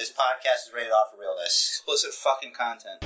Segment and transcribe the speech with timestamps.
[0.00, 1.68] This podcast is rated off for realness.
[1.76, 3.04] Explicit fucking content.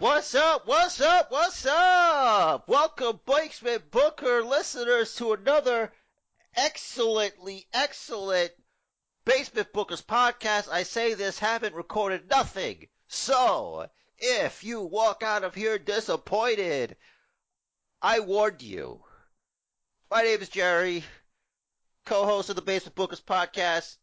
[0.00, 0.66] What's up?
[0.66, 1.30] What's up?
[1.30, 2.66] What's up?
[2.66, 5.92] Welcome, Basement Booker listeners, to another
[6.56, 8.50] excellently excellent
[9.26, 10.70] Basement Bookers podcast.
[10.70, 12.88] I say this, haven't recorded nothing.
[13.08, 16.96] So, if you walk out of here disappointed,
[18.00, 19.04] I warned you.
[20.10, 21.04] My name is Jerry,
[22.06, 23.98] co-host of the Basement Bookers podcast,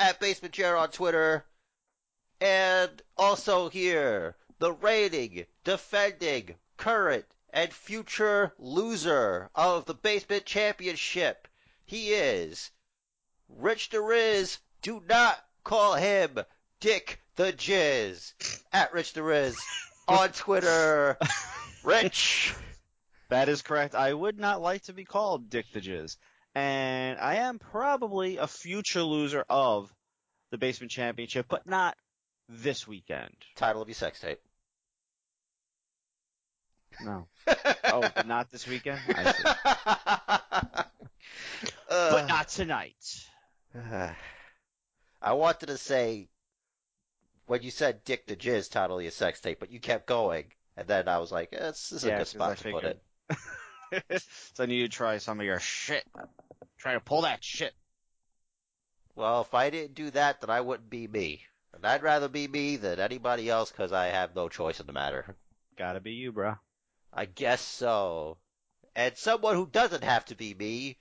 [0.00, 1.44] at Basement Jerry on Twitter,
[2.40, 11.48] and also here, the reigning, defending, current, and future loser of the Basement Championship.
[11.84, 12.70] He is
[13.48, 14.58] Rich the Riz.
[14.82, 16.38] Do not call him
[16.80, 18.32] Dick the Jizz.
[18.72, 19.56] At Rich the Riz
[20.08, 21.18] on Twitter.
[21.84, 22.54] Rich.
[23.28, 23.94] That is correct.
[23.94, 26.16] I would not like to be called Dick the Jizz.
[26.54, 29.92] And I am probably a future loser of
[30.50, 31.96] the Basement Championship, but not
[32.48, 33.34] this weekend.
[33.56, 34.40] Title of your sex tape.
[37.00, 37.26] No.
[37.84, 39.00] oh, but not this weekend?
[39.14, 39.44] I see.
[41.88, 43.28] Uh, But not tonight.
[45.22, 46.28] I wanted to say
[47.46, 50.46] when you said Dick the Jizz title of your sex tape, but you kept going,
[50.76, 52.84] and then I was like, eh, this is a Yeah, good 'cause spot to put
[52.84, 53.02] it.
[54.54, 56.04] so I need to try some of your shit.
[56.78, 57.74] Try to pull that shit.
[59.14, 61.42] Well, if I didn't do that, then I wouldn't be me.
[61.72, 64.92] And I'd rather be me than anybody else because I have no choice in the
[64.92, 65.36] matter.
[65.76, 66.56] Gotta be you, bro.
[67.16, 68.36] I guess so.
[68.94, 70.98] And someone who doesn't have to be me,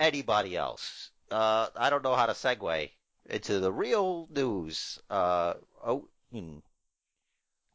[0.00, 1.10] anybody else.
[1.30, 2.90] Uh, I don't know how to segue
[3.30, 5.00] into the real news.
[5.08, 5.54] Uh,
[5.86, 6.58] oh, hmm.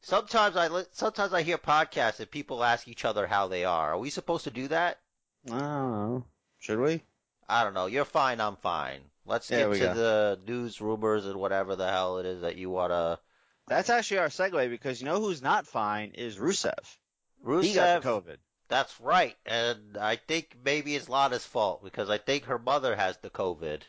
[0.02, 3.94] Sometimes I li- sometimes I hear podcasts and people ask each other how they are.
[3.94, 5.00] Are we supposed to do that?
[5.48, 6.26] I don't know.
[6.60, 7.04] Should we?
[7.50, 7.88] I don't know.
[7.88, 8.42] You're fine.
[8.42, 9.00] I'm fine.
[9.26, 9.94] Let's There get to go.
[9.94, 13.20] the news, rumors, and whatever the hell it is that you wanna.
[13.68, 16.98] That's actually our segue because you know who's not fine is Rusev.
[17.44, 18.38] Rusev, He got the COVID.
[18.70, 23.18] That's right, and I think maybe it's Lana's fault because I think her mother has
[23.18, 23.82] the COVID.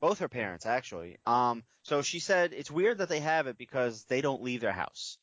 [0.00, 1.18] Both her parents, actually.
[1.26, 4.72] Um, so she said it's weird that they have it because they don't leave their
[4.72, 5.18] house.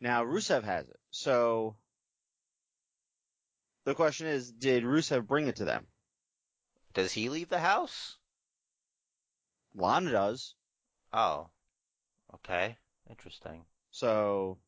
[0.00, 1.00] Now Rusev has it.
[1.10, 1.76] So
[3.84, 5.86] the question is, did Rusev bring it to them?
[6.94, 8.16] Does he leave the house?
[9.74, 10.54] Lana does.
[11.12, 11.48] Oh,
[12.34, 12.76] okay,
[13.08, 13.64] interesting.
[13.90, 14.58] So,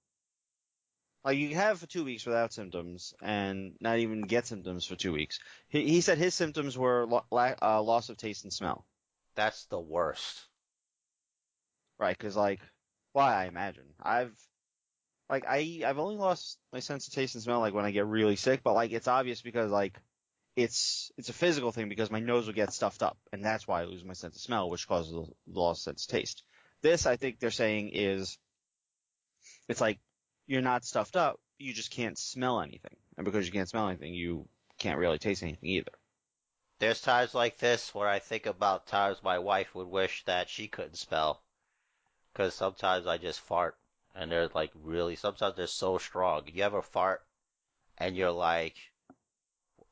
[1.25, 5.13] like, you have for two weeks without symptoms and not even get symptoms for two
[5.13, 5.39] weeks.
[5.69, 8.85] He, he said his symptoms were lo- la- uh, loss of taste and smell.
[9.35, 10.47] That's the worst.
[11.99, 12.61] Right, because like,
[13.13, 14.35] why I imagine I've,
[15.31, 18.07] like I I've only lost my sense of taste and smell like when I get
[18.07, 19.99] really sick, but like it's obvious because like
[20.57, 23.81] it's it's a physical thing because my nose will get stuffed up and that's why
[23.81, 26.43] I lose my sense of smell, which causes the loss of sense of taste.
[26.83, 28.39] This I think they're saying is,
[29.69, 29.99] it's like
[30.47, 34.15] you're not stuffed up, you just can't smell anything, and because you can't smell anything,
[34.15, 35.93] you can't really taste anything either.
[36.79, 40.69] There's times like this where I think about times my wife would wish that she
[40.69, 41.43] couldn't spell.
[42.35, 43.79] Cause sometimes I just fart
[44.15, 46.47] and they're like really, sometimes they're so strong.
[46.47, 47.27] You ever fart
[47.99, 48.77] and you're like,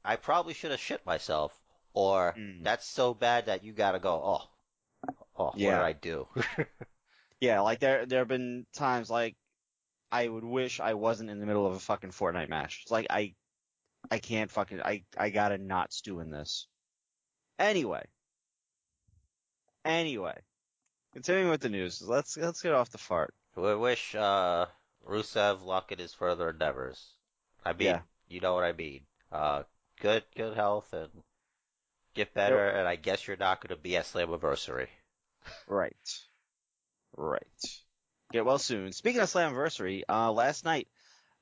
[0.05, 1.59] I probably should have shit myself.
[1.93, 2.63] Or Mm.
[2.63, 4.49] that's so bad that you gotta go, oh,
[5.37, 5.79] oh, what Yeah.
[5.79, 6.29] did I do?
[7.41, 9.37] Yeah, like there there have been times like
[10.13, 12.81] I would wish I wasn't in the middle of a fucking Fortnite match.
[12.83, 13.35] It's like I
[14.11, 16.69] I can't fucking I I gotta not stew in this.
[17.59, 18.05] Anyway.
[19.85, 20.39] Anyway.
[21.15, 23.35] Continuing with the news, let's let's get off the fart.
[23.57, 24.67] We wish, uh,
[25.07, 27.15] Rusev luck in his further endeavors.
[27.65, 28.03] I mean, Yeah.
[28.29, 29.07] you know what I mean.
[29.31, 29.65] Uh,
[30.01, 31.11] good, good health and
[32.15, 34.89] get better, and I guess you're not gonna be at Slammiversary.
[35.67, 36.23] Right.
[37.17, 37.83] Right.
[38.33, 38.93] Get well soon.
[38.93, 40.89] Speaking of Slammiversary, uh last night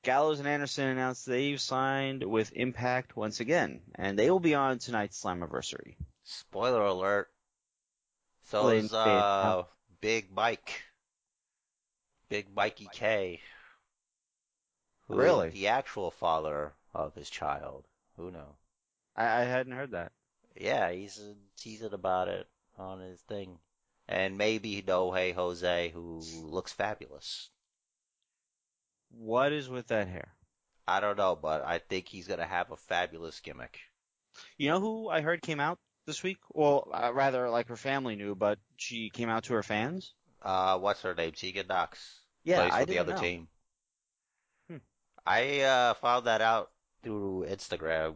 [0.03, 4.79] Gallows and Anderson announced they've signed with Impact once again, and they will be on
[4.79, 5.95] tonight's Slammiversary.
[6.23, 7.29] Spoiler alert.
[8.45, 9.63] So Well, is, uh,
[10.01, 10.83] Big Mike.
[12.29, 13.41] Big Mikey K.
[15.07, 15.49] Who Really?
[15.49, 17.85] The actual father of his child.
[18.17, 18.55] Who knows?
[19.15, 20.13] I, I hadn't heard that.
[20.55, 21.21] Yeah, he's
[21.57, 22.47] teasing about it
[22.77, 23.59] on his thing.
[24.11, 27.49] And maybe No Jose, who looks fabulous.
[29.09, 30.35] What is with that hair?
[30.85, 33.79] I don't know, but I think he's gonna have a fabulous gimmick.
[34.57, 36.39] You know who I heard came out this week?
[36.49, 40.13] Well, uh, rather like her family knew, but she came out to her fans.
[40.41, 41.31] Uh, what's her name?
[41.31, 42.19] Tegan Nox.
[42.43, 43.21] Yeah, plays I with the other know.
[43.21, 43.47] team.
[44.69, 44.77] Hmm.
[45.25, 46.71] I uh, found that out
[47.01, 48.15] through Instagram.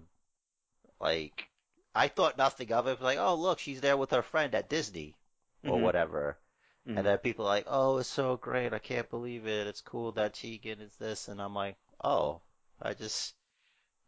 [1.00, 1.48] Like,
[1.94, 3.02] I thought nothing of it.
[3.02, 5.16] Like, oh look, she's there with her friend at Disney
[5.66, 5.82] or Mhm.
[5.82, 6.38] whatever.
[6.88, 6.98] Mhm.
[6.98, 8.74] And then people are like, oh, it's so great.
[8.74, 9.68] I can't believe it.
[9.68, 11.28] It's cool that Tegan is this.
[11.28, 12.42] And I'm like, oh,
[12.82, 13.34] I just,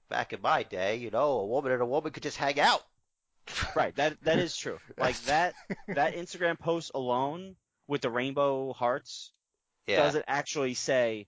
[0.09, 2.83] back in my day, you know, a woman and a woman could just hang out.
[3.75, 4.77] Right, that that is true.
[4.98, 5.56] Like that
[5.88, 7.56] that Instagram post alone
[7.88, 9.31] with the rainbow hearts
[9.86, 9.98] Yeah.
[10.04, 11.27] doesn't actually say,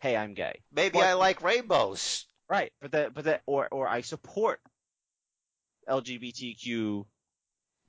[0.00, 2.26] "Hey, I'm gay." Maybe But- I like rainbows.
[2.48, 4.60] Right, but that but that or or I support
[5.88, 7.06] LGBTQ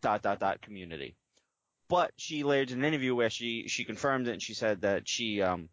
[0.02, 1.16] dot dot dot community.
[1.92, 5.10] But she later did an interview where she she confirmed it and she said that
[5.10, 5.68] she um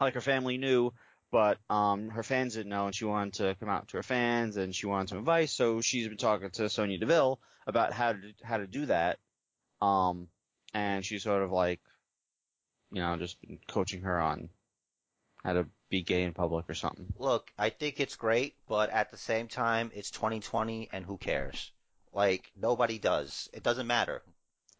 [0.00, 0.92] like her family knew,
[1.30, 4.56] but um her fans didn't know and she wanted to come out to her fans
[4.56, 5.52] and she wanted some advice.
[5.52, 9.20] So she's been talking to Sonya Deville about how to how to do that.
[9.80, 10.26] Um
[10.74, 11.80] and she's sort of like
[12.90, 14.48] you know just been coaching her on
[15.44, 17.14] how to be gay in public or something.
[17.16, 21.70] Look, I think it's great, but at the same time, it's 2020 and who cares?
[22.12, 23.48] Like, nobody does.
[23.52, 24.22] It doesn't matter.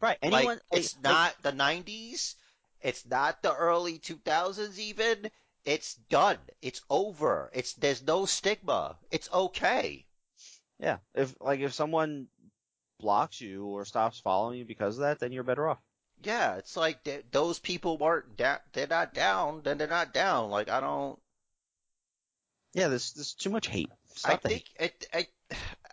[0.04, 0.18] Right.
[0.22, 2.34] Anyone like, it's like- not the 90s.
[2.82, 5.30] It's not the early 2000s even.
[5.64, 6.36] It's done.
[6.60, 7.50] It's over.
[7.54, 8.98] It's, there's no stigma.
[9.10, 10.04] It's okay.
[10.78, 10.98] Yeah.
[11.14, 12.28] If like if someone
[13.00, 15.78] blocks you or stops following you because of that, then you're better off.
[16.22, 20.50] Yeah, it's like th- those people weren't da- they're not down, then they're not down.
[20.50, 21.18] Like, I don't,
[22.72, 23.90] Yeah, there's there's too much hate.
[24.14, 25.26] Stop I think it, I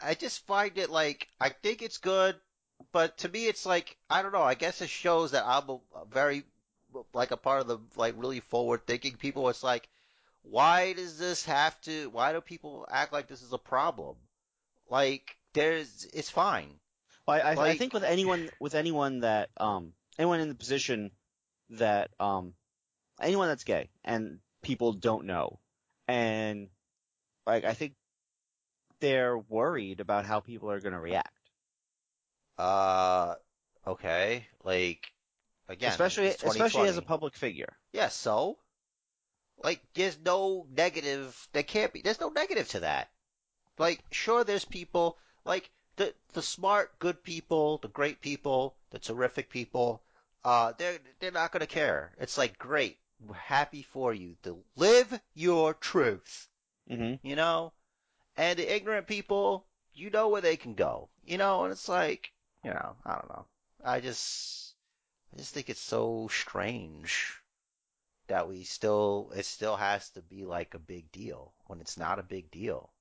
[0.02, 2.36] I just find it like I think it's good,
[2.92, 4.42] but to me it's like I don't know.
[4.42, 5.80] I guess it shows that I'm a,
[6.10, 6.44] very
[7.14, 9.50] like a part of the like really forward thinking people.
[9.50, 9.88] It's like
[10.44, 12.10] why does this have to?
[12.10, 14.16] Why do people act like this is a problem?
[14.90, 16.80] Like there's it's fine.
[17.28, 21.12] Well, I, I, I think with anyone with anyone that um anyone in the position
[21.72, 22.54] that um
[23.20, 25.60] anyone that's gay and people don't know
[26.08, 26.68] and
[27.46, 27.94] like I think
[29.00, 31.34] they're worried about how people are going to react.
[32.58, 33.36] Uh,
[33.88, 35.12] okay, like
[35.68, 37.78] again, especially especially as a public figure.
[37.94, 38.58] Yeah, so?
[39.64, 43.12] Like, there's no negative, there can't be, there's no negative to that.
[43.78, 49.52] Like, sure, there's people, like, the, the smart, good people, the great people, the terrific
[49.52, 50.02] people,
[50.44, 52.12] uh, they're, they're not gonna care.
[52.20, 56.48] It's like, great, we're happy for you to live your truth,
[56.90, 57.26] Mm-hmm.
[57.26, 57.72] you know?
[58.36, 61.64] And the ignorant people, you know where they can go, you know?
[61.66, 62.32] And it's like,
[62.64, 63.46] you know, I don't know.
[63.84, 64.76] I just,
[65.34, 67.42] I just think it's so strange
[68.28, 72.20] that we still it still has to be like a big deal when it's not
[72.20, 72.94] a big deal.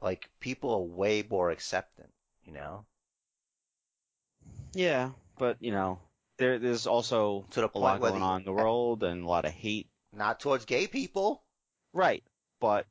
[0.00, 2.12] Like people are way more acceptant,
[2.42, 2.84] you know,
[4.74, 6.00] Yeah, but you know,
[6.38, 9.44] there there's also to the a lot going on in the world and a lot
[9.44, 9.90] of hate.
[10.12, 11.42] not towards gay people.
[11.92, 12.24] Right,
[12.60, 12.86] but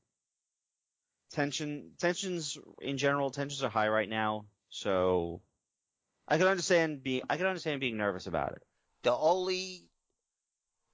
[1.31, 5.41] tension tensions in general tensions are high right now, so
[6.27, 8.63] I can understand being I can understand being nervous about it.
[9.03, 9.89] The only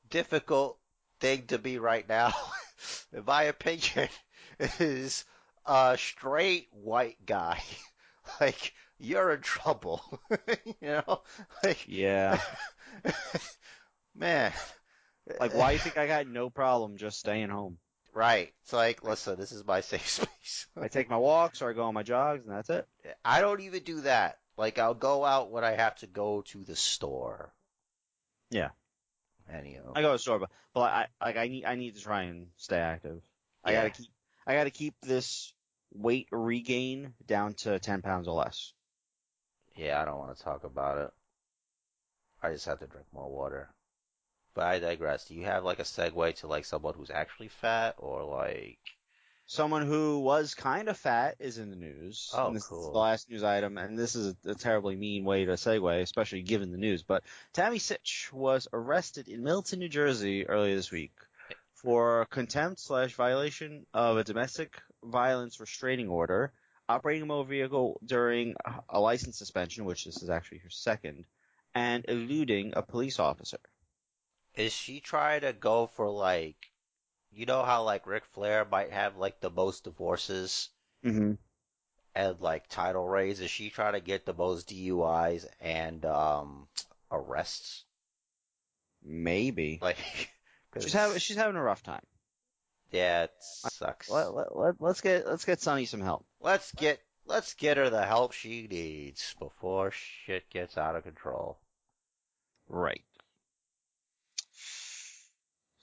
[0.09, 0.80] difficult
[1.19, 2.33] thing to be right now,
[3.13, 4.10] in my opinion,
[4.79, 5.25] is
[5.65, 7.62] a straight white guy.
[8.41, 10.01] like you're in trouble,
[10.65, 11.22] you know,
[11.63, 12.39] like Yeah,
[14.15, 14.53] man.
[15.39, 17.77] like why do you think I got no problem just staying home?
[18.13, 18.53] Right.
[18.63, 20.67] It's like, listen, this is my safe space.
[20.77, 22.88] I take my walks or I go on my jogs and that's it.
[23.25, 24.38] I don't even do that.
[24.57, 27.53] Like, I'll go out when I have to go to the store.
[28.50, 28.69] Yeah.
[29.51, 29.93] Anyhow.
[29.95, 32.24] I go to the store, but, but I like I need I need to try
[32.24, 33.22] and stay active.
[33.63, 34.10] I gotta keep
[34.48, 35.53] I gotta keep this
[35.93, 38.74] weight regain down to ten pounds or less.
[39.75, 41.12] Yeah, I don't want to talk about it.
[42.41, 43.69] I just have to drink more water.
[44.53, 45.25] But I digress.
[45.25, 48.79] Do you have like a segue to like someone who's actually fat or like
[49.45, 52.31] Someone who was kind of fat is in the news.
[52.33, 52.79] Oh, and this cool.
[52.79, 56.41] is the last news item, and this is a, terribly mean way to segue, especially
[56.41, 57.03] given the news.
[57.03, 61.12] But Tammy Sytch was arrested in Milton, New Jersey earlier this week
[61.75, 66.53] for contempt slash violation of a domestic violence restraining order,
[66.88, 68.55] operating a motor vehicle during
[68.89, 71.25] a license suspension, which this is actually her second,
[71.75, 73.59] and eluding a police officer.
[74.55, 76.71] is she trying to go for like
[77.35, 80.69] you know how like Ric Flair might have like the most divorces
[81.05, 81.33] Mm-hmm.
[82.15, 83.39] and like title reigns?
[83.39, 86.67] Is she trying to get the most DUIs and um
[87.11, 87.83] arrests?
[89.03, 89.79] Maybe.
[89.81, 89.97] Like,
[90.79, 92.01] She's having she's having a rough time.
[92.91, 94.09] Yeah, it sucks.
[94.09, 96.25] Let, let, let, let's get let's get Sunny some help.
[96.41, 101.59] Let's get let's get her the help she needs before shit gets out of control.
[102.67, 103.03] Right.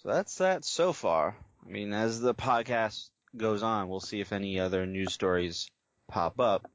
[0.02, 1.36] So that's that so far.
[1.66, 5.70] I mean, as the podcast goes on, we'll see if any other news stories
[6.08, 6.70] pop up.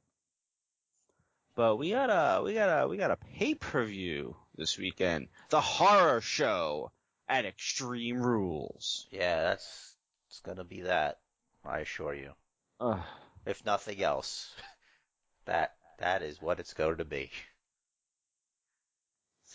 [1.55, 5.29] But we got a we got a we got a pay per view this weekend.
[5.50, 6.91] The horror show
[7.27, 9.08] at Extreme Rules.
[9.10, 9.96] Yeah, that's
[10.29, 11.17] it's gonna be that.
[11.65, 12.34] I assure you.
[12.79, 13.01] Ugh.
[13.48, 14.53] If nothing else,
[15.46, 17.32] that that is what it's going to be.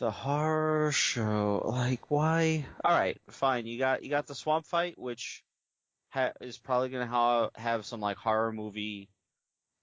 [0.00, 2.64] The horror show, like why?
[2.82, 3.66] All right, fine.
[3.66, 5.44] You got you got the swamp fight, which
[6.08, 9.10] ha- is probably gonna ha- have some like horror movie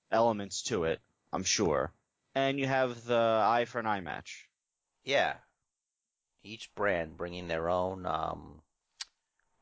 [0.10, 1.94] elements to it, I'm sure.
[2.34, 4.50] And you have the eye for an eye match.
[5.04, 5.36] Yeah.
[6.42, 8.64] Each brand bringing their own um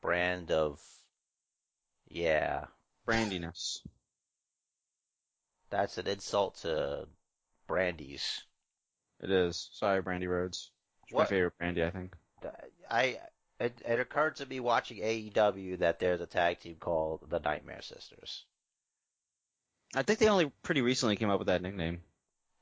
[0.00, 0.80] brand of
[2.08, 2.64] yeah.
[3.06, 3.86] Brandiness.
[5.68, 7.08] That's an insult to
[7.68, 8.40] brandies.
[9.20, 9.68] It is.
[9.72, 10.70] Sorry, Brandi Rhodes.
[11.06, 12.14] She's my What- favorite Brandy, I think.
[12.90, 13.18] I
[13.58, 17.80] it, it occurred to me watching AEW that there's a tag team called the Nightmare
[17.82, 18.44] Sisters.
[19.94, 22.02] I think they only pretty recently came up with that nickname.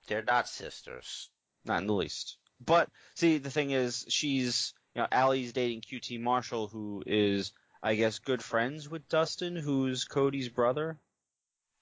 [0.07, 1.29] They're not sisters.
[1.65, 2.37] Not in the least.
[2.65, 7.97] But see, the thing is, she's you know, Allie's dating QT Marshall, who is, I
[7.97, 10.99] guess, good friends with Dustin, who's Cody's brother.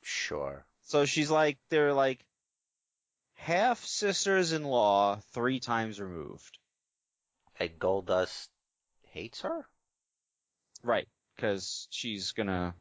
[0.02, 0.64] Sure.
[0.84, 2.24] So she's like, they're like
[3.42, 6.58] half sisters in law, three times removed.
[7.58, 8.46] And Goldust
[9.10, 9.66] hates her?
[10.84, 11.08] Right.
[11.38, 12.74] Cause she's gonna,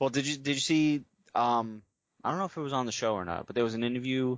[0.00, 1.82] well, did you, did you see, um,
[2.24, 3.84] I don't know if it was on the show or not, but there was an
[3.84, 4.36] interview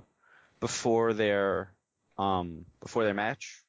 [0.59, 1.71] before their,
[2.19, 3.63] um, before their match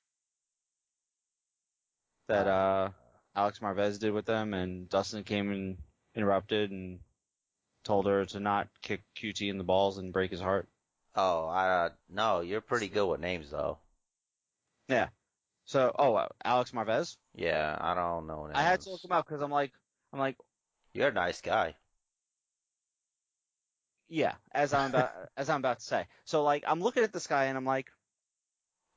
[2.26, 2.90] that, uh,
[3.35, 5.78] Alex Marvez did with them and Dustin came and
[6.14, 6.99] interrupted and
[7.85, 10.68] told her to not kick QT in the balls and break his heart.
[11.15, 13.79] Oh, I no, you're pretty good with names though.
[14.88, 15.09] Yeah.
[15.65, 17.17] So, oh, uh, Alex Marvez?
[17.35, 18.57] Yeah, I don't know names.
[18.57, 19.73] I had to look him up because I'm like,
[20.12, 20.37] I'm like,
[20.95, 21.75] You're a nice guy.
[24.09, 26.07] yeah, as I'm about, as I'm about to say.
[26.25, 27.91] So like, I'm looking at this guy and I'm like,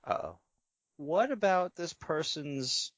[0.05, 0.39] Uh oh.
[0.97, 2.93] what about this person's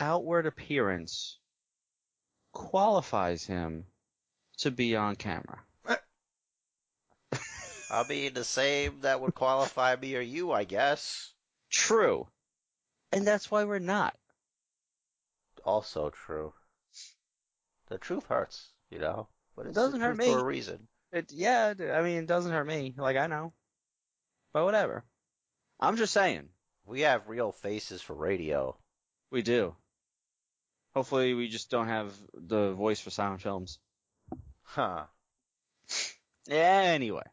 [0.00, 1.38] outward appearance
[2.52, 3.84] qualifies him
[4.58, 5.62] to be on camera?
[7.90, 11.32] I mean, the same that would qualify me or you, I guess.
[11.70, 12.26] True.
[13.12, 14.16] And that's why we're not.
[15.64, 16.52] Also true.
[17.88, 19.28] The truth hurts, you know?
[19.56, 20.86] But It doesn't the hurt truth for a reason.
[21.12, 22.94] It, yeah, I mean, it doesn't hurt me.
[22.96, 23.54] Like, I know.
[24.52, 25.04] But whatever.
[25.80, 26.48] I'm just saying.
[26.84, 28.76] We have real faces for radio.
[29.30, 29.74] We do.
[30.94, 33.78] Hopefully we just don't have the voice for silent films.
[34.62, 35.04] Huh.
[36.50, 37.24] Anyway.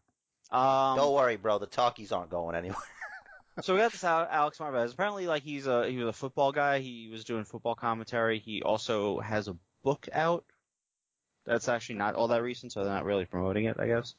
[0.56, 1.60] Um, Don't worry, bro.
[1.60, 2.78] The talkies aren't going anywhere.
[3.62, 4.94] so we got this Al- Alex Marvez.
[4.94, 6.80] Apparently, like he's a he was a football guy.
[6.80, 8.40] He was doing football commentary.
[8.40, 10.46] He also has a book out.
[11.46, 14.16] That's actually not all that recent, so they're not really promoting it, I guess.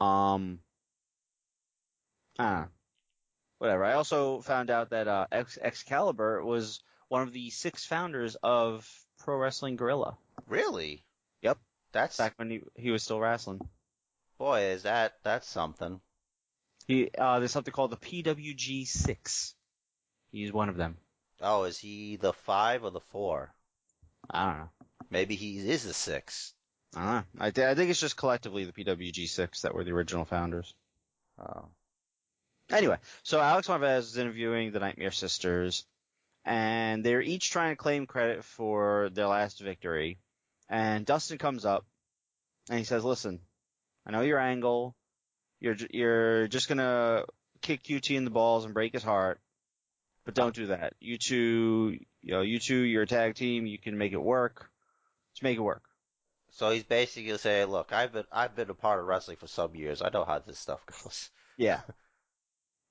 [0.00, 0.60] Um,
[2.38, 2.68] ah,
[3.58, 3.84] whatever.
[3.84, 8.88] I also found out that uh, Ex- Excalibur was one of the six founders of
[9.18, 10.16] Pro Wrestling Guerrilla.
[10.48, 11.04] Really?
[11.42, 11.58] Yep.
[11.92, 13.60] That's Back when he he was still wrestling.
[14.40, 16.00] Boy, is that that's something.
[16.88, 19.54] He uh, there's something called the PWG six.
[20.32, 20.96] He's one of them.
[21.42, 23.52] Oh, is he the five or the four?
[24.30, 24.68] I don't know.
[25.10, 26.54] Maybe he is the six.
[26.96, 27.24] I don't know.
[27.38, 30.74] I, th- I think it's just collectively the PWG six that were the original founders.
[31.38, 31.66] Oh.
[32.70, 35.84] Anyway, so Alex Marvez is interviewing the Nightmare Sisters,
[36.44, 40.18] and they're each trying to claim credit for their last victory.
[40.68, 41.84] And Dustin comes up,
[42.68, 43.40] and he says, "Listen,
[44.10, 44.96] I know your angle.
[45.60, 47.24] You're you're just gonna
[47.62, 49.40] kick QT in the balls and break his heart,
[50.24, 50.94] but don't do that.
[51.00, 53.66] You two, you know, you two, you're a tag team.
[53.66, 54.70] You can make it work.
[55.34, 55.84] Just make it work."
[56.52, 59.76] So he's basically saying, look, I've been I've been a part of wrestling for some
[59.76, 60.02] years.
[60.02, 61.30] I know how this stuff goes.
[61.58, 61.82] Yeah.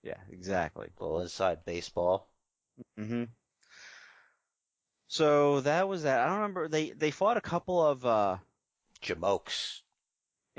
[0.03, 0.89] Yeah, exactly.
[0.97, 2.29] A little inside baseball.
[2.97, 3.25] hmm
[5.09, 6.21] So that was that.
[6.21, 6.69] I don't remember.
[6.69, 8.37] They they fought a couple of uh
[9.01, 9.81] Jamokes.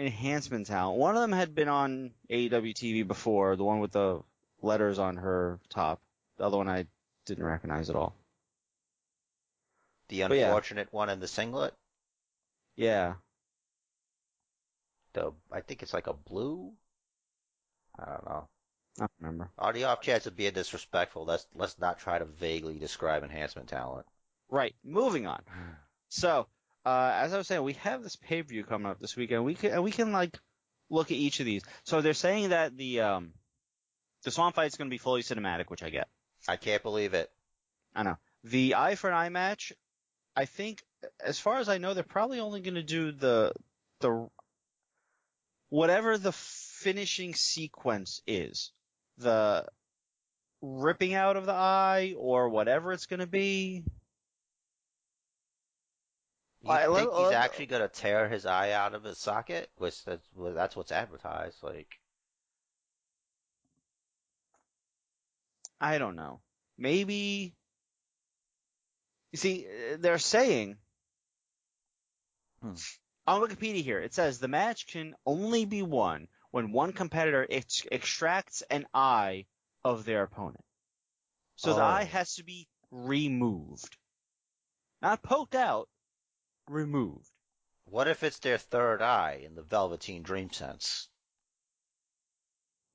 [0.01, 0.99] Enhancement talent.
[0.99, 4.21] One of them had been on AEW TV before, the one with the
[4.63, 6.01] letters on her top.
[6.39, 6.87] The other one I
[7.27, 8.15] didn't recognize at all.
[10.09, 10.47] The But yeah.
[10.47, 11.75] unfortunate one in the singlet.
[12.77, 13.15] Yeah.
[15.13, 16.73] The I think it's like a blue.
[17.99, 18.49] I don't know.
[18.97, 19.51] I don't remember.
[19.59, 23.69] On the off chance of being disrespectful, let's let's not try to vaguely describe enhancement
[23.69, 24.07] talent.
[24.49, 24.75] Right.
[24.85, 25.43] Moving on.
[26.13, 26.49] So,
[26.85, 29.45] uh, as I was saying, we have this pay per view coming up this weekend.
[29.45, 30.39] We can and we can like
[30.89, 31.63] look at each of these.
[31.85, 33.33] So they're saying that the um
[34.25, 36.09] the Swamp fight is going to be fully cinematic, which I get.
[36.49, 37.31] I can't believe it.
[37.95, 38.17] I know.
[38.45, 39.73] The eye for an eye match,
[40.35, 40.83] I think,
[41.23, 43.53] as far as I know, they're probably only going to do the
[44.01, 44.29] the
[45.69, 48.73] whatever the finishing sequence is,
[49.19, 49.67] the
[50.63, 53.85] ripping out of the eye or whatever it's going to be.
[56.63, 59.71] You I- think let- he's actually gonna tear his eye out of his socket?
[59.77, 61.63] Which that's well, that's what's advertised.
[61.63, 61.99] Like,
[65.81, 66.41] I don't know.
[66.77, 67.55] Maybe.
[69.33, 70.77] You see, uh, they're saying
[72.61, 72.75] Hmm.
[73.27, 77.87] on Wikipedia here it says the match can only be won when one competitor ex-
[77.91, 79.47] extracts an eye
[79.85, 80.65] of their opponent.
[81.57, 81.85] So the Oh.
[81.87, 83.97] eye has to be removed,
[85.01, 85.89] not poked out,
[86.71, 87.29] removed.
[87.85, 91.09] what if it's their third eye in the Velveteen Dream sense?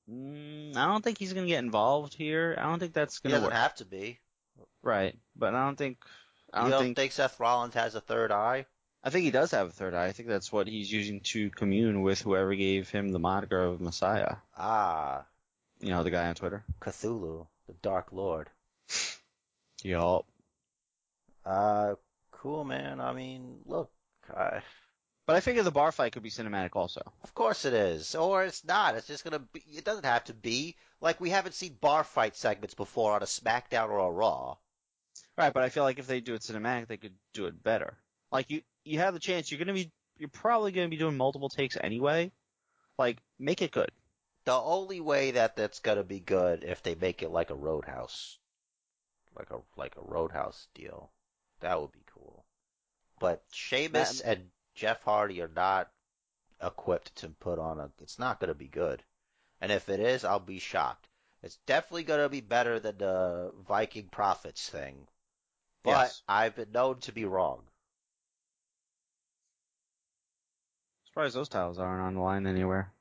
[0.09, 2.55] Mm, I don't think he's gonna get involved here.
[2.59, 3.53] I don't think that's gonna doesn't work.
[3.53, 4.19] have to be.
[4.83, 5.97] Right, but I don't think.
[6.53, 6.97] I You don't don't think.
[6.97, 8.65] think Seth Rollins has a third eye?
[9.03, 10.05] I think he does have a third eye.
[10.05, 13.81] I think that's what he's using to commune with whoever gave him the moniker of
[13.81, 14.37] Messiah.
[14.57, 15.25] Ah,
[15.79, 16.63] You know, the guy on Twitter.
[16.81, 18.49] Cthulhu, the Dark Lord.
[19.83, 20.25] Yup.
[21.45, 21.95] Uh,
[22.41, 22.99] cool, man.
[23.01, 23.91] I mean, look,
[24.35, 24.61] I,
[25.27, 27.01] But I figure the bar fight could be cinematic also.
[27.23, 28.95] of course it is, or it's not.
[28.95, 29.61] It's just gonna be.
[29.67, 30.75] It doesn't have to be.
[31.01, 34.57] Like we haven't seen bar fight segments before on a SmackDown or a Raw.
[35.37, 37.97] Right, but I feel like if they do it cinematic, they could do it better.
[38.31, 39.51] Like you, you have the chance.
[39.51, 42.31] You're gonna be, you're probably gonna be doing multiple takes anyway.
[42.97, 43.91] Like, make it good.
[44.45, 48.37] The only way that that's gonna be good if they make it like a Roadhouse,
[49.37, 51.11] like a like a Roadhouse deal.
[51.61, 51.99] That would be.
[53.19, 55.89] But Sheamus and Jeff Hardy are not
[56.61, 57.91] equipped to put on a.
[58.01, 59.03] It's not gonna be good.
[59.61, 61.07] And if it is, I'll be shocked.
[61.41, 65.07] It's definitely gonna be better than the Viking Prophets thing.
[65.83, 66.21] But Yes.
[66.27, 67.63] I've been known to be wrong.
[71.05, 72.91] Surprised those titles aren't on the line anywhere.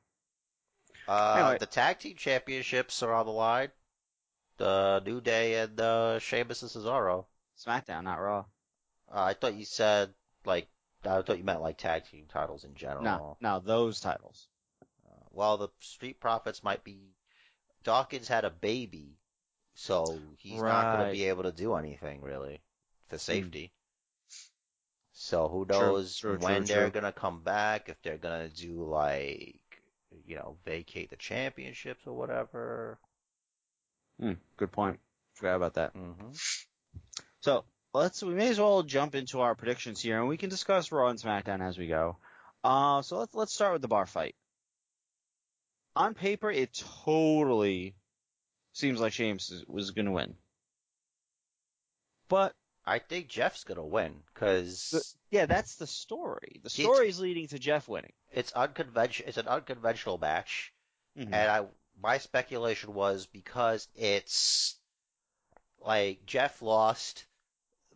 [1.09, 1.59] Uh, Anyway.
[1.59, 3.73] the tag team championships are on the line.
[4.59, 7.27] The New Day and uh, Sheamus and Cesaro.
[7.59, 8.45] SmackDown, not Raw.
[9.15, 10.13] Uh, I thought you said
[10.45, 10.69] like
[11.05, 13.05] I thought you meant like tag team titles in general.
[13.05, 14.49] No, no, those titles.
[15.07, 17.15] Uh, well, the Street Profits might be.
[17.85, 19.19] Dawkins had a baby,
[19.75, 22.63] so he's not going to be able to do anything really
[23.09, 23.73] for safety.
[25.15, 27.89] So who knows true, when true, they're going to come back?
[27.89, 29.83] If they're going to do like
[30.27, 32.99] you know vacate the championships or whatever.
[34.19, 34.99] Hmm, good point.
[35.35, 35.95] Forgot about that.
[35.95, 36.31] hmm
[37.41, 40.93] So let's we may as well jump into our predictions here, and we can discuss
[40.93, 42.17] Raw and SmackDown as we go.
[42.63, 44.35] Uh, so let's let's start with the bar fight.
[45.97, 47.95] On paper, it totally
[48.73, 50.35] seems like is- was going to win,
[52.29, 52.55] but
[52.85, 56.61] I think Jeff's going to win because yeah, that's the story.
[56.63, 58.13] The story is leading to Jeff winning.
[58.33, 59.29] it's unconventional.
[59.29, 60.73] It's an unconventional match.
[61.17, 61.27] Mhm.
[61.33, 61.67] And I,
[62.03, 64.77] my speculation was because it's
[65.81, 67.25] like Jeff lost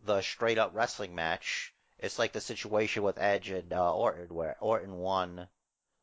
[0.05, 1.73] the straight up wrestling match.
[1.97, 5.47] It's like the situation with Edge and uh, Orton, where Orton won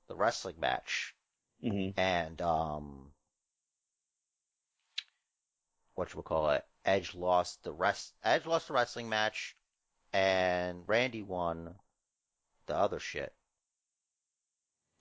[0.09, 1.15] the wrestling match,
[1.63, 1.95] Mhm.
[1.97, 3.13] and um,
[5.95, 6.65] what you call it?
[6.85, 8.15] Edge lost the rest.
[8.23, 9.57] Edge lost the wrestling match,
[10.13, 11.75] and Randy won
[12.67, 13.35] the other shit.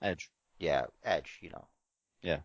[0.00, 0.30] Edge.
[0.58, 1.38] Yeah, Edge.
[1.42, 1.68] You know.
[2.22, 2.40] Yeah.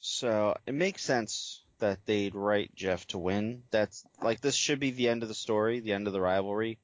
[0.00, 3.62] So it makes sense that they'd write Jeff to win.
[3.70, 6.78] That's like this should be the end of the story, the end of the rivalry.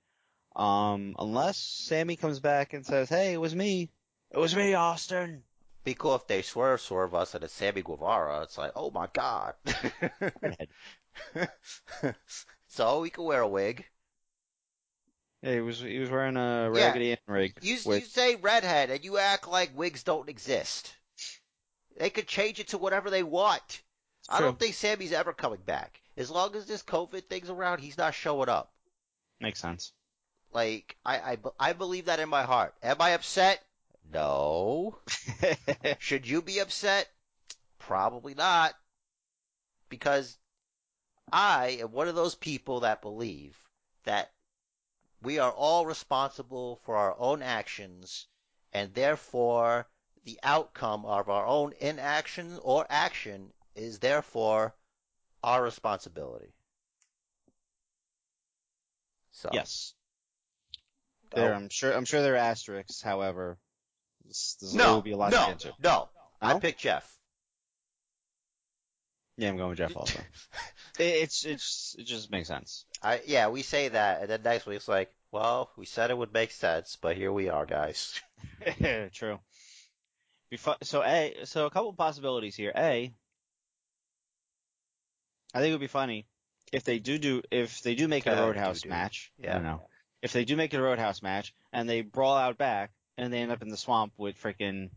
[0.54, 3.90] Um, unless Sammy comes back and says, "Hey, it was me.
[4.30, 5.42] It was me, Austin."
[5.84, 8.42] be cool if they swerve swerve us and it's Sammy Guevara.
[8.42, 9.54] It's like, oh my god.
[12.68, 13.86] So he could wear a wig.
[15.42, 17.54] Yeah, he was he was wearing a Raggedy Ann rig.
[17.62, 20.94] You, with, you say redhead and you act like wigs don't exist.
[21.98, 23.80] They could change it to whatever they want.
[24.28, 26.00] I don't think Sammy's ever coming back.
[26.16, 28.72] As long as this COVID thing's around, he's not showing up.
[29.40, 29.92] makes sense.
[30.52, 32.74] Like, I, I, I believe that in my heart.
[32.82, 33.62] Am I upset?
[34.12, 34.98] No.
[35.98, 37.08] Should you be upset?
[37.78, 38.74] Probably not.
[39.88, 40.38] Because
[41.30, 43.56] I am one of those people that believe
[44.04, 44.32] that
[45.22, 48.26] we are all responsible for our own actions
[48.72, 49.88] and therefore
[50.24, 54.74] the outcome of our own inaction or action is therefore
[55.44, 56.52] our responsibility.
[59.32, 59.94] So Yes.
[61.34, 61.44] Oh.
[61.44, 61.92] I'm sure.
[61.92, 63.02] I'm sure there are asterisks.
[63.02, 63.58] However,
[64.24, 65.74] this, this no, will be a lot to no, get into.
[65.82, 66.08] no.
[66.40, 66.60] I No?
[66.60, 67.12] picked Jeff.
[69.36, 70.18] Yeah, I'm going with Jeff also.
[70.98, 72.86] it, it's it's it just makes sense.
[73.02, 76.16] I yeah, we say that, and then next week it's like, well, we said it
[76.16, 78.18] would make sense, but here we are, guys.
[79.12, 79.38] True.
[80.50, 82.72] Befo- so a so a couple possibilities here.
[82.74, 83.12] A,
[85.56, 86.26] I think it would be funny
[86.70, 88.90] if they do do if they do make a Uh, Roadhouse do-do.
[88.90, 89.32] match.
[89.38, 89.52] I Yeah.
[89.54, 89.88] don't know.
[90.20, 93.52] If they do make a Roadhouse match and they brawl out back and they end
[93.52, 94.90] up in the swamp with freaking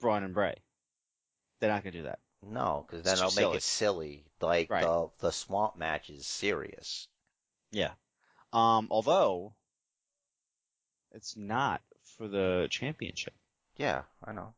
[0.00, 0.56] Braun and Bray,
[1.60, 2.18] they're not gonna do that.
[2.42, 4.24] No, because then It's it'll too make it silly.
[4.40, 4.82] Like Right.
[4.82, 7.06] the the swamp match is serious.
[7.70, 7.94] Yeah.
[8.52, 9.54] Um, although
[11.12, 11.82] it's not
[12.16, 13.34] for the championship,
[13.76, 14.54] Yeah, I know.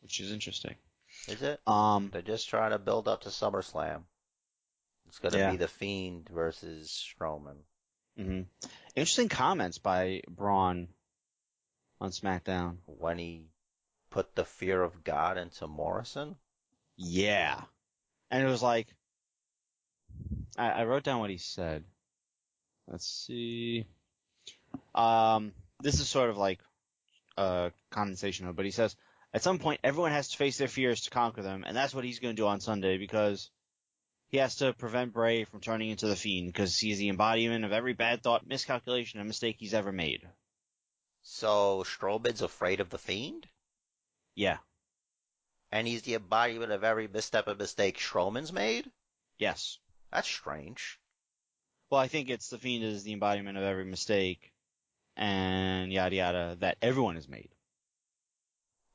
[0.00, 0.76] which is interesting.
[1.28, 1.60] Is it?
[1.66, 4.04] Um, They're just trying to build up to SummerSlam.
[5.12, 5.50] It's gonna Yeah.
[5.50, 7.58] be the Fiend versus Strowman.
[8.18, 8.46] mhm.
[8.94, 10.88] interesting comments by Braun
[12.00, 12.78] on SmackDown.
[12.86, 13.50] When he
[14.08, 16.36] put the fear of God into Morrison.
[16.96, 17.62] Yeah.
[18.30, 18.94] And it was like,
[20.56, 21.84] I, I wrote down what he said.
[22.86, 23.84] Let's see.
[24.94, 26.60] Um, this is sort of like
[27.36, 28.96] a condensation of, but he says,
[29.34, 32.04] at some point, everyone has to face their fears to conquer them, and that's what
[32.04, 33.50] he's going to do on Sunday because
[34.32, 37.72] he has to prevent Bray from turning into the Fiend because he's the embodiment of
[37.72, 40.26] every bad thought, miscalculation, and mistake he's ever made.
[41.20, 43.46] So Strowman's afraid of the Fiend,
[44.34, 44.58] Yeah.
[45.70, 48.90] and he's the embodiment of every misstep and mistake Strowman's made.
[49.38, 49.78] Yes.
[50.10, 50.98] That's strange.
[51.90, 54.50] Well, I think it's the Fiend is the embodiment of every mistake
[55.14, 57.50] and yada yada that everyone has made.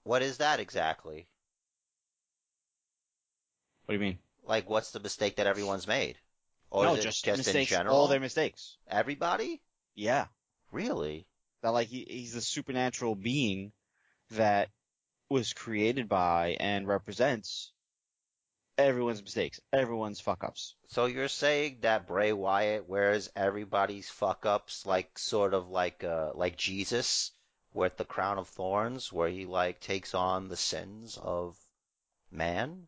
[0.02, 1.28] What is that exactly?
[3.86, 4.19] What do you mean?
[4.47, 6.17] Like, what's the mistake that everyone's made?
[6.69, 7.95] Or no, just, just mistakes, in general?
[7.95, 8.77] all their mistakes.
[8.88, 9.62] Everybody?
[9.95, 10.25] Yeah.
[10.71, 11.27] Really?
[11.62, 13.71] That like he, he's a supernatural being
[14.31, 14.69] that
[15.29, 17.71] was created by and represents
[18.77, 20.75] everyone's mistakes, everyone's fuck ups.
[20.88, 26.31] So you're saying that Bray Wyatt wears everybody's fuck ups like sort of like uh
[26.36, 27.31] like Jesus
[27.73, 31.57] with the crown of thorns where he like takes on the sins of
[32.31, 32.88] man?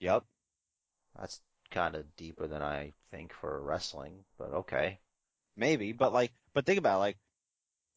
[0.00, 0.24] Yep.
[1.18, 5.00] That's kind of deeper than I think for wrestling, but okay.
[5.56, 7.18] Maybe, but like, but think about it, like,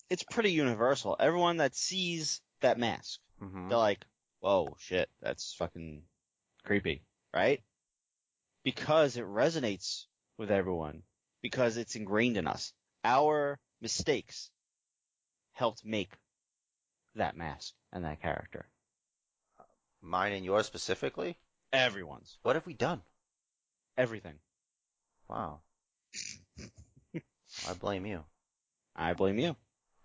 [0.10, 1.15] it's pretty universal.
[1.19, 4.05] Everyone that sees that mask, hmm they're like,
[4.39, 6.03] whoa, shit, that's fucking
[6.63, 7.03] creepy,
[7.34, 7.62] right?
[8.63, 10.05] Because it resonates
[10.38, 11.03] with everyone.
[11.41, 12.73] Because it's ingrained in us.
[13.03, 14.51] Our mistakes
[15.53, 16.12] helped make
[17.15, 18.65] that mask and that character.
[20.01, 21.38] Mine and yours specifically?
[21.71, 22.38] Everyone's.
[22.41, 23.01] What have we done?
[23.99, 24.35] Everything.
[25.27, 25.59] Wow.
[27.67, 28.23] I blame you.
[28.95, 29.57] I blame you.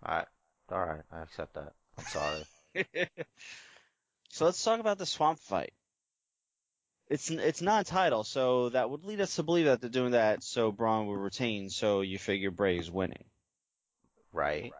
[0.03, 0.25] I
[0.69, 1.71] alright, I accept that.
[1.97, 2.43] I'm sorry.
[4.29, 5.71] so let's talk about the swamp fight.
[7.07, 10.73] It's it's non-title, so that would lead us to believe that they're doing that so
[10.73, 11.69] Braun will retain.
[11.69, 13.23] So you figure Bray is winning.
[14.33, 14.73] Right?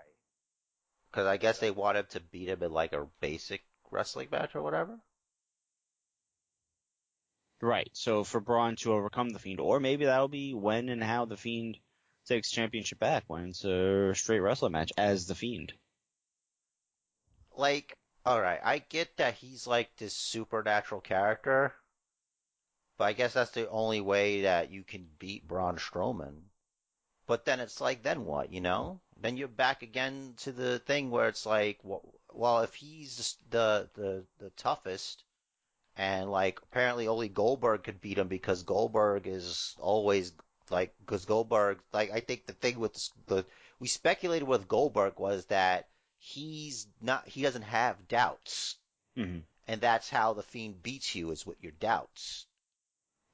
[1.10, 4.56] Because I guess they want him to beat him in like a basic wrestling match
[4.56, 4.99] or whatever.
[7.65, 7.89] Right.
[7.93, 11.36] So for Braun to overcome the Fiend, or maybe that'll be when and how the
[11.36, 11.80] Fiend
[12.28, 15.73] takes championship back when it's a straight wrestling match as the Fiend.
[17.58, 21.73] Like, alright, I get that he's like this supernatural character,
[22.99, 26.43] but I guess that's the only way that you can beat Braun Strowman.
[27.25, 29.01] But then it's like, then what, you know?
[29.17, 33.89] Then you're back again to the thing where it's like, well, well if he's the,
[33.95, 35.23] the, the toughest,
[35.97, 40.34] and like apparently only Goldberg could beat him because Goldberg is always
[40.69, 43.45] like because Goldberg like I think the thing with the, the
[43.79, 48.77] we speculated with Goldberg was that he's not he doesn't have doubts
[49.17, 49.39] Mm-hmm.
[49.69, 52.47] and that's how the fiend beats you is with your doubts.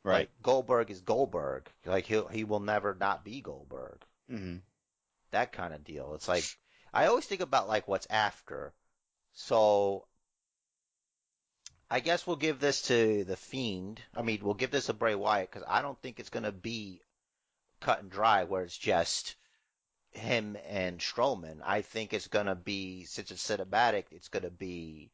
[0.03, 0.19] Right.
[0.19, 1.69] Like Goldberg is Goldberg.
[1.85, 4.03] Like he will he will never not be Goldberg.
[4.31, 4.57] mm-hmm.
[5.31, 6.13] That kind of deal.
[6.13, 6.43] It's like
[6.93, 8.73] I always think about like what's after.
[9.33, 10.05] So
[11.93, 14.01] I guess we'll give this to the Fiend.
[14.15, 17.01] I mean, we'll give this to Bray Wyatt because I don't think it's gonna be
[17.81, 19.35] cut and dry where it's just
[20.11, 21.59] him and Strowman.
[21.63, 25.11] I think it's gonna be since it's cinematic, it's gonna be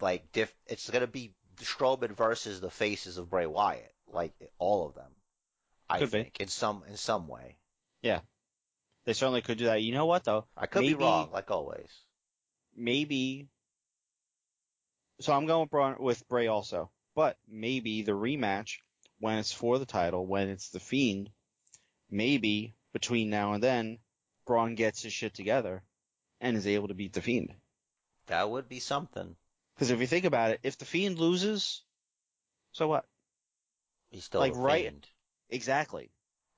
[0.00, 0.54] like diff.
[0.66, 5.10] It's gonna be Strowman versus the faces of Bray Wyatt, like all of them.
[5.88, 6.22] I Could be.
[6.22, 7.58] think in some in some way.
[8.00, 8.20] Yeah,
[9.04, 9.82] they certainly could do that.
[9.82, 10.46] You know what though?
[10.56, 11.90] I could Maybe- be wrong, like always.
[12.74, 13.48] maybe.
[15.20, 18.78] So I'm going with, Braun, with Bray also, but maybe the rematch
[19.18, 21.30] when it's for the title, when it's the Fiend,
[22.10, 23.98] maybe between now and then,
[24.46, 25.82] Braun gets his shit together
[26.40, 27.54] and is able to beat the Fiend.
[28.26, 29.36] That would be something.
[29.74, 31.82] Because if you think about it, if the Fiend loses,
[32.72, 33.04] so what?
[34.10, 35.06] He's still Like, a right- fiend.
[35.50, 36.10] Exactly.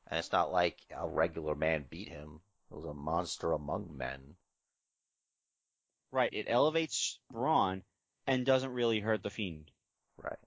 [0.07, 2.40] And it's not like a regular man beat him.
[2.70, 4.37] It was a monster among men.
[6.11, 6.33] Right.
[6.33, 7.83] It elevates Braun
[8.27, 9.71] and doesn't really hurt the Fiend.
[10.23, 10.39] Right.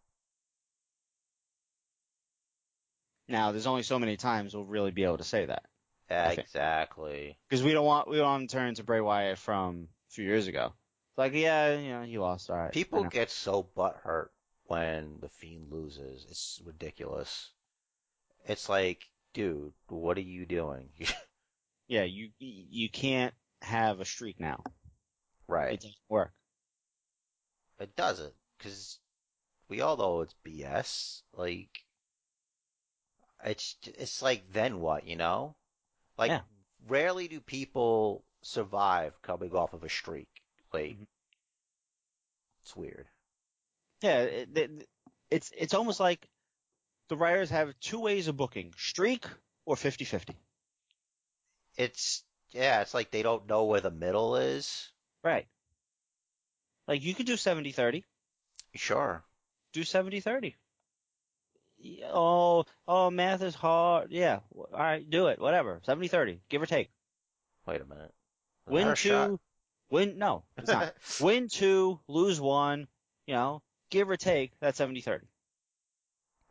[3.27, 5.63] Now, there's only so many times we'll really be able to say that.
[6.09, 7.37] Exactly.
[7.49, 10.25] Because we don't want, we don't want to turn into Bray Wyatt from a few
[10.25, 10.73] years ago.
[11.11, 12.71] It's like, yeah, you know, he lost, alright.
[12.71, 14.27] People get so butthurt
[14.65, 16.25] when the Fiend loses.
[16.29, 17.51] It's ridiculous.
[18.45, 20.89] It's like, dude, what are you doing?
[21.87, 24.61] yeah, you, you can't have a streak now.
[25.47, 25.73] right.
[25.73, 26.31] It doesn't work.
[27.79, 28.99] It doesn't, because
[29.69, 31.23] we all know it's BS.
[31.33, 31.85] Like,
[33.45, 35.55] it's it's like then what, you know?
[36.17, 36.41] Like, Yeah.
[36.87, 40.29] rarely do people survive coming off of a streak.
[40.73, 41.07] Like, Mhm.
[42.63, 43.07] it's weird.
[44.01, 44.89] Yeah, it, it,
[45.29, 46.29] it's, it's almost like
[47.09, 49.25] the writers have two ways of booking, streak
[49.65, 50.35] or 50-50.
[51.77, 54.91] It's yeah, it's like they don't know where the middle is.
[55.23, 55.47] Right.
[56.87, 58.03] Like you could do 70-30.
[58.75, 59.23] Sure.
[59.73, 60.53] do 70-30.
[62.11, 64.11] Oh, oh, math is hard.
[64.11, 64.39] Yeah.
[64.55, 65.39] All right, do it.
[65.39, 65.81] Whatever.
[65.87, 66.39] 70-30.
[66.49, 66.89] Give or take.
[67.67, 68.13] Wait a minute.
[68.67, 69.27] Is Win a shot?
[69.27, 69.39] two.
[69.91, 70.93] Win, no, it's not.
[71.21, 72.87] win two, lose one,
[73.27, 75.21] you know, give or take, that's 70-30.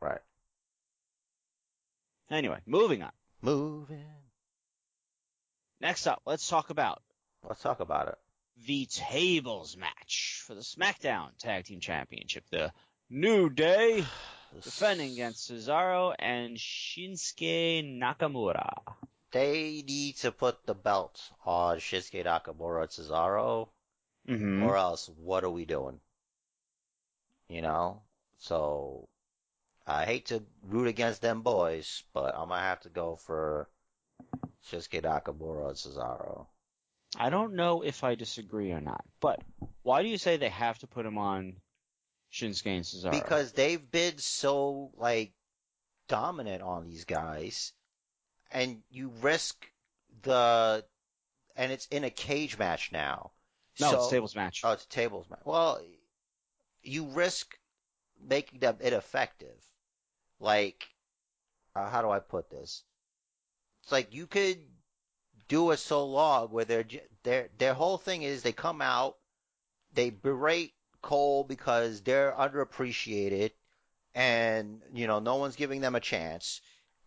[0.01, 0.21] right.
[2.31, 3.11] Anyway, moving on.
[3.43, 4.05] Moving.
[5.81, 7.03] Next up, let's talk about
[7.47, 8.19] Let's talk about it.
[8.67, 12.45] The tables match for the SmackDown Tag Team Championship.
[12.51, 12.73] The
[13.11, 14.05] New Day
[14.63, 18.71] defending against Cesaro and Shinsuke Nakamura.
[19.33, 23.69] They need to put the belt on Shinsuke Nakamura and Cesaro,
[24.29, 24.63] Mm-hmm.
[24.63, 26.01] or else what are we doing?
[27.49, 28.01] You know?
[28.39, 29.07] So,
[29.87, 33.69] I hate to root against them boys, but I'm gonna have to go for
[34.71, 36.47] Shinsuke Nakamura and Cesaro.
[37.19, 39.41] I don't know if I disagree or not, but
[39.83, 41.57] why do you say they have to put him on
[42.33, 43.11] Shinsuke and Cesaro?
[43.13, 45.33] Because they've been so, like,
[46.09, 47.73] dominant on these guys,
[48.51, 49.67] and you risk
[50.23, 50.85] the,
[51.57, 53.31] and it's in a cage match now.
[53.81, 54.61] no, So- it's a tables match.
[54.65, 55.41] Oh, it's a tables match.
[55.45, 55.81] Well,
[56.83, 57.59] you risk
[58.21, 59.61] making them ineffective.
[60.39, 60.85] Like,
[61.75, 62.85] uh, how do I put this?
[63.83, 64.59] It's like you could
[65.49, 66.85] do a so long where their
[67.23, 69.17] their their whole thing is they come out,
[69.93, 73.53] they berate Cole because they're underappreciated,
[74.15, 76.61] and you know no one's giving them a chance.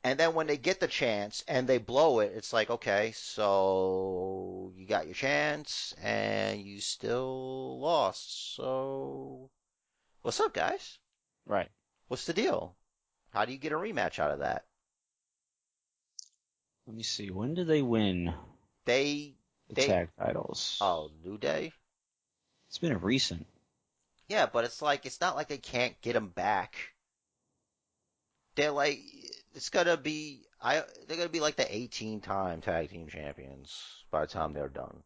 [0.03, 4.71] And then when they get the chance and they blow it, it's like, okay, so
[4.75, 8.55] you got your chance and you still lost.
[8.55, 9.49] So,
[10.21, 10.99] what's up, guys?
[11.45, 11.69] right.
[12.07, 12.77] What's the deal?
[13.31, 14.65] How do you get a rematch out of that?
[16.87, 17.29] Let me see.
[17.29, 18.33] When did they win
[18.85, 19.35] They,
[19.67, 20.77] the They- tag titles?
[20.81, 21.73] oh, New Day?
[22.69, 23.45] It's been a recent.
[24.29, 26.75] Yeah, but it's like, it's not like they can't get them back.
[28.55, 28.99] They're like,
[29.53, 34.21] it's gonna be, I, they're gonna be like the 18 time tag team champions by
[34.21, 35.03] the time they're done.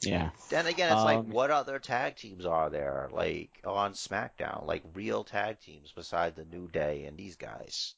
[0.00, 0.30] Yeah.
[0.50, 4.66] Then again, it's like, Um, what other tag teams are there, like, on SmackDown?
[4.66, 7.94] Like, real tag teams besides the New Day and these guys?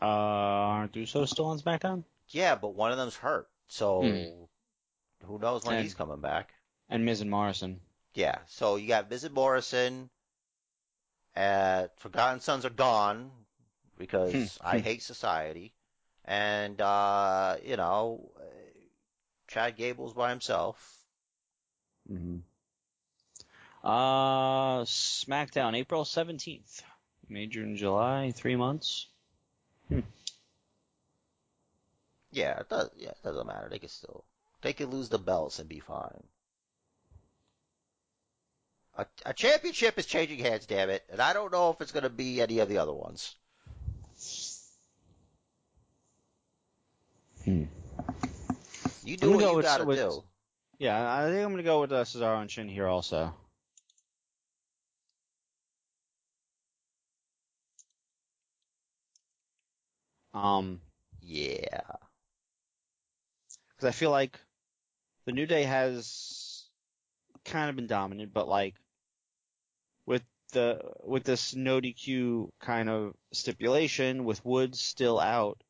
[0.00, 2.04] Uh, aren't Usos still on SmackDown?
[2.28, 5.26] Yeah, but one of them's hurt, so Hmm.
[5.26, 6.52] who knows when And- he's coming back?
[6.88, 7.80] And Miz and Morrison.
[8.14, 10.10] Yeah, so you got Miz and Morrison,
[11.34, 13.30] uh, Forgotten Sons are gone,
[13.98, 14.66] because Hmm.
[14.66, 15.74] I hate society,
[16.24, 18.32] and, uh, you know,
[19.48, 20.98] Chad Gable's by himself.
[22.10, 22.38] Mm-hmm.
[23.86, 26.82] Uh, SmackDown, April 17th.
[27.28, 29.08] Major in July, three months.
[32.30, 34.24] Yeah, it does, yeah, it doesn't matter, they could still,
[34.60, 36.22] they could lose the belts and be fine.
[38.98, 42.10] A, a championship is changing hands, damn it, and I don't know if it's gonna
[42.10, 43.34] be any of the other ones.
[47.44, 47.64] Hmm.
[49.04, 50.24] You do what go you gotta do.
[50.78, 53.34] Yeah, I think I'm gonna go with uh, Cesaro and Shin here also.
[60.36, 60.82] Um,
[61.22, 61.80] Yeah.
[63.70, 64.38] because I feel like
[65.24, 66.68] the New Day has
[67.44, 68.74] kind of been dominant, but like
[70.04, 70.22] with
[70.52, 75.62] the with this no DQ kind of stipulation with Woods still out,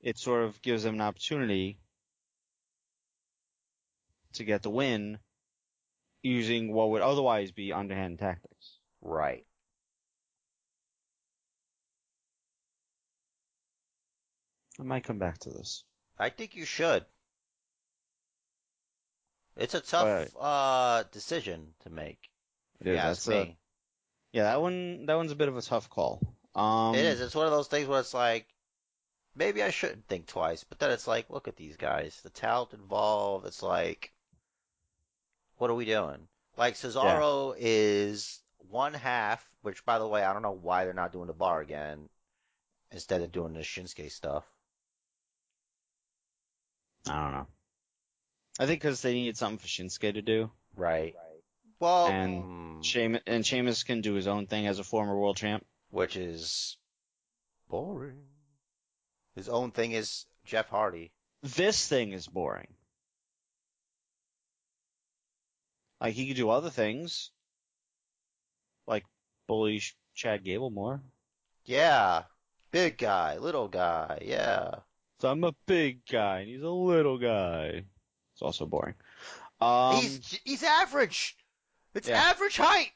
[0.00, 1.78] it sort of gives them an opportunity
[4.34, 5.18] to get the win
[6.22, 8.78] using what would otherwise be underhand tactics.
[9.00, 9.46] Right.
[14.80, 15.84] I might come back to this.
[16.18, 17.04] I think you should.
[19.56, 20.30] It's a tough Right.
[20.40, 22.30] uh decision to make.
[22.80, 23.58] If you It is, ask that's a- me.
[24.32, 26.20] Yeah, that one that one's a bit of a tough call.
[26.54, 27.20] Um, it is.
[27.20, 28.46] It's one of those things where it's like,
[29.34, 32.72] maybe I shouldn't think twice, but then it's like, look at these guys, the talent
[32.72, 33.46] involved.
[33.46, 34.12] It's like,
[35.56, 36.28] what are we doing?
[36.56, 41.12] Like Cesaro is one half, which by the way, I don't know why they're not
[41.12, 42.08] doing the bar again
[42.90, 44.44] instead of doing the Shinsuke stuff.
[47.08, 47.46] I don't know.
[48.60, 50.50] I think because they needed something for Shinsuke to do.
[50.76, 51.14] Right.
[51.80, 55.36] Well, And hmm, Sheamus, and Sheamus can do his own thing as a former world
[55.36, 55.64] champ.
[55.90, 56.76] which is
[57.68, 58.22] boring.
[59.34, 61.10] His own thing is Jeff Hardy.
[61.42, 62.68] This thing is boring.
[66.00, 67.30] Like he could do other things,
[68.86, 69.04] like
[69.46, 71.00] bully Sh- Chad Gable more.
[71.64, 72.24] Yeah.
[72.72, 74.76] Big guy, little guy, yeah.
[75.22, 77.84] So I'm a big guy and he's a little guy.
[78.32, 78.96] It's also boring.
[79.60, 81.36] Um, he's he's average.
[81.94, 82.20] It's yeah.
[82.20, 82.90] average height.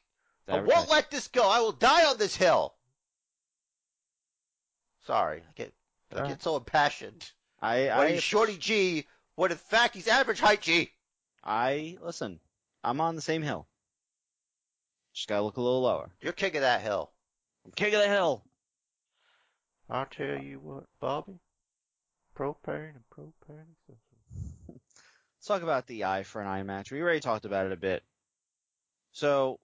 [0.49, 0.91] I average won't height.
[0.91, 1.49] let this go.
[1.49, 2.75] I will die on this hill.
[5.07, 5.73] Sorry, I get
[6.17, 7.31] I get so impassioned.
[7.63, 10.91] I When I he's shorty G, when in fact he's average height G.
[11.45, 12.41] I listen.
[12.83, 13.69] I'm on the same hill.
[15.15, 16.11] Just gotta look a little lower.
[16.21, 17.13] You're king of that hill.
[17.65, 18.43] I'm king of the hill.
[19.89, 21.39] I'll tell you what, Bobby.
[22.37, 24.55] Propane and propane accessories.
[24.69, 26.93] Let's talk about the eye for an eye match.
[26.93, 28.03] We already talked about it a bit.
[29.13, 29.59] So,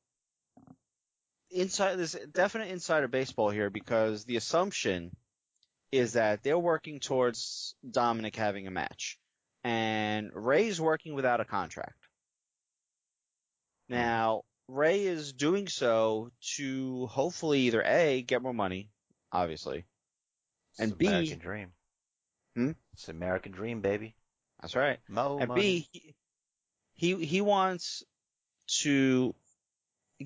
[1.51, 5.15] inside this definite insider baseball here because the assumption
[5.91, 9.19] is that they're working towards Dominic having a match,
[9.63, 12.09] and Rey's working without a contract.
[13.91, 18.89] Now, Rey is doing so to hopefully either A, get more money,
[19.31, 19.85] obviously.
[20.79, 21.73] And B- Dream.
[22.55, 22.73] Hmm?
[22.93, 24.15] It's American Dream, baby.
[24.61, 24.99] That's right.
[25.09, 25.89] Mo and money.
[25.93, 26.15] B,
[26.95, 28.05] he he wants
[28.83, 29.35] to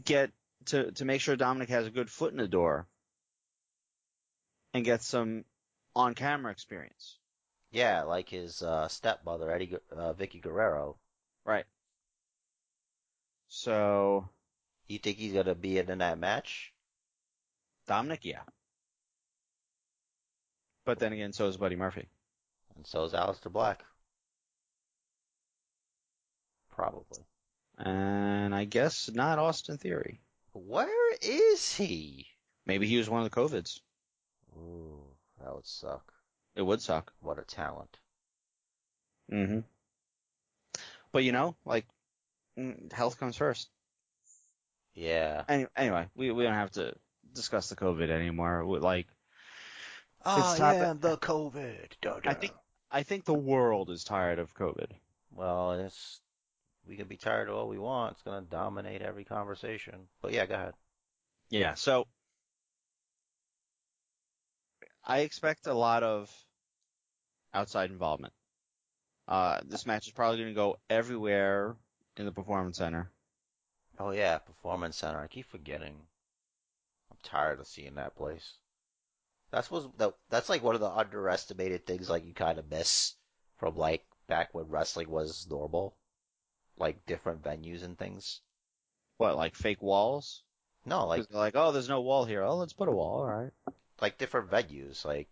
[0.05, 0.31] get
[0.67, 2.87] to to make sure Dominic has a good foot in the door
[4.75, 5.45] and get some
[5.95, 7.19] on camera experience.
[7.71, 10.97] Yeah, like his uh, stepmother, Eddie, uh, Vickie Guerrero.
[11.45, 11.67] Right.
[13.49, 14.29] So
[14.89, 16.73] You think he's gonna be in that match?
[17.87, 18.43] Dominic, yeah.
[20.87, 22.09] But then again, so is Buddy Murphy.
[22.77, 23.85] And so is Aleister Black.
[26.69, 27.25] Probably.
[27.79, 30.21] And I guess not Austin Theory.
[30.55, 32.27] Where is he?
[32.67, 33.81] Maybe he was one of the COVIDs.
[34.57, 36.12] Ooh, that would suck.
[36.57, 37.12] It would suck.
[37.21, 37.99] What a talent.
[39.31, 39.61] hmm
[41.12, 41.87] But you know, like,
[42.59, 43.71] mm, health comes first.
[44.95, 45.45] Yeah.
[45.49, 46.95] Any, anyway, we we don't have to
[47.33, 48.65] discuss the COVID anymore.
[48.65, 49.07] We- Like,
[50.27, 51.93] Oh It's not yeah, the COVID.
[52.03, 52.53] Duh, I think
[52.90, 54.90] I think the world is tired of COVID.
[55.33, 56.20] Well, it's
[56.88, 58.12] we can be tired of what we want.
[58.12, 60.09] It's gonna dominate every conversation.
[60.22, 60.75] But yeah, go ahead.
[61.51, 61.75] Yeah.
[61.75, 62.07] So
[65.05, 66.31] I expect a lot of
[67.55, 68.35] outside involvement.
[69.29, 71.77] Uh, this match is probably going to go everywhere
[72.16, 73.11] in the performance center.
[73.99, 75.20] Oh yeah, Performance Center.
[75.20, 75.96] I keep forgetting.
[77.11, 78.55] I'm tired of seeing that place.
[79.57, 83.14] That's was that, that's like one of the underestimated things like you kind of miss
[83.57, 85.97] from like back when wrestling was normal,
[86.77, 88.42] like different venues and things.
[89.16, 90.42] What, like fake walls?
[90.85, 92.42] No, like like, oh, there's no wall here.
[92.42, 93.21] Oh, let's put a wall.
[93.21, 93.51] All right.
[93.99, 95.07] like different venues.
[95.07, 95.31] Like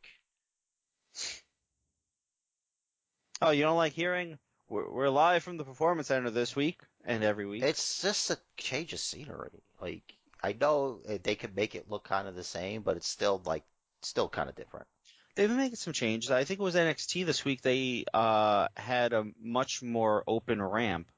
[3.43, 4.39] Oh, you don't like hearing?
[4.71, 7.63] We're, we're live from the performance center this week and every week.
[7.63, 9.63] it's just a change of scenery.
[9.83, 13.07] Like I know uh, they could make it look kind of the same, but it's
[13.07, 13.65] still like
[14.05, 14.87] still kind of different.
[15.35, 16.31] They've been making some changes.
[16.31, 17.63] I think it was NXT this week.
[17.63, 21.09] They uh had a much more open ramp.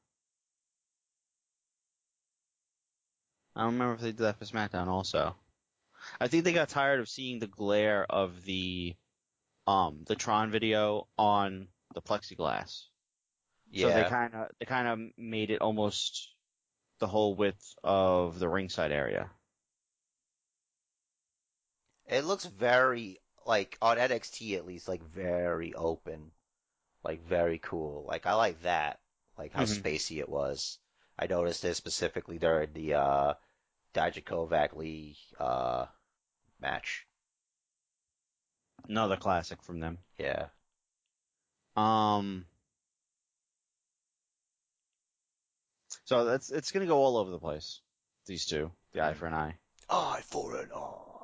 [3.54, 5.34] I don't remember if they did that for SmackDown also.
[6.20, 8.94] I think they got tired of seeing the glare of the
[9.66, 12.84] um the Tron video on the plexiglass.
[13.70, 13.88] Yeah.
[13.88, 16.32] So they kind of they kind of made it almost
[17.00, 19.30] the whole width of the ringside area.
[22.08, 26.30] It looks very like on NXT at least like very open,
[27.04, 28.04] like very cool.
[28.06, 29.00] Like I like that,
[29.38, 29.82] like how Mhm.
[29.82, 30.78] spacey it was.
[31.18, 33.34] I noticed this specifically during the uh,
[33.94, 35.86] Dijakovic Lee uh,
[36.60, 37.06] match.
[38.88, 39.98] Another classic from them.
[40.18, 40.48] Yeah.
[41.76, 42.46] Um.
[46.04, 47.80] So that's it's gonna go all over the place.
[48.26, 49.56] These two, the eye for an eye.
[49.88, 51.15] Eye for an eye.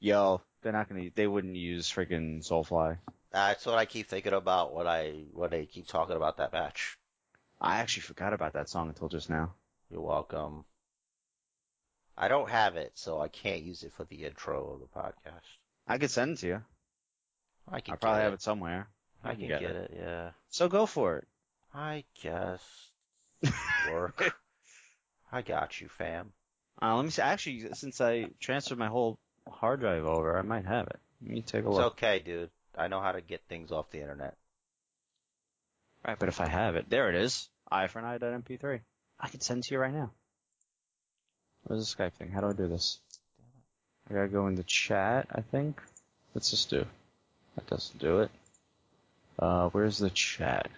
[0.00, 1.10] Yo, they're not gonna.
[1.14, 2.98] They wouldn't use freaking Soulfly.
[3.32, 6.98] That's what I keep thinking about when I when they keep talking about that match.
[7.60, 9.54] I actually forgot about that song until just now.
[9.90, 10.64] You're welcome.
[12.18, 15.44] I don't have it, so I can't use it for the intro of the podcast.
[15.86, 16.62] I could send it to you.
[17.68, 18.36] I can I probably get have it.
[18.36, 18.88] it somewhere.
[19.24, 19.94] I can get, it.
[19.96, 20.30] Yeah.
[20.50, 21.26] So go for it.
[21.74, 22.62] I guess.
[23.90, 24.34] Work.
[25.32, 26.32] I got you, fam.
[26.80, 27.22] Uh, let me see.
[27.22, 29.18] Actually, since I transferred my whole
[29.50, 30.98] hard drive over, I might have it.
[31.22, 31.92] Let me take a It's look.
[31.94, 32.50] okay, dude.
[32.76, 34.36] I know how to get things off the internet.
[36.06, 37.48] Right, but if I have it, there it is.
[37.70, 38.18] I for an I.
[38.18, 38.80] MP3.
[39.18, 40.10] I can send it to you right now.
[41.64, 42.30] Where's the Skype thing?
[42.30, 42.98] How do I do this?
[44.08, 45.80] I gotta go in the chat, I think.
[46.34, 46.84] Let's just do?
[47.56, 48.30] That doesn't do it.
[49.38, 50.70] Uh, where's the chat?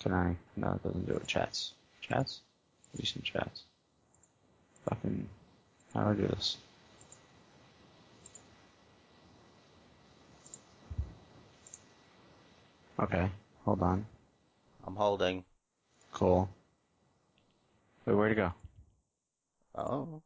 [0.00, 0.36] Can I?
[0.56, 1.26] No, it doesn't do it.
[1.26, 1.72] Chats.
[2.02, 2.40] Chats?
[2.98, 3.62] Recent chats.
[4.88, 5.28] Fucking.
[5.94, 6.56] How do I do this?
[12.98, 13.30] Okay,
[13.64, 14.06] hold on.
[14.86, 15.44] I'm holding.
[16.12, 16.48] Cool.
[18.06, 18.52] Wait, where'd it go?
[19.74, 20.22] Oh.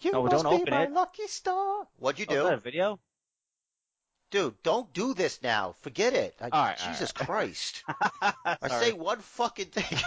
[0.00, 0.92] You No, must don't be open my it.
[0.92, 1.86] lucky star.
[1.98, 2.44] What'd you Oh, is do?
[2.44, 2.98] that a video?
[4.30, 5.74] Dude, don't do this now.
[5.82, 6.34] Forget it.
[6.40, 7.26] I, All right, Jesus right.
[7.26, 7.84] Christ.
[8.62, 9.98] I say one fucking thing.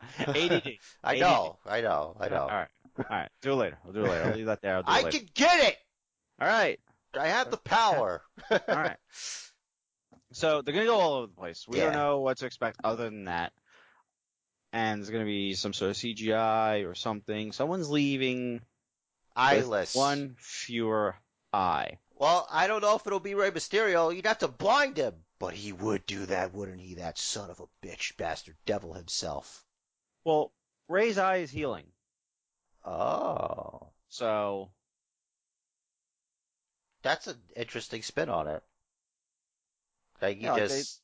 [0.18, 0.78] ADD.
[1.04, 1.20] I ADD.
[1.20, 2.42] know, I know, I know.
[2.42, 2.68] All right.
[2.98, 3.28] All right.
[3.40, 3.78] Do it later.
[3.86, 4.24] I'll do it later.
[4.24, 4.76] I'll leave that there.
[4.76, 5.18] I'll do it I later.
[5.18, 5.78] can get it!
[6.40, 6.78] All right.
[7.18, 8.22] I have the power.
[8.50, 8.96] All right.
[10.32, 11.66] So they're gonna go all over the place.
[11.66, 11.86] We Yeah.
[11.86, 13.52] don't know what to expect other than that.
[14.72, 17.52] And there's gonna be some sort of CGI or something.
[17.52, 18.64] Someone's leaving
[19.34, 19.94] Eyeless.
[19.94, 21.16] one fewer
[21.52, 21.98] eye.
[22.14, 24.14] Well, I don't know if it'll be Rey Mysterio.
[24.14, 25.24] You'd have to blind him.
[25.38, 26.94] But he would do that, wouldn't he?
[26.96, 29.64] That son of a bitch, bastard devil himself.
[30.22, 30.52] Well,
[30.86, 31.90] Rey's eye is healing.
[32.84, 33.88] Oh.
[34.08, 34.70] So
[37.02, 38.62] That's an interesting spin on it.
[40.20, 41.00] Like you Yeah, like just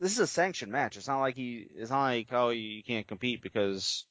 [0.00, 0.96] this is a sanctioned match.
[0.96, 1.66] It's not like he.
[1.74, 4.04] It's not like oh you can't compete because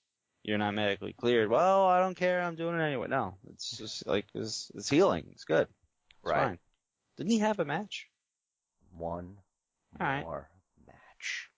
[0.43, 1.49] you're not medically cleared.
[1.49, 2.41] Well, I don't care.
[2.41, 3.07] I'm doing it anyway.
[3.07, 5.27] No, it's just like it's, it's healing.
[5.31, 5.67] It's good.
[5.67, 6.59] It's right fine.
[7.17, 8.07] Didn't he have a match?
[8.97, 9.37] one
[9.99, 10.21] All right.
[10.21, 10.49] more
[10.85, 11.49] match.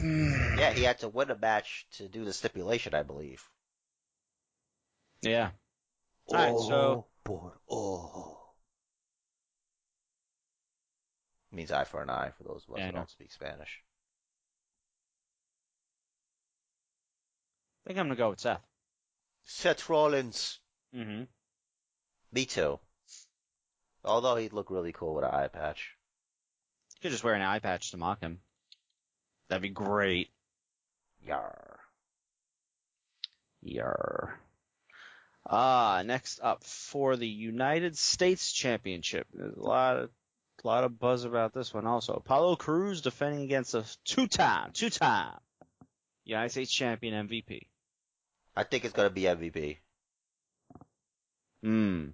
[0.00, 0.56] Hmm.
[0.56, 3.42] Yeah, he had to win a match to do the stipulation, I believe.
[5.22, 5.50] Yeah.
[6.28, 7.76] All right, so- por oh.
[7.76, 8.43] oh.
[11.54, 13.80] Means eye for an eye for those of us Yeah, who don't speak Spanish.
[17.84, 18.66] I think I'm gonna go with Seth.
[19.44, 20.58] Seth Rollins.
[20.94, 21.24] Mm-hmm.
[22.32, 22.80] Me too.
[24.04, 25.92] Although he'd look really cool with an eye patch.
[26.96, 28.40] You could just wear an eye patch to mock him.
[29.48, 30.30] That'd be great.
[31.24, 31.78] Yar.
[33.62, 34.40] Yar.
[35.46, 39.26] Ah, next up for the United States Championship.
[39.32, 40.10] There's a lot of
[40.64, 42.14] a lot of buzz about this one also.
[42.14, 45.38] Apollo Crews defending against a two-time, two-time
[46.24, 47.66] United States champion MVP.
[48.56, 49.78] I think it's gonna be MVP.
[51.62, 52.06] Hmm.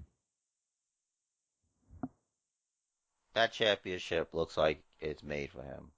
[3.34, 5.92] That championship looks like it's made for him.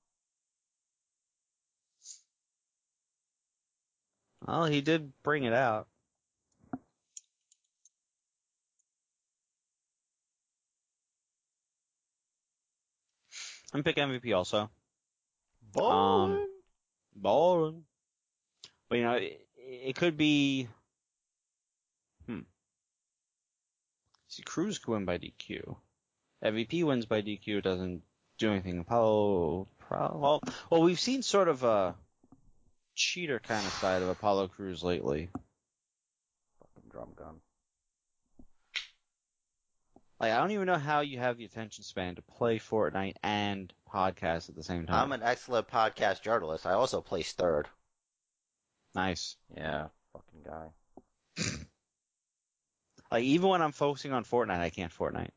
[4.47, 5.87] Well, he did bring it out.
[13.73, 14.71] I'm pick MVP also.
[15.73, 16.47] Ballin'.
[17.15, 17.85] Ballin'.
[18.89, 20.69] But you know, it, it could be.
[22.27, 22.41] Hmm.
[24.29, 25.77] See, Crews could win by DQ.
[26.45, 28.03] MVP wins by DQ, doesn't
[28.39, 28.81] do anything.
[28.81, 31.95] Apollo, pro- well, well, we've seen sort of a
[32.95, 35.31] cheater kind of side of Apollo Crews lately.
[36.59, 37.37] Fucking drum gun.
[40.23, 43.73] Like, I don't even know how you have the attention span to play Fortnite and
[43.93, 45.03] podcast at the same time.
[45.03, 46.65] I'm an excellent podcast journalist.
[46.65, 47.67] I also placed third.
[48.95, 49.37] nice.
[49.57, 50.69] Yeah, fucking guy.
[53.11, 55.29] Like, even when I'm focusing on Fortnite, I can't Fortnite.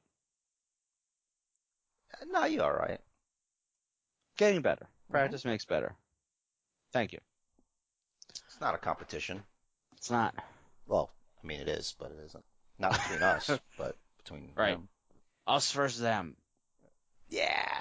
[2.14, 3.02] Uh, no, you're alright.
[4.38, 4.86] Getting better.
[4.86, 5.12] Mm-hmm.
[5.12, 5.94] Practice makes better.
[6.94, 7.20] Thank you.
[8.30, 9.44] It's not a competition.
[9.98, 10.36] It's not.
[10.88, 11.12] Well,
[11.44, 12.46] I mean it is, but it isn't.
[12.80, 14.80] Not between us, but between Right.
[15.48, 16.36] Us versus them.
[17.30, 17.72] Yeah.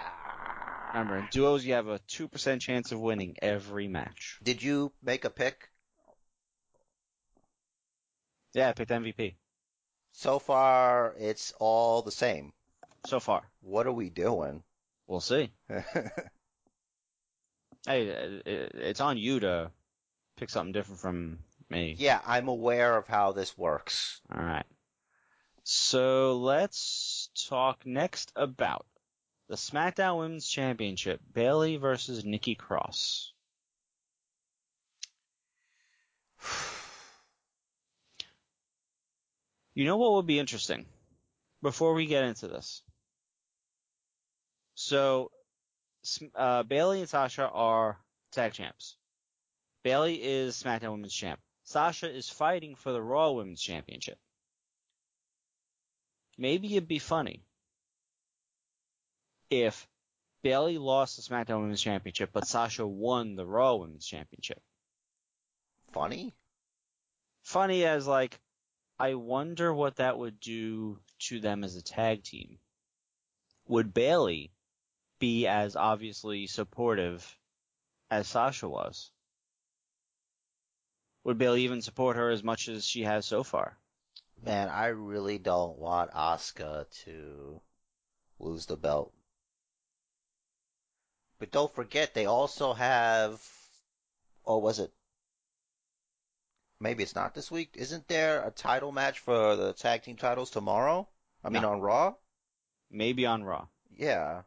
[0.93, 4.39] Remember, in duos, you have a 2% chance of winning every match.
[4.43, 5.71] Did you make a pick?
[8.53, 9.35] Yeah, I picked MVP.
[10.13, 12.53] So far, it's all the same.
[13.07, 13.43] So far.
[13.63, 14.63] What are we doing?
[15.07, 15.51] We'll see.
[17.87, 19.71] Hey, it- it- it's on you to
[20.37, 21.39] pick something different from
[21.69, 21.95] me.
[21.99, 24.23] yeah, I'm aware of how this works.
[24.35, 24.65] Alright.
[25.65, 28.85] So let's talk next about
[29.49, 31.23] the SmackDown Women's Championship.
[31.33, 33.33] Bayley versus Nikki Cross.
[39.77, 40.87] You know what would be interesting?
[41.61, 42.81] Before we get into this.
[44.77, 45.33] So,
[46.37, 47.99] uh, Bayley and Sasha are
[48.31, 48.97] tag champs.
[49.83, 51.41] Bayley is SmackDown Women's Champ.
[51.65, 54.17] Sasha is fighting for the Raw Women's Championship.
[56.37, 57.45] Maybe it'd be funny
[59.51, 59.89] if
[60.43, 64.61] Bayley lost the SmackDown Women's Championship, but Sasha won the Raw Women's Championship.
[65.93, 66.35] Funny?
[67.43, 68.41] Funny as like,
[68.99, 72.59] I wonder what that would do to them as a tag team.
[73.68, 74.53] Would Bayley
[75.18, 77.39] be as obviously supportive
[78.11, 79.11] as Sasha was?
[81.24, 83.78] Would Bayley even support her as much as she has so far?
[84.45, 87.63] Man, I really don't want Asuka to
[88.39, 89.15] lose the belt.
[91.39, 93.41] But don't forget, they also have,
[94.45, 94.93] or was it?
[96.79, 97.71] Maybe it's not this week.
[97.75, 101.09] Isn't there a title match for the tag team titles tomorrow?
[101.43, 101.73] I mean, No.
[101.73, 102.15] on Raw?
[102.91, 103.69] Maybe on Raw.
[103.97, 104.43] Yeah.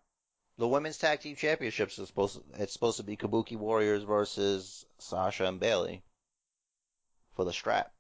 [0.60, 4.86] The women's tag team championships is supposed to, it's supposed to be Kabuki Warriors versus
[5.00, 6.04] Sasha and Bayley
[7.36, 7.91] for the strap.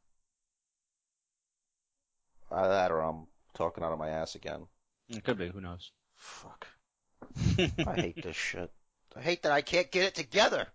[2.51, 4.67] Either that or I'm talking out of my ass again.
[5.09, 5.91] It could be, who knows?
[6.15, 6.67] Fuck.
[7.85, 8.71] I hate this shit.
[9.15, 10.67] I hate that I can't get it together.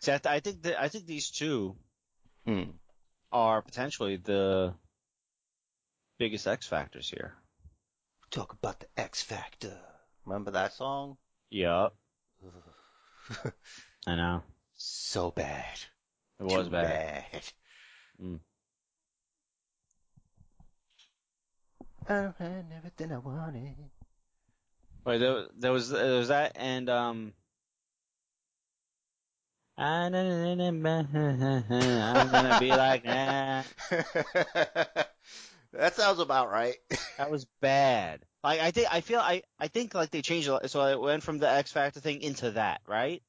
[0.00, 1.76] See, I, th- I think that, I think these two
[2.46, 2.64] Hmm.
[3.32, 4.74] are potentially the
[6.18, 7.34] biggest X factors here.
[8.30, 9.78] Talk about the X Factor.
[10.26, 11.16] Remember that song?
[11.50, 11.96] Yup.
[14.06, 14.42] I know.
[14.74, 15.78] so bad.
[16.40, 17.24] It was Too bad.
[17.32, 17.42] bad.
[18.22, 18.40] Mm.
[22.08, 23.76] I had everything I wanted.
[25.04, 27.32] Wait, there, there was there was that and um.
[29.76, 30.12] I'm
[32.30, 33.66] gonna be like that.
[35.72, 36.76] that sounds about right.
[37.18, 38.24] That was bad.
[38.42, 40.70] Like I think I feel I I think like they changed a lot.
[40.70, 43.22] So I went from the X Factor thing into that, right?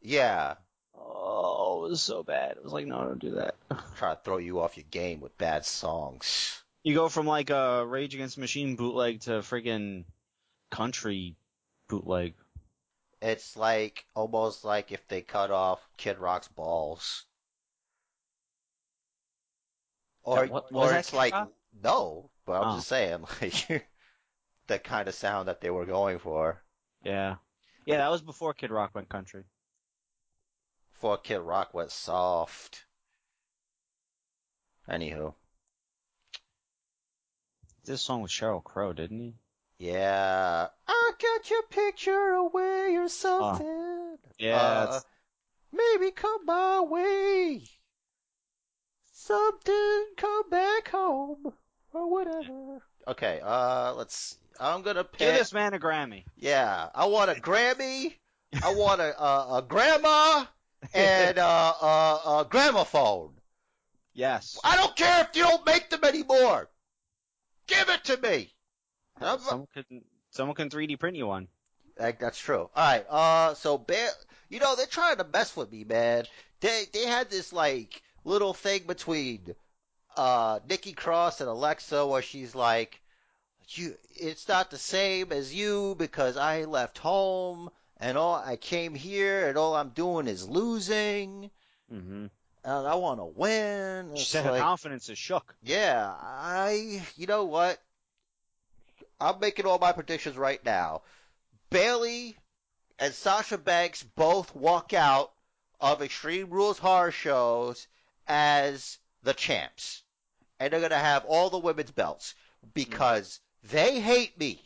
[0.00, 0.54] yeah.
[0.96, 2.52] Oh, it was so bad.
[2.52, 3.56] It was like, no, don't do that.
[3.96, 6.63] Try to throw you off your game with bad songs.
[6.84, 10.04] You go from like a Rage Against Machine bootleg to friggin'
[10.70, 11.36] country
[11.88, 12.34] bootleg.
[13.22, 17.24] It's like almost like if they cut off Kid Rock's balls.
[20.22, 21.52] Or, That- what- or it's like, Rock?
[21.82, 22.76] no, but I'm Oh.
[22.76, 23.88] just saying, like,
[24.66, 26.62] the kind of sound that they were going for.
[27.02, 27.36] Yeah.
[27.86, 29.44] Yeah, that was before Kid Rock went country.
[30.92, 32.84] Before Kid Rock went soft.
[34.88, 35.34] Anywho.
[37.84, 39.34] This song with Sheryl Crow, didn't he?
[39.78, 40.68] Yeah.
[40.88, 44.16] I got your picture away or something.
[44.38, 44.56] Yeah.
[44.56, 45.00] Uh,
[45.70, 47.62] maybe come my way.
[49.12, 51.52] Something come back home
[51.92, 52.82] or whatever.
[53.06, 54.38] Okay, uh, let's.
[54.58, 56.24] I'm gonna Give this man a Grammy.
[56.36, 58.14] Yeah, I want a Grammy.
[58.62, 60.46] I want a a, a grandma
[60.94, 61.86] and uh, a,
[62.40, 63.32] a gramophone.
[64.14, 64.58] Yes.
[64.64, 66.70] I don't care if you don't make them anymore.
[67.66, 68.52] Give it to me.
[69.20, 71.48] I'm- Someone can someone can 3D print you one.
[71.98, 72.62] Like, that's true.
[72.62, 73.06] All right.
[73.08, 74.10] Uh, so Bear,
[74.48, 76.26] you know, they're trying to mess with me, man.
[76.60, 79.54] They they had this like little thing between
[80.16, 83.00] uh Nikki Cross and Alexa where she's like,
[83.68, 88.94] you, it's not the same as you because I left home and all I came
[88.94, 91.50] here and all I'm doing is losing
[91.92, 92.26] Mm-hmm.
[92.64, 94.16] And I want to win.
[94.16, 95.54] She said her confidence is shook.
[95.62, 97.78] yeah, I, you know what?
[99.20, 101.02] I'm making all my predictions right now.
[101.70, 102.36] Bayley
[102.98, 105.32] and Sasha Banks both walk out
[105.80, 107.86] of Extreme Rules horror shows
[108.26, 110.02] as the champs.
[110.58, 112.34] And they're gonna have all the women's belts
[112.72, 113.40] because
[113.70, 114.62] they hate me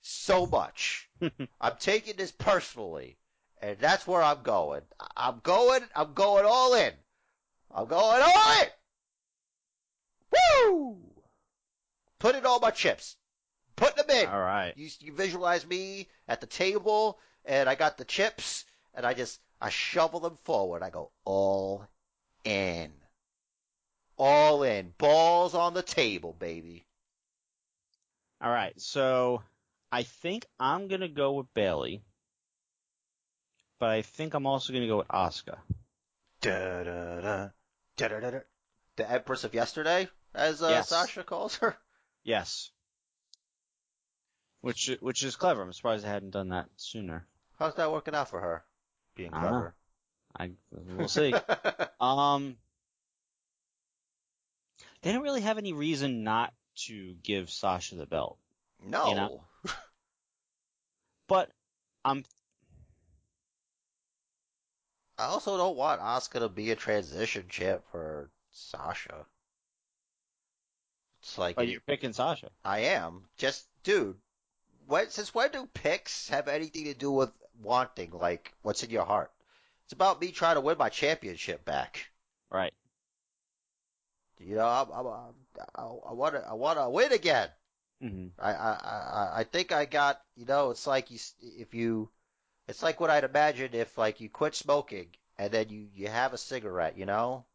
[0.00, 1.08] so much.
[1.60, 3.16] I'm taking this personally.
[3.60, 4.82] And that's where I'm going.
[5.16, 6.92] I'm going, I'm going all in.
[7.74, 8.68] I'm going all in!
[10.64, 10.96] Woo!
[12.18, 13.16] Put in all my chips.
[13.76, 14.28] Put them in.
[14.28, 14.72] All right.
[14.76, 18.64] You, you visualize me at the table and I got the chips,
[18.94, 20.82] and I just I shovel them forward.
[20.82, 21.88] I go all
[22.44, 22.92] in,
[24.16, 26.84] all in, balls on the table, baby.
[28.40, 29.42] All right, so
[29.90, 32.02] I think I'm gonna go with Bayley,
[33.80, 35.08] but I think I'm also gonna go with
[36.40, 37.48] da, da, da, da.
[38.96, 40.88] The Empress of Yesterday, as uh, Yes.
[40.88, 41.76] Sasha calls her.
[42.24, 42.70] Yes.
[44.60, 45.62] Which which is clever.
[45.62, 47.26] I'm surprised I hadn't done that sooner.
[47.58, 48.64] How's that working out for her?
[49.14, 49.74] Being don't clever.
[50.38, 51.32] I we'll see.
[52.00, 52.56] um,
[55.00, 56.52] they don't really have any reason not
[56.86, 58.38] to give Sasha the belt,
[58.84, 59.08] no.
[59.08, 59.44] You know?
[61.28, 61.50] but
[62.04, 62.24] I'm
[65.18, 69.26] I also don't want Asuka to be a transition champ for Sasha.
[71.20, 72.50] It's like but you're picking Sasha.
[72.64, 74.20] I am just, dude.
[74.86, 79.04] When since when do picks have anything to do with wanting like what's in your
[79.06, 79.32] heart?
[79.84, 82.10] It's about me trying to win my championship back.
[82.50, 82.72] Right.
[84.38, 85.34] You know, I'm, I'm, I'm,
[85.74, 87.50] I, I want to, I want to win again.
[88.00, 92.10] hmm I, I, I, I think I got, you know, it's like you, if you,
[92.68, 95.08] it's like what I'd imagine if like you quit smoking
[95.38, 97.46] and then you, you have a cigarette, you know?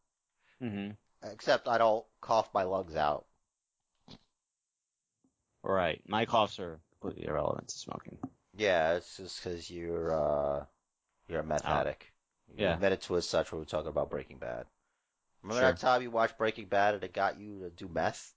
[0.60, 0.92] hmm
[1.24, 3.26] Except I don't cough my lungs out.
[5.64, 6.02] Right.
[6.08, 8.18] My coughs are completely irrelevant to smoking.
[8.56, 10.66] Yeah, it's just cause you're, uh,
[11.28, 11.72] you're a meth Oh.
[11.72, 12.06] addict.
[12.58, 12.74] You Yeah.
[12.74, 14.68] admitted to as such when we were talking about Breaking Bad.
[15.44, 15.74] Remember Sure.
[15.74, 18.34] that time you watched Breaking Bad and it got you to do meth?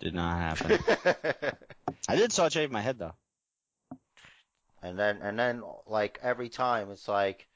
[0.00, 0.78] Did not happen.
[2.08, 3.14] I did saw shave my head though.
[4.86, 7.48] And then, and then, like, every time it's like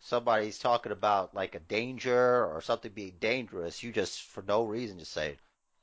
[0.00, 4.98] somebody's talking about, like, a danger or something being dangerous, you just, for no reason,
[4.98, 5.38] just say,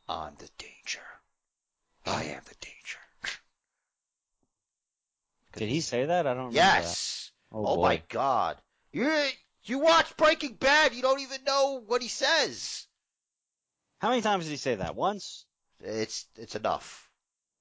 [0.07, 1.01] I'm the danger.
[2.05, 2.99] I am the danger.
[5.53, 6.27] Did he say that?
[6.27, 7.31] I don't Yes!
[7.51, 8.57] Oh, Oh, my god.
[8.91, 9.11] You,
[9.63, 12.85] you watch Breaking Bad, you don't even know what he says.
[13.97, 14.95] How many times did he say that?
[14.95, 15.47] Once?
[15.79, 17.09] It's, it's enough.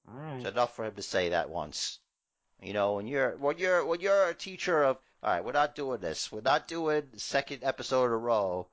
[0.07, 0.37] All right.
[0.37, 2.00] It's enough for him to say that once.
[2.61, 5.75] You know, when you're when you're when you're a teacher of all right, we're not
[5.75, 6.31] doing this.
[6.31, 8.67] We're not doing second episode in a row.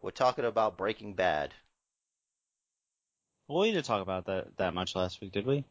[0.00, 1.52] We're talking about Breaking Bad.
[3.48, 5.64] Well, we didn't talk about that that much last week, did we?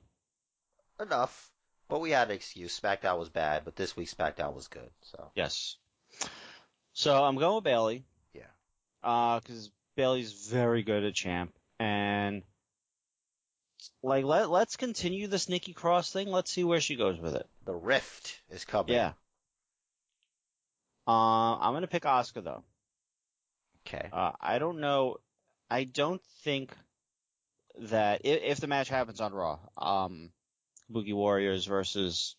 [0.99, 1.51] Enough.
[1.87, 2.79] But we had an excuse.
[2.79, 4.89] SmackDown was bad, but this week SmackDown was good.
[5.01, 5.77] So Yes.
[6.93, 8.05] So I'm going with Bayley.
[8.33, 8.43] Yeah.
[9.03, 11.53] Uh, cause Bayley's very good at champ.
[11.79, 12.43] And,
[14.03, 16.29] like, let, let's continue this Nikki Cross thing.
[16.29, 17.47] Let's see where she goes with it.
[17.65, 18.93] the rift is coming.
[18.93, 19.13] Yeah.
[21.07, 22.63] Uh, I'm gonna pick Asuka though.
[23.87, 24.09] Okay.
[24.11, 25.17] Uh, I don't know.
[25.69, 26.75] I don't think
[27.79, 30.31] that if, if the match happens on Raw, um,
[30.91, 32.35] Boogie Warriors versus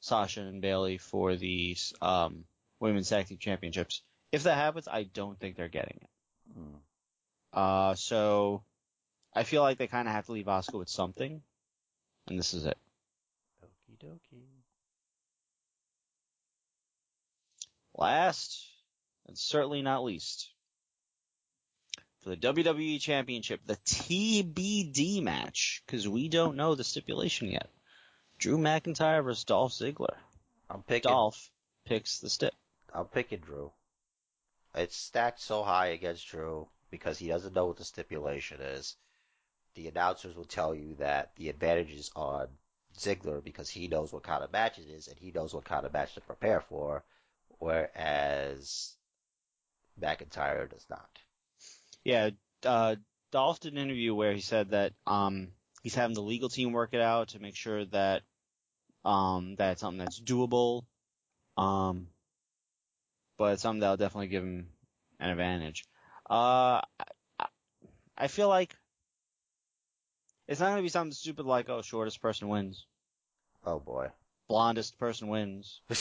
[0.00, 2.44] Sasha and Bayley for the um,
[2.78, 4.02] women's tag team championships.
[4.32, 6.10] If that happens, I don't think they're getting it.
[6.54, 6.76] Hmm.
[7.52, 8.62] Uh, so
[9.34, 11.42] I feel like they kind of have to leave Asuka with something,
[12.26, 12.78] and this is it.
[13.62, 14.46] Okie dokie.
[17.94, 18.66] Last,
[19.28, 20.50] and certainly not least,
[22.22, 27.70] for the WWE Championship, the TBD match, because we don't know the stipulation yet.
[28.38, 30.16] Drew McIntyre versus Dolph Ziggler.
[30.68, 31.10] I'm picking.
[31.10, 31.50] Dolph
[31.84, 32.54] picks the stip.
[32.92, 33.70] I'm picking Drew.
[34.74, 38.96] It's stacked so high against Drew because he doesn't know what the stipulation is.
[39.74, 42.48] The announcers will tell you that the advantage is on
[42.98, 45.86] Ziggler because he knows what kind of match it is and he knows what kind
[45.86, 47.04] of match to prepare for,
[47.58, 48.94] whereas
[50.00, 51.08] McIntyre does not.
[52.04, 52.30] Yeah,
[52.64, 52.96] uh,
[53.30, 55.48] Dolph did an interview where he said that um,
[55.82, 58.22] he's having the legal team work it out to make sure that
[59.04, 60.84] um, something that's doable.
[61.56, 62.08] Um,
[63.38, 64.68] but it's something that'll definitely give him
[65.18, 65.84] an advantage.
[66.28, 66.80] Uh,
[67.38, 67.46] I,
[68.16, 68.76] I feel like
[70.50, 72.84] it's not gonna be something stupid like, oh, shortest person wins,
[73.64, 74.08] Oh boy.
[74.48, 75.80] blondest person wins.
[75.88, 75.96] and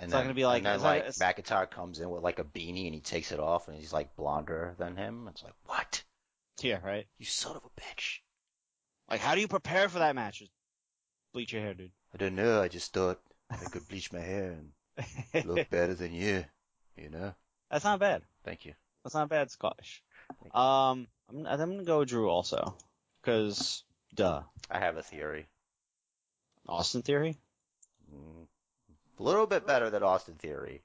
[0.00, 2.44] It's not gonna be like- and then like it's- McIntyre comes in with like a
[2.44, 5.28] beanie and he takes it off and he's like blonder than him.
[5.28, 6.02] It's like, what?
[6.60, 7.06] Yeah, right.
[7.18, 8.18] You son of a bitch.
[9.10, 10.40] Like, how do you prepare for that match?
[10.40, 10.50] Just
[11.32, 11.92] bleach your hair, dude.
[12.12, 12.60] I don't know.
[12.60, 13.20] I just thought
[13.50, 14.58] I could bleach my hair
[15.34, 16.44] and look better than you.
[16.96, 17.34] You know?
[17.70, 18.22] That's not bad.
[18.44, 18.74] Thank you.
[19.04, 20.02] That's not bad Scottish.
[20.52, 22.76] Um, I'm, I'm gonna go with Drew also,
[23.22, 24.42] cause duh.
[24.70, 25.46] I have a theory.
[26.68, 27.36] Austin Theory.
[28.12, 28.46] Mm,
[29.18, 30.82] a little bit better than Austin Theory.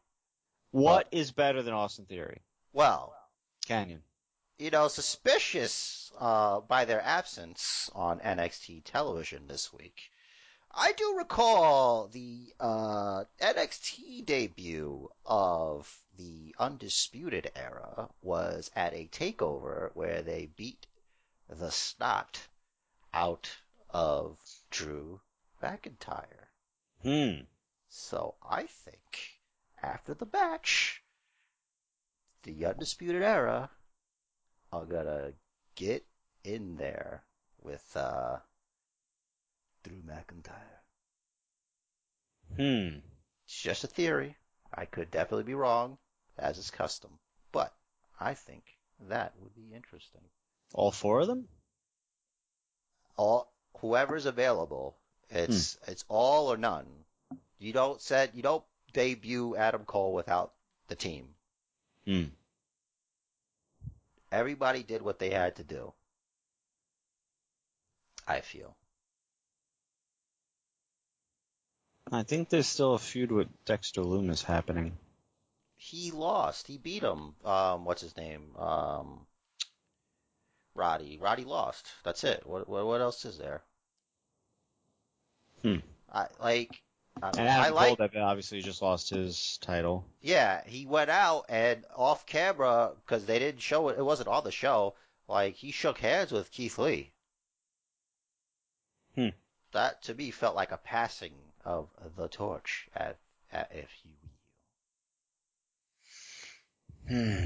[0.72, 2.42] What is better than Austin Theory?
[2.74, 3.14] Well,
[3.66, 4.02] Canyon.
[4.60, 10.12] you know, suspicious uh, by their absence on NXT television this week.
[10.74, 19.92] I do recall the uh, NXT debut of the Undisputed Era was at a takeover
[19.94, 20.88] where they beat
[21.50, 22.48] the snot
[23.14, 23.50] out
[23.90, 24.38] of
[24.70, 25.22] Drew
[25.62, 26.48] McIntyre.
[27.02, 27.46] Hmm.
[27.90, 29.42] So I think
[29.82, 31.04] after the match,
[32.44, 33.70] the Undisputed Era
[34.72, 35.34] are gonna
[35.76, 36.06] get
[36.44, 37.24] in there
[37.62, 38.38] with uh,
[39.84, 40.82] Drew McIntyre.
[42.56, 43.00] Hmm.
[43.46, 44.36] It's just a theory.
[44.74, 45.98] I could definitely be wrong,
[46.38, 47.20] as is custom,
[47.52, 47.74] but
[48.20, 48.64] I think
[49.10, 50.22] that would be interesting.
[50.74, 51.48] All four of them?
[53.18, 54.98] All whoever's available,
[55.30, 56.88] it's it's all or none.
[57.60, 58.64] You don't set you don't
[58.94, 60.54] debut Adam Cole without
[60.88, 61.36] the team.
[62.06, 62.24] Hmm.
[64.32, 65.94] Everybody did what they had to do.
[68.28, 68.76] I feel.
[72.14, 74.98] I think there's still a feud with Dexter Lumis happening.
[75.78, 76.68] He lost.
[76.68, 77.36] He beat him.
[77.46, 78.56] Um, what's his name?
[78.58, 79.26] Um,
[80.76, 81.18] Roddy.
[81.22, 81.88] Roddy lost.
[82.04, 82.46] That's it.
[82.46, 83.64] What what, what else is there?
[85.64, 85.78] Hmm.
[86.12, 86.82] I like.
[87.22, 87.98] I, And I Adam like.
[87.98, 90.06] Cole obviously just lost his title.
[90.22, 93.98] Yeah, he went out and off camera because they didn't show it.
[93.98, 94.96] It wasn't on the show.
[95.30, 97.12] Like he shook hands with Keith Lee.
[99.16, 99.30] Hmm.
[99.72, 101.34] That to me felt like a passing
[101.66, 101.88] of
[102.18, 103.18] the torch at,
[103.52, 104.12] at if you
[107.08, 107.44] Hmm.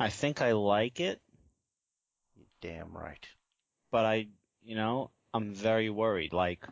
[0.00, 1.20] I think I like it,
[2.36, 3.26] You're damn right.
[3.90, 4.28] but I,
[4.64, 6.32] you know, I'm very worried.
[6.32, 6.64] Like,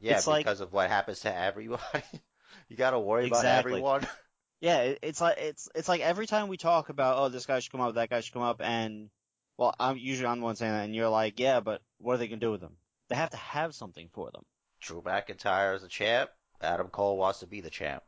[0.00, 1.82] Yeah, It's like- because of what happens to everybody.
[2.68, 3.72] you got to worry about Exactly.
[3.72, 4.06] everyone.
[4.60, 7.72] yeah, it's like it's it's like every time we talk about, oh, this guy should
[7.72, 9.08] come up, that guy should come up, and
[9.56, 12.18] well, I'm usually I'm the one saying that, and you're like, yeah, but what are
[12.18, 12.76] they gonna do with them?
[13.12, 14.42] They have to have something for them.
[14.80, 16.30] Drew McIntyre is the champ.
[16.62, 18.02] Adam Cole wants to be the champ.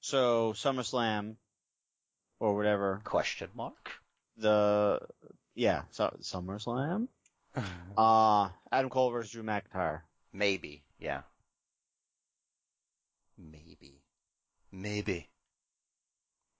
[0.00, 1.36] So SummerSlam
[2.40, 3.92] or whatever Question mark.
[4.36, 4.98] the
[5.54, 7.06] yeah, so SummerSlam.
[7.96, 10.00] Uh Adam Cole versus Drew McIntyre.
[10.32, 11.22] Maybe, yeah.
[13.38, 14.02] Maybe.
[14.72, 15.30] Maybe.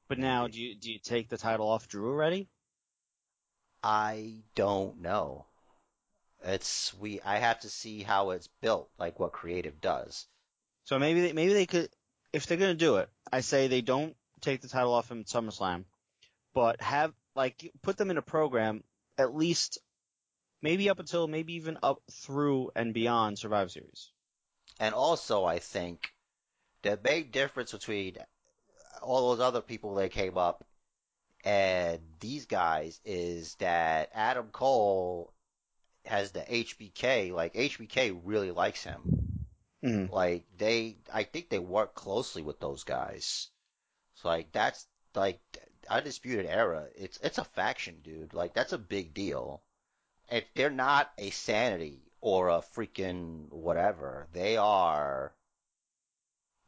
[0.07, 2.52] But now, do you do you take the title off Drew already?
[3.83, 5.47] I don't know.
[6.45, 7.21] It's we.
[7.21, 10.27] I have to see how it's built, like what creative does.
[10.85, 11.89] So maybe they, maybe they could,
[12.33, 15.27] if they're gonna do it, I say they don't take the title off him at
[15.27, 15.85] SummerSlam,
[16.55, 18.83] but have like put them in a program
[19.19, 19.79] at least,
[20.61, 24.11] maybe up until maybe even up through and beyond Survivor Series.
[24.81, 26.13] And also, I think
[26.83, 28.17] the big difference between
[29.01, 30.65] all those other people that came up
[31.45, 35.33] and these guys is that Adam Cole
[36.05, 37.33] has the HBK.
[37.33, 39.47] Like HBK really likes him.
[39.85, 40.13] Mm-hmm.
[40.13, 43.49] Like they, I think they work closely with those guys.
[44.15, 45.41] So like that's like
[45.89, 46.87] undisputed era.
[46.97, 48.35] It's it's a faction, dude.
[48.35, 49.63] Like that's a big deal.
[50.31, 55.35] If they're not a sanity or a freaking whatever, they are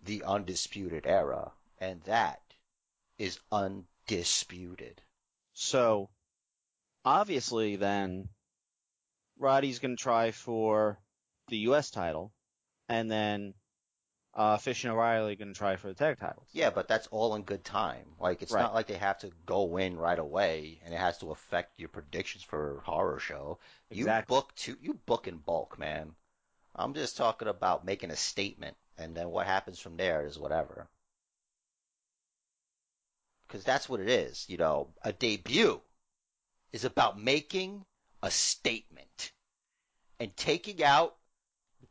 [0.03, 2.43] the undisputed era, and that
[3.19, 3.39] is
[4.09, 5.01] undisputed.
[5.53, 6.11] So,
[7.05, 8.29] obviously then,
[9.39, 10.99] Roddy's gonna try for
[11.49, 11.91] the U.S.
[11.91, 12.33] title,
[12.89, 13.55] and then,
[14.35, 16.49] uh, Fish and O'Reilly are gonna try for the tag titles.
[16.53, 18.07] Yeah, but that's all in good time.
[18.19, 18.63] Like it's Right.
[18.63, 21.89] not like they have to go in right away, and it has to affect your
[21.89, 23.59] predictions for horror show.
[23.91, 26.15] You book two, you book in bulk, man.
[26.75, 30.89] I'm just talking about making a statement, and then what happens from there is whatever.
[33.55, 34.93] Because that's what it is, you know.
[35.03, 35.81] A debut
[36.73, 37.87] is about making
[38.21, 39.31] a statement
[40.19, 41.15] and taking out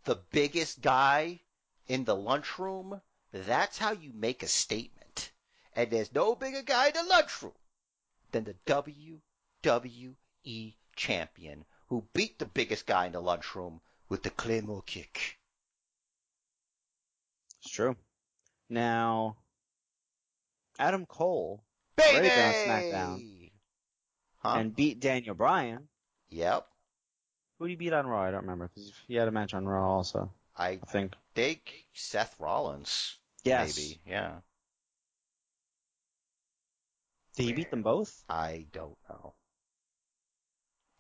[0.04, 1.40] the biggest guy
[1.88, 3.00] in the lunchroom.
[3.32, 5.32] That's how you make a statement.
[5.74, 7.54] And there's no bigger guy in the lunchroom
[8.34, 14.84] than the WWE champion who beat the biggest guy in the lunchroom with the Claymore
[14.86, 15.40] kick.
[17.62, 17.96] It's true.
[18.68, 19.38] Now,
[20.80, 21.64] Adam Cole
[21.96, 22.28] Baby!
[22.30, 23.52] On SmackDown.
[24.40, 24.56] Huh?
[24.58, 25.88] and beat Daniel Bryan.
[26.30, 26.68] yep.
[27.60, 28.24] Who did he beat on Raw?
[28.24, 30.32] I don't remember because he had a match on Raw also.
[30.58, 31.14] I I think.
[31.36, 33.16] think Seth Rollins.
[33.44, 33.78] Yes.
[33.78, 34.02] Maybe.
[34.06, 34.32] Yeah.
[37.36, 38.24] Did he beat them both?
[38.30, 39.34] I don't know.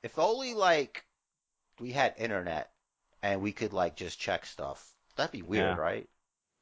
[0.03, 1.05] If only like
[1.79, 2.71] we had internet
[3.21, 4.85] and we could like just check stuff.
[5.15, 5.81] That'd be weird, Yeah.
[5.81, 6.09] right?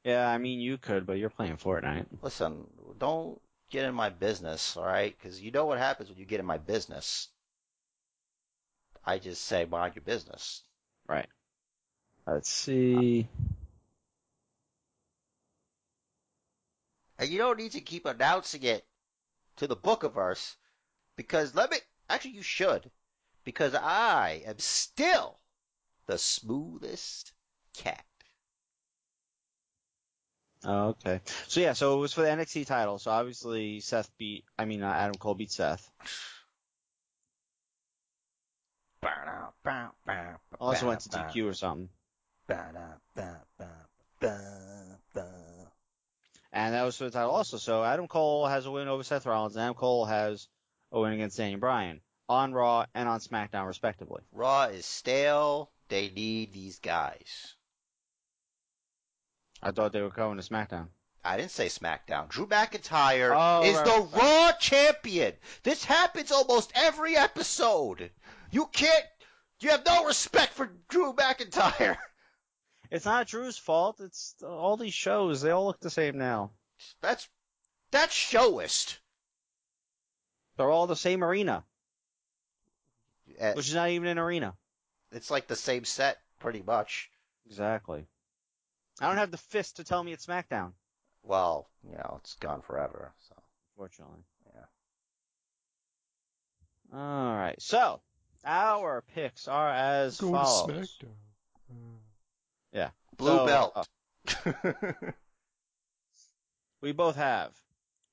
[0.04, 2.08] Yeah, I mean you could, but you're playing Fortnite.
[2.22, 3.40] Listen, don't
[3.70, 5.16] get in my business, all right?
[5.18, 7.30] Because you know what happens when you get in my business.
[9.06, 10.64] I just say mind your business.
[11.08, 11.28] Right.
[12.28, 13.28] Let's see.
[17.18, 18.86] And you don't need to keep announcing it
[19.58, 20.56] to the Bookiverse
[21.16, 21.78] because let me,
[22.10, 22.90] actually you should,
[23.44, 25.40] because I am still
[26.08, 27.34] the smoothest
[27.76, 28.04] cat.
[30.64, 31.22] Oh, okay.
[31.48, 33.00] So yeah, so it was for the NXT title.
[33.00, 35.90] So obviously Seth beat, I mean, uh, Adam Cole beat Seth.
[40.60, 41.90] Also went to DQ or something.
[46.54, 47.58] And that was for the title also.
[47.58, 50.48] So Adam Cole has a win over Seth Rollins, and Adam Cole has
[50.92, 54.22] a win against Daniel Bryan on Raw and on SmackDown, respectively.
[54.32, 55.72] Raw is stale.
[55.90, 57.56] They need these guys.
[59.64, 60.88] I thought they were going to SmackDown.
[61.24, 62.30] I didn't say SmackDown.
[62.30, 64.24] Drew McIntyre Oh, is right, the right.
[64.24, 65.34] Raw champion.
[65.64, 68.10] This happens almost every episode.
[68.50, 69.06] You can't,
[69.60, 71.98] you have no respect for Drew McIntyre.
[72.90, 74.02] It's not Drew's fault.
[74.02, 75.42] It's all these shows.
[75.42, 76.52] They all look the same now.
[77.02, 77.26] That's,
[77.90, 78.98] that's showist.
[80.58, 81.64] They're all the same arena,
[83.40, 84.56] Uh, which is not even an arena.
[85.14, 87.10] It's like the same set, pretty much.
[87.46, 88.08] Exactly.
[89.02, 90.72] I don't have the fist to tell me it's SmackDown.
[91.24, 93.36] Well, you know, it's gone forever, so.
[93.76, 94.24] Fortunately.
[94.54, 94.66] Yeah.
[96.98, 97.60] All right.
[97.62, 98.02] So
[98.46, 100.98] our picks are as Go to follows.
[102.74, 102.90] Yeah.
[103.18, 103.74] Blue So, belt.
[103.76, 103.84] uh,
[106.82, 107.52] we both have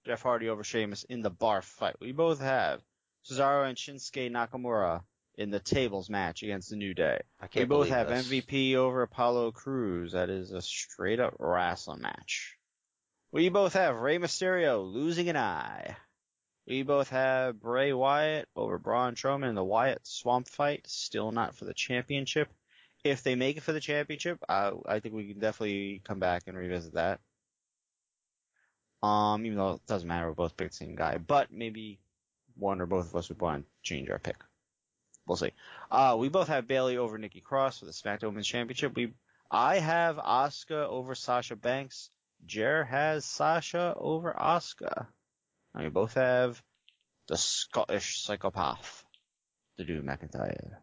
[0.06, 1.96] Jeff Hardy over Sheamus in the bar fight.
[2.00, 2.80] We both have
[3.26, 5.02] Cesaro and Shinsuke Nakamura
[5.38, 7.20] in the tables match against the New Day.
[7.40, 8.28] I We can't both have this.
[8.28, 10.12] MVP over Apollo Crews.
[10.12, 12.56] That is a straight up wrestling match.
[13.30, 15.96] We both have Rey Mysterio losing an eye.
[16.66, 20.86] We both have Bray Wyatt over Braun Strowman in the Wyatt Swamp fight.
[20.88, 22.48] Still not for the championship.
[23.04, 26.42] If they make it for the championship, I, I think we can definitely come back
[26.46, 27.20] and revisit that.
[29.04, 32.00] Um, even though it doesn't matter, we both picked the same guy, but maybe
[32.56, 34.42] one or both of us would want to change our pick.
[35.28, 35.52] We'll see.
[35.90, 38.96] Uh, we both have Bayley over Nikki Cross for the SmackDown Women's Championship.
[38.96, 39.12] We,
[39.50, 42.08] I have Asuka over Sasha Banks.
[42.46, 45.06] Jer has Sasha over Asuka.
[45.74, 46.62] And we both have
[47.26, 49.04] the Scottish psychopath,
[49.76, 50.76] the Drew McIntyre.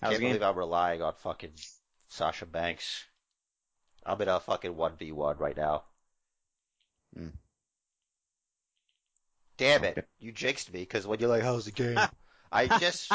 [0.00, 1.52] I Can't believe I'm relying on fucking
[2.08, 3.04] Sasha Banks.
[4.06, 5.82] I'm in a fucking 1v1 right now.
[7.14, 7.30] Hmm.
[9.60, 10.08] Damn it.
[10.18, 11.98] You jinxed me because when you're like, how's the game?
[12.52, 13.12] I just,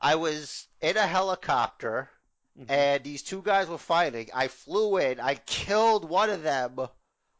[0.00, 2.10] I was in a helicopter
[2.58, 2.72] Mm-hmm.
[2.72, 4.30] and these two guys were fighting.
[4.34, 5.20] I flew in.
[5.20, 6.76] I killed one of them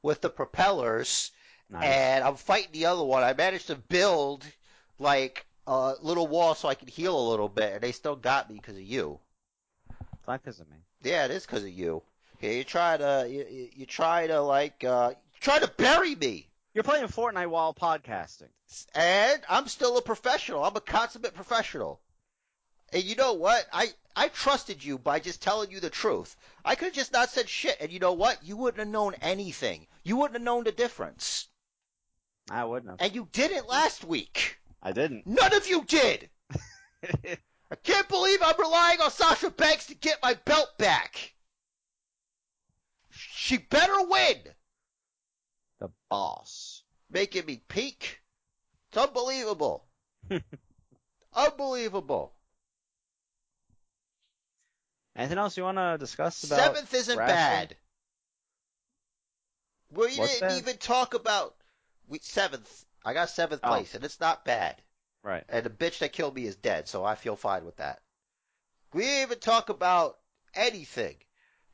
[0.00, 1.32] with the propellers
[1.68, 1.84] nice.
[1.84, 3.24] and I'm fighting the other one.
[3.24, 4.44] I managed to build
[5.00, 8.48] like a little wall so I could heal a little bit and they still got
[8.48, 9.18] me because of you.
[9.90, 10.76] It's not because of me.
[11.02, 12.00] Yeah, it is because of you.
[12.40, 16.14] Yeah, you try to you, you- you try to like uh you try to bury
[16.14, 16.47] me,
[16.78, 18.50] You're playing Fortnite while podcasting.
[18.94, 20.62] and I'm still a professional.
[20.62, 22.00] I'm a consummate professional.
[22.92, 23.66] And you know what?
[23.72, 26.36] I I trusted you by just telling you the truth.
[26.64, 28.44] I could have just not said shit, and you know what?
[28.44, 29.88] You wouldn't have known anything.
[30.04, 31.48] You wouldn't have known the difference.
[32.48, 33.00] I wouldn't have.
[33.00, 34.60] And you didn't last week.
[34.80, 35.26] I didn't.
[35.26, 36.30] None of you did.
[37.02, 41.34] I can't believe I'm relying on Sasha Banks to get my belt back.
[43.10, 44.36] She better win.
[45.80, 46.82] The boss.
[47.10, 48.20] making me peak.
[48.88, 49.84] It's unbelievable.
[51.34, 52.32] unbelievable.
[55.16, 56.58] Anything else you want to discuss about?
[56.58, 57.36] Seventh isn't wrestling?
[57.36, 57.76] bad.
[59.90, 60.58] We What's didn't that?
[60.58, 61.54] even talk about
[62.08, 62.84] we seventh.
[63.04, 63.68] I got seventh Oh.
[63.68, 64.80] place, and it's not bad.
[65.22, 65.44] Right.
[65.48, 68.00] And the bitch that killed me is dead, so I feel fine with that.
[68.92, 70.18] We didn't even talk about
[70.54, 71.16] anything.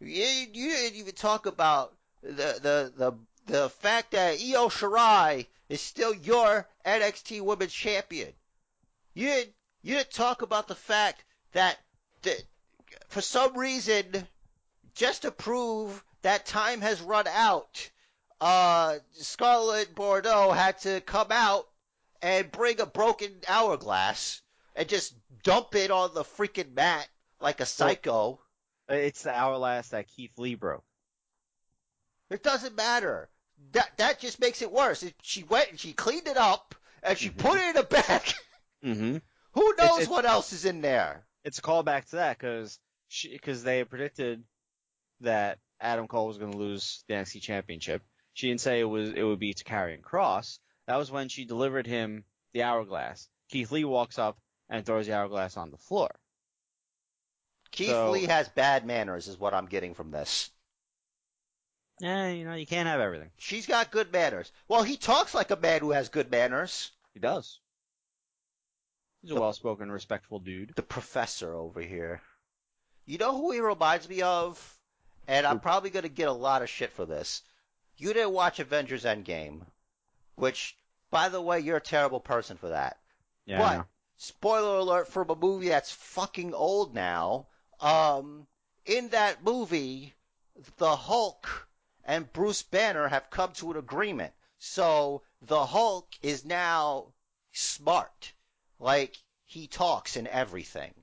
[0.00, 5.46] You, didn't- you didn't even talk about the the the the fact that Io Shirai
[5.68, 8.32] is still your NXT Women's Champion.
[9.14, 11.78] You didn't you didn't talk about the fact that
[13.08, 14.26] for some reason,
[14.94, 17.90] just to prove that time has run out,
[18.40, 21.68] uh, Scarlett Bordeaux had to come out
[22.22, 24.42] and bring a broken hourglass
[24.74, 27.06] and just dump it on the freaking mat
[27.40, 28.40] like a psycho.
[28.88, 30.84] It's the hourglass that Keith Lee broke.
[32.30, 33.28] It doesn't matter.
[33.72, 35.04] That that just makes it worse.
[35.22, 37.38] She went and she cleaned it up and she Mhm.
[37.38, 38.22] put it in a bag.
[38.84, 39.16] Mm-hmm.
[39.52, 41.26] Who knows it's- what else is in there?
[41.44, 42.78] It's a callback to that because
[43.22, 44.44] because they had predicted
[45.20, 48.02] that Adam Cole was going to lose the NXT Championship.
[48.32, 50.58] She didn't say it was it would be to Karrion Kross.
[50.86, 53.28] That was when she delivered him the hourglass.
[53.50, 54.38] Keith Lee walks up
[54.68, 56.10] and throws the hourglass on the floor.
[57.70, 60.50] Keith So- Lee has bad manners, is what I'm getting from this.
[62.00, 63.30] Yeah, you know, you can't have everything.
[63.38, 64.50] She's got good manners.
[64.68, 66.90] Well, he talks like a man who has good manners.
[67.12, 67.60] He does.
[69.22, 70.72] He's a well-spoken, respectful dude.
[70.74, 72.20] The professor over here.
[73.06, 74.78] You know who he reminds me of?
[75.26, 77.42] And I'm probably going to get a lot of shit for this.
[77.96, 79.62] You didn't watch Avengers Endgame,
[80.34, 80.76] which,
[81.10, 82.98] by the way, you're a terrible person for that.
[83.46, 83.58] Yeah.
[83.58, 83.86] But
[84.16, 87.46] spoiler alert for a movie that's fucking old now.
[87.80, 88.46] Um,
[88.84, 90.12] in that movie,
[90.76, 91.68] the Hulk
[92.04, 94.32] and Bruce Banner have come to an agreement.
[94.58, 97.12] So the Hulk is now
[97.52, 98.32] smart.
[98.78, 100.94] Like he talks and everything.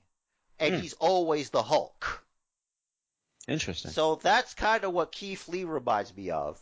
[0.60, 0.82] And Hmm.
[0.82, 2.26] he's always the Hulk.
[3.48, 3.92] Interesting.
[3.92, 6.60] So that's kind of what Keith Lee reminds me of.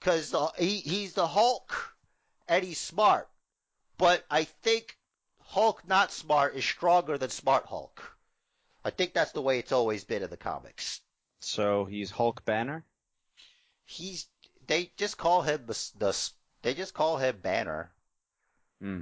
[0.00, 1.96] Cause uh, he, he's the Hulk
[2.48, 3.28] and he's smart.
[3.98, 4.96] But I think
[5.42, 8.16] Hulk not smart is stronger than smart Hulk.
[8.84, 11.00] I think that's the way it's always been in the comics.
[11.40, 12.84] So he's Hulk Banner.
[13.90, 14.28] He's,
[14.68, 16.30] they just call him the, the,
[16.62, 17.90] they just call him Banner.
[18.80, 19.00] Hmm.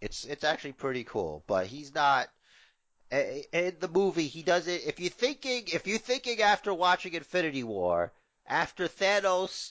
[0.00, 2.28] It's, it's actually pretty cool, but he's not,
[3.12, 7.62] in the movie, he does it, if you're thinking, if you're thinking after watching Infinity
[7.62, 8.12] War,
[8.44, 9.70] after Thanos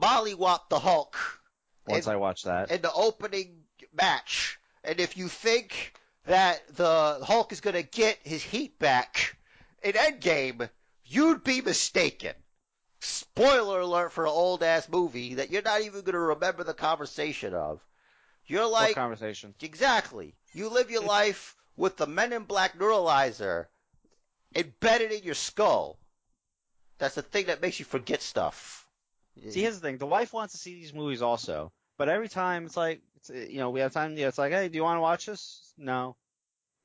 [0.00, 1.16] mollywopped the Hulk
[1.88, 2.70] Once And- I watch that.
[2.70, 5.94] in the opening match, and if you think
[6.26, 9.36] that the Hulk is gonna get his heat back
[9.82, 10.70] in Endgame,
[11.12, 12.34] you'd be mistaken.
[13.00, 17.52] Spoiler alert for an old ass movie that you're not even gonna remember the conversation
[17.54, 17.80] of.
[18.46, 19.54] You're like what conversation?
[19.60, 20.34] Exactly.
[20.52, 23.66] You live your life with the Men in Black neuralizer
[24.54, 25.98] embedded in your skull.
[26.98, 28.86] That's the thing that makes you forget stuff.
[29.48, 29.98] See, here's the thing.
[29.98, 33.58] The wife wants to see these movies also, but every time it's like, it's, you
[33.58, 34.16] know, we have time.
[34.16, 35.72] Yeah, it's like, hey, do you want to watch this?
[35.78, 36.16] No.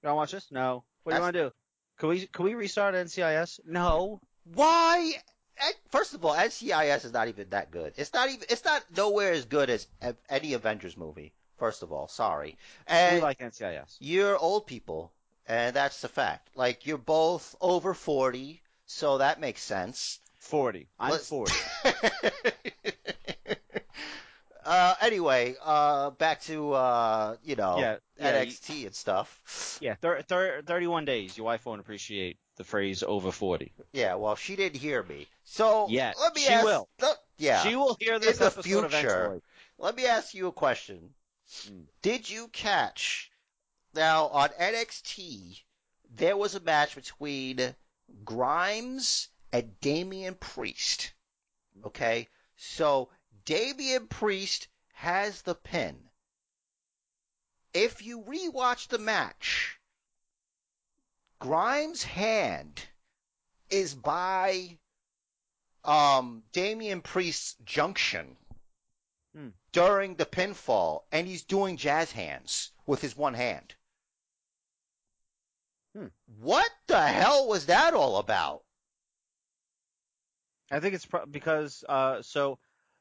[0.02, 0.52] You want to watch this?
[0.52, 0.84] No.
[1.04, 1.52] What do you want to do?
[1.98, 3.60] Can we can we restart NCIS?
[3.66, 4.22] No.
[4.54, 5.14] Why?
[5.90, 7.94] First of all, NCIS is not even that good.
[7.98, 8.46] It's not even.
[8.50, 9.88] It's not nowhere as good as
[10.30, 11.34] any Avengers movie.
[11.58, 12.58] First of all, sorry.
[12.88, 13.98] we like NCIS.
[14.00, 15.12] you're old people,
[15.48, 16.50] and that's the fact.
[16.56, 20.20] Like you're both over forty, so that makes sense.
[20.40, 20.88] Forty.
[21.00, 21.56] I'm Let's- forty.
[24.68, 29.78] uh, anyway, uh, back to, uh, you know, Yeah, yeah, you- NXT and stuff.
[29.82, 31.38] Yeah, thir- thir- 31 days.
[31.38, 33.72] Your wife won't appreciate the phrase over 40.
[33.94, 35.28] Yeah, well, she didn't hear me.
[35.44, 36.90] So, Yeah, let me she ask, will.
[36.98, 38.86] the- yeah, She will hear this In the episode future.
[38.86, 39.42] eventually.
[39.78, 41.14] let me ask you a question.
[41.50, 41.86] Mm.
[42.02, 43.32] Did you catch,
[43.94, 45.64] now, on NXT,
[46.10, 47.74] there was a match between
[48.26, 51.14] Grimes and Damian Priest.
[51.86, 52.28] Okay?
[52.58, 53.10] So,
[53.48, 56.10] Damian Priest has the pin.
[57.74, 59.80] If you rewatch the match,
[61.40, 62.90] Grimes' hand
[63.70, 64.78] is by
[65.86, 68.36] um Damian Priest's junction
[69.32, 69.52] Hmm.
[69.72, 73.76] during the pinfall, and he's doing jazz hands with his one hand.
[75.94, 76.08] Hmm.
[76.26, 78.66] What the hell was that all about?
[80.70, 82.60] I think it's pro- because, uh, so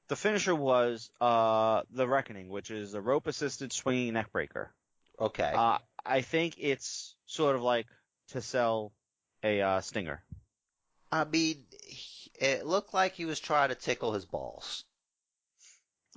[0.09, 4.73] the finisher was, uh, the Reckoning, which is a rope assisted swinging neck breaker.
[5.21, 5.53] Okay.
[5.55, 7.87] Uh, I think it's sort of like
[8.29, 8.93] to sell
[9.43, 10.23] a, uh, stinger.
[11.11, 11.65] I mean,
[12.39, 14.85] it looked like he was trying to tickle his balls.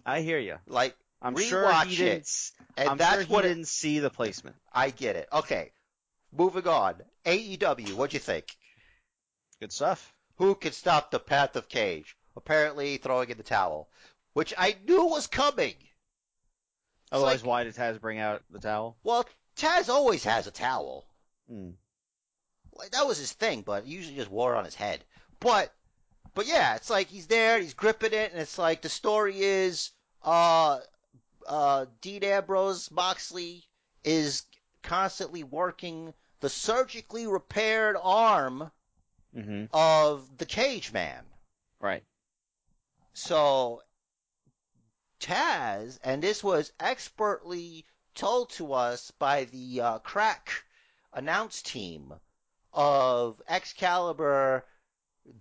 [0.05, 0.57] I hear you.
[0.67, 3.99] Like, I'm Rewatch sure he it, didn't, and I'm that's sure he what didn't see
[3.99, 4.55] the placement.
[4.73, 5.27] I get it.
[5.31, 5.71] Okay.
[6.31, 6.95] Moving on.
[7.25, 8.45] AEW, what'd you think?
[9.59, 10.13] Good stuff.
[10.37, 12.15] Who can stop the path of Cage?
[12.39, 13.89] Apparently throwing in the towel,
[14.31, 15.75] which I knew was coming.
[15.75, 18.95] It's Otherwise, like- why did Taz bring out the towel?
[19.03, 19.25] Well,
[19.57, 21.05] Taz always has a towel.
[21.49, 21.71] Hmm.
[22.73, 25.03] Like that was his thing, but he usually just wore it on his head.
[25.41, 25.73] But,
[26.33, 29.91] but yeah, it's like he's there, he's gripping it, and it's like the story is,
[30.23, 30.79] uh,
[31.45, 33.65] uh, Dean Ambrose Moxley
[34.05, 34.43] is
[34.81, 38.71] constantly working the surgically repaired arm
[39.35, 39.65] Mm-hmm.
[39.73, 41.23] of the Cage Man.
[41.79, 42.03] Right.
[43.19, 43.83] So
[45.19, 50.63] Taz, and this was expertly told to us by the uh, crack
[51.11, 52.13] announce team
[52.71, 54.65] of Excalibur,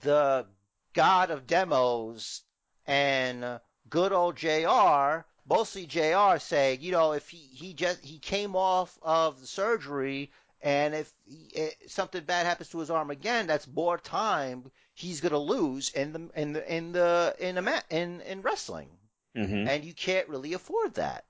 [0.01, 0.49] the
[0.93, 2.43] god of demos,
[2.85, 8.57] and good old JR, mostly JR saying, you know, if he, he just, he came
[8.57, 13.47] off of the surgery and if he, eh, something bad happens to his arm again,
[13.47, 17.81] that's more time he's gonna lose in the in the in the in the ma-
[17.91, 18.89] in in wrestling.
[19.37, 19.69] Mm-hmm.
[19.69, 21.25] and you can't really afford that.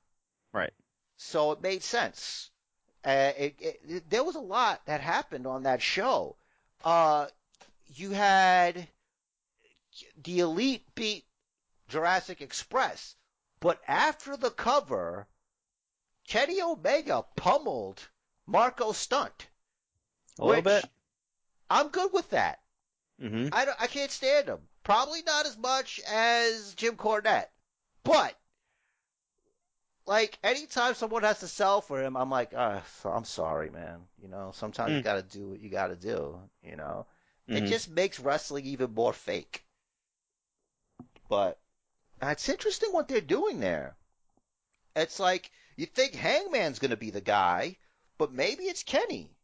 [0.55, 0.73] Right.
[1.19, 2.49] So it made sense.
[3.05, 6.37] Uh, it, it, it- there was a lot that happened on that show.
[6.83, 7.27] Uh,
[7.97, 8.89] you had
[10.23, 11.25] the Elite beat
[11.89, 13.15] Jurassic Express,
[13.61, 15.27] but after the cover,
[16.27, 18.01] Kenny Omega pummeled
[18.47, 19.49] Marco Stunt.
[20.39, 20.91] A little bit.
[21.69, 22.61] I'm good with that.
[23.23, 23.49] Mm-hmm.
[23.53, 24.59] I, don't, I can't stand him.
[24.85, 27.49] Probably not as much as Jim Cornette,
[28.05, 28.35] but
[30.07, 34.01] like anytime someone has to sell for him, I'm like, uh, I'm sorry, man.
[34.23, 35.05] You know, sometimes you Mm.
[35.05, 36.41] got to do what you got to do.
[36.63, 37.07] You know,
[37.49, 37.69] it Mhm.
[37.69, 39.65] just makes wrestling even more fake.
[41.29, 41.61] But
[42.23, 43.97] it's interesting what they're doing there.
[44.97, 47.77] It's like you think Hangman's gonna be the guy,
[48.17, 49.37] but maybe it's Kenny.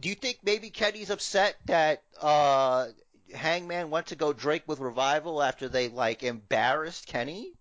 [0.00, 2.88] Do you think maybe Kenny's upset that uh
[3.34, 7.52] Hangman went to go drink with Revival after they like embarrassed Kenny?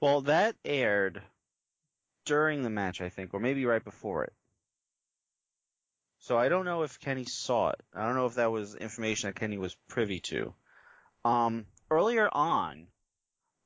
[0.00, 1.22] Well, that aired
[2.24, 4.32] during the match, I think, or maybe right before it.
[6.18, 7.80] So I don't know if Kenny saw it.
[7.94, 10.54] I don't know if that was information that Kenny was privy to.
[11.24, 12.88] Um, earlier on,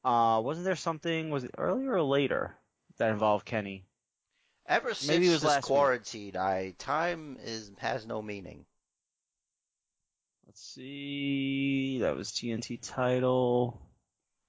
[0.05, 1.31] uh, wasn't there something?
[1.31, 2.57] Was it earlier or later
[2.99, 3.87] that involved Kenny?
[4.67, 5.77] Ever since Maybe it was this last week.
[5.77, 8.65] quarantine, I time is has no meaning.
[10.47, 11.99] Let's see.
[12.01, 13.81] That was TNT title.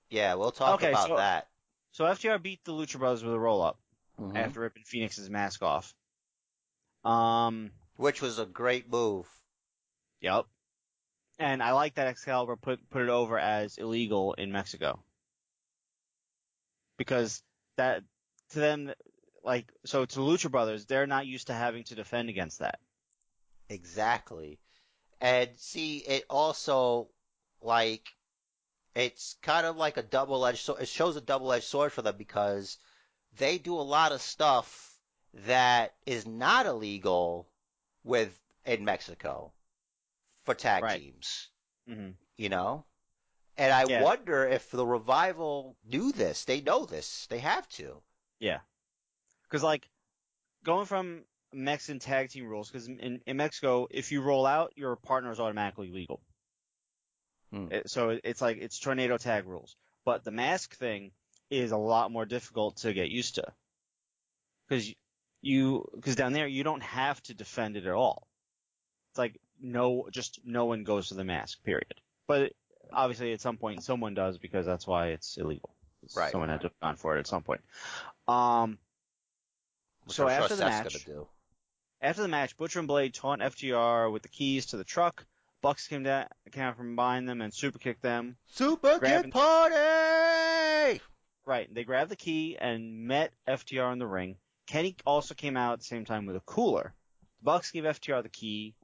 [0.10, 1.50] Yeah, we'll talk Okay, about so- that.
[1.92, 3.80] So FTR beat the Lucha Brothers with a roll up
[4.20, 4.36] Mhm.
[4.38, 5.94] after ripping Fenix's mask off.
[7.04, 9.28] Um, Which was a great move.
[10.22, 10.46] Yep.
[11.40, 15.04] And I like that Excalibur put put it over as illegal in Mexico.
[16.98, 17.44] Because
[17.78, 18.04] that
[18.50, 18.94] to them
[19.46, 22.80] like so to Lucha Brothers, they're not used to having to defend against that.
[23.70, 24.60] Exactly.
[25.22, 27.10] And see, it also,
[27.62, 28.10] like,
[28.96, 30.82] it's kind of like a double-edged sword.
[30.82, 32.78] It shows a double-edged sword for them because
[33.38, 35.00] they do a lot of stuff
[35.46, 37.50] that is not illegal
[38.04, 38.32] with,
[38.66, 39.54] in Mexico
[40.46, 41.02] for tag Right.
[41.02, 41.50] teams,
[41.88, 42.86] hmm you know?
[43.58, 44.02] And I Yeah.
[44.02, 46.46] wonder if the revival knew this.
[46.46, 47.28] They know this.
[47.28, 48.02] They have to.
[48.40, 48.60] Yeah.
[49.50, 49.88] Cause like
[50.64, 51.22] going from
[51.54, 55.40] Mexican tag team rules, cause in, in Mexico, if you roll out, your partner is
[55.40, 56.22] automatically legal.
[57.52, 57.68] Hmm.
[57.72, 59.76] It- so it's like, it's tornado tag rules.
[60.04, 61.12] But the mask thing
[61.50, 63.46] is a lot more difficult to get used to.
[64.70, 64.92] Cause
[65.42, 68.28] you, cause down there, you don't have to defend it at all.
[69.12, 71.94] It's like, no, just no one goes to the mask, period.
[72.28, 72.54] But
[72.92, 75.70] obviously at some point someone does because that's why it's illegal.
[76.16, 76.32] Right.
[76.32, 77.62] Someone had to have gone for it at some point.
[78.28, 78.78] Um,
[80.06, 81.28] Which so I'm sure after the Seth's match, do.
[82.02, 85.26] after the match, Butcher and Blade taunt FTR with the keys to the truck.
[85.62, 88.38] Bucks came down, came out from behind them and super kicked them.
[88.46, 91.02] Super Kick Party!
[91.46, 94.38] Right, they grabbed the key and met FTR in the ring.
[94.68, 96.94] Kenny also came out at the same time with a cooler.
[97.40, 98.76] The Bucks give FTR the key.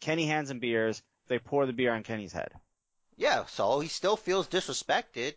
[0.00, 1.02] Kenny hands him beers.
[1.26, 2.52] They pour the beer on Kenny's head.
[3.16, 5.34] Yeah, so he still feels disrespected.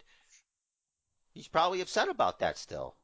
[1.33, 2.95] He's probably upset about that still.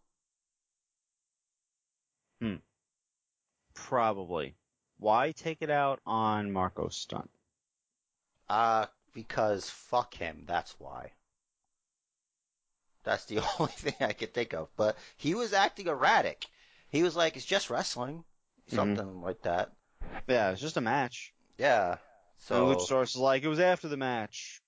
[3.74, 4.56] Probably.
[5.00, 7.30] Why take it out on Marco Stunt?
[8.50, 11.12] Uh, because fuck him, that's why.
[13.04, 14.70] That's the only thing I could think of.
[14.76, 16.46] But he was acting erratic.
[16.90, 18.24] He was like, it's just wrestling.
[18.68, 19.72] Something like that.
[20.28, 21.34] Yeah, it's just a match.
[21.58, 21.98] Yeah.
[22.40, 24.62] So So, Luchasaurus is like, it was after the match.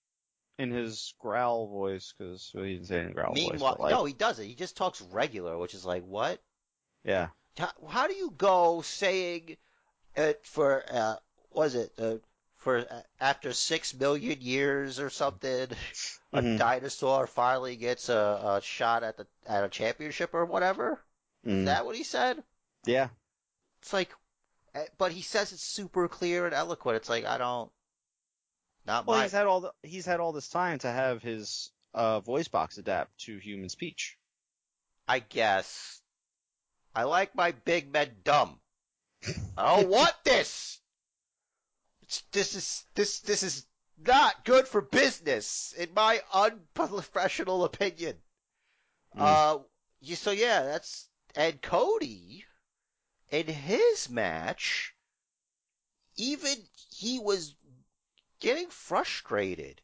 [0.58, 3.52] In his growl voice, because well, he didn't say in growl voice.
[3.52, 4.46] meanwhile, but like, no, he doesn't.
[4.46, 6.42] He just talks regular, which is like, what?
[7.06, 7.30] yeah.
[7.60, 9.58] How, how do you go saying
[10.16, 11.18] it for, uh,
[11.52, 12.16] was it, uh,
[12.58, 15.68] for uh, after six million years or something,
[16.34, 16.58] a Mhm.
[16.58, 21.00] dinosaur finally gets a, a shot at the at a championship or whatever?
[21.46, 21.66] Is Mm.
[21.66, 22.44] that what he said?
[22.86, 23.10] Yeah.
[23.82, 24.14] It's like,
[24.76, 26.98] eh, but he says it's super clear and eloquent.
[26.98, 27.72] It's like I don't,
[28.86, 29.24] not Well, my.
[29.24, 32.78] he's had all the, he's had all this time to have his uh, voice box
[32.78, 34.18] adapt to human speech.
[35.08, 36.02] I guess.
[36.96, 38.60] I like my big men dumb.
[39.58, 40.80] I don't want this.
[42.02, 43.66] It's, this is this this is
[43.98, 48.18] not good for business, in my unprofessional opinion.
[49.16, 49.22] Mm.
[49.22, 49.60] Uh,
[50.02, 52.46] you, so yeah, that's and Cody
[53.30, 54.96] in his match,
[56.16, 56.56] even
[56.90, 57.56] he was
[58.40, 59.82] getting frustrated.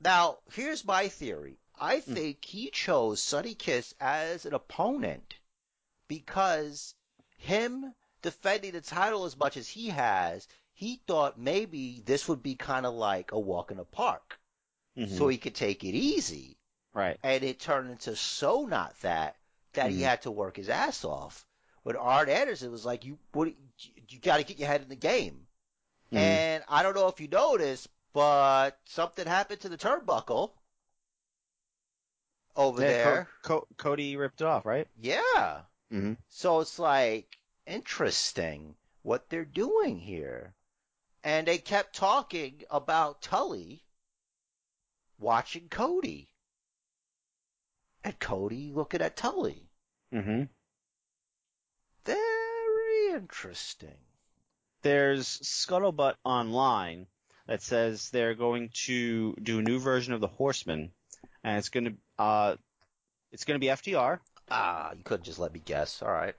[0.00, 1.58] Now, here's my theory.
[1.78, 2.14] I Mm.
[2.14, 5.34] think he chose Sonny Kiss as an opponent
[6.10, 6.94] because
[7.38, 12.56] him defending the title as much as he has, he thought maybe this would be
[12.56, 14.38] kind of like a walk in the park.
[14.96, 15.16] Mhm.
[15.16, 16.58] so he could take it easy.
[16.92, 17.16] right.
[17.22, 19.36] And it turned into so not that
[19.74, 20.08] that he Mhm.
[20.10, 21.46] had to work his ass off.
[21.84, 23.54] But Arn Anderson was like, you, what,
[24.08, 25.46] you got to get your head in the game.
[26.12, 26.18] Mhm.
[26.18, 30.50] And I don't know if you noticed, but something happened to the turnbuckle
[32.56, 33.28] over Yeah, Co- there.
[33.42, 34.88] Co- Cody ripped it off, right?
[35.00, 35.62] Yeah.
[35.92, 36.14] Mm-hmm.
[36.28, 40.54] So it's like interesting what they're doing here.
[41.22, 43.84] And they kept talking about Tully
[45.18, 46.28] watching Cody.
[48.02, 49.68] And Cody looking at Tully.
[50.12, 50.44] Mm-hmm.
[52.04, 53.98] Very interesting.
[54.82, 57.06] There's scuttlebutt online
[57.46, 60.92] that says they're going to do a new version of the Horseman,
[61.44, 62.56] and it's going to uh,
[63.32, 64.20] it's going to be FTR,
[64.50, 66.02] Ah, you could just let me guess.
[66.02, 66.36] All right.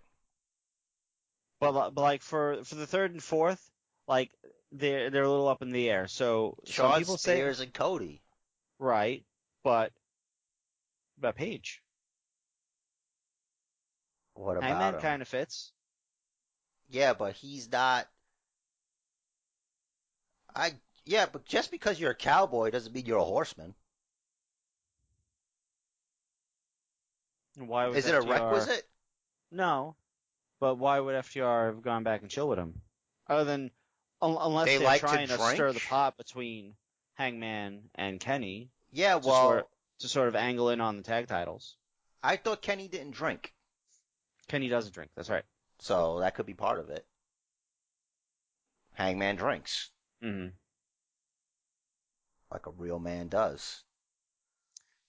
[1.59, 3.71] but, but like for for the third and fourth,
[4.07, 4.31] like
[4.71, 6.07] they're they're a little up in the air.
[6.07, 8.23] So some Shawn people say Spears and Cody.
[8.79, 9.23] right,
[9.63, 9.93] but
[11.17, 11.81] about Page,
[14.33, 15.09] What about Hangman him?
[15.09, 15.73] kind of fits.
[16.89, 18.07] Yeah, but he's not.
[20.55, 23.75] I yeah, but just because you're a cowboy doesn't mean you're a horseman.
[27.57, 28.87] Why Is it a requisite?
[29.51, 29.95] No,
[30.59, 32.81] but why would FTR have gone back and chill with him?
[33.27, 33.71] Other than
[34.21, 36.75] un- unless They they're like to trying to, stir the pot between
[37.15, 39.67] Hangman and Kenny Yeah, to well, sort
[39.99, 41.75] to sort of angle in on the tag titles.
[42.23, 43.53] I thought Kenny didn't drink,
[44.47, 45.11] Kenny doesn't drink.
[45.15, 45.43] That's right.
[45.79, 47.05] so that could be part of it.
[48.93, 49.91] Hangman drinks
[50.21, 50.47] hmm
[52.51, 53.83] like a real man does.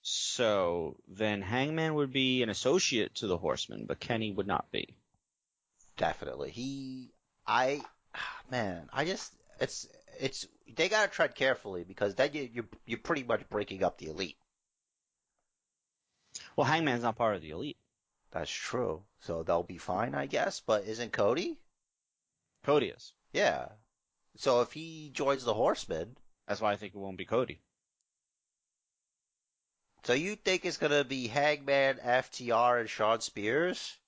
[0.03, 4.97] So then Hangman would be an associate to the Horseman, but Kenny would not be.
[5.97, 6.51] Definitely.
[6.51, 7.13] He,
[7.47, 7.83] I,
[8.51, 9.89] man, I just, it's,
[10.19, 14.09] it's, they gotta tread carefully because then you, you're, you're pretty much breaking up the
[14.09, 14.37] elite.
[16.57, 17.77] Well, Hangman's not part of the elite.
[18.31, 19.03] That's true.
[19.21, 21.59] So they'll be fine, I guess, but isn't Cody?
[22.65, 23.13] Cody is.
[23.33, 23.69] Yeah.
[24.37, 26.17] So if he joins the Horsemen,
[26.47, 27.61] That's why I think it won't be Cody.
[30.05, 33.99] So you think it's gonna be Hangman, FTR, and Shawn Spears?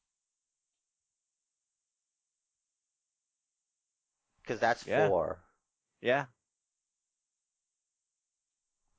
[4.43, 4.87] Because that's Yeah.
[5.09, 5.43] four.
[6.01, 6.27] Yeah.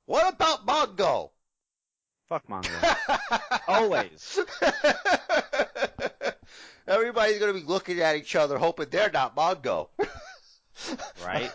[0.06, 1.32] What about Mongo?
[2.28, 2.86] Fuck Mongo.
[3.68, 4.40] Always.
[6.88, 9.90] Everybody's gonna be looking at each other, hoping they're not Mongo.
[11.18, 11.52] Right?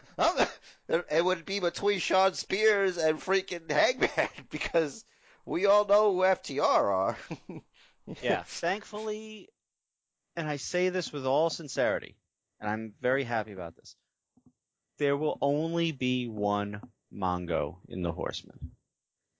[0.88, 5.04] It would be between Shawn Spears and freaking Hangman because
[5.44, 7.18] we all know who FTR are.
[8.22, 8.42] Yeah.
[8.42, 9.48] Thankfully,
[10.36, 12.16] and I say this with all sincerity,
[12.60, 13.94] and I'm very happy about this.
[14.98, 16.80] There will only be one
[17.12, 18.72] Mongo in the Horseman.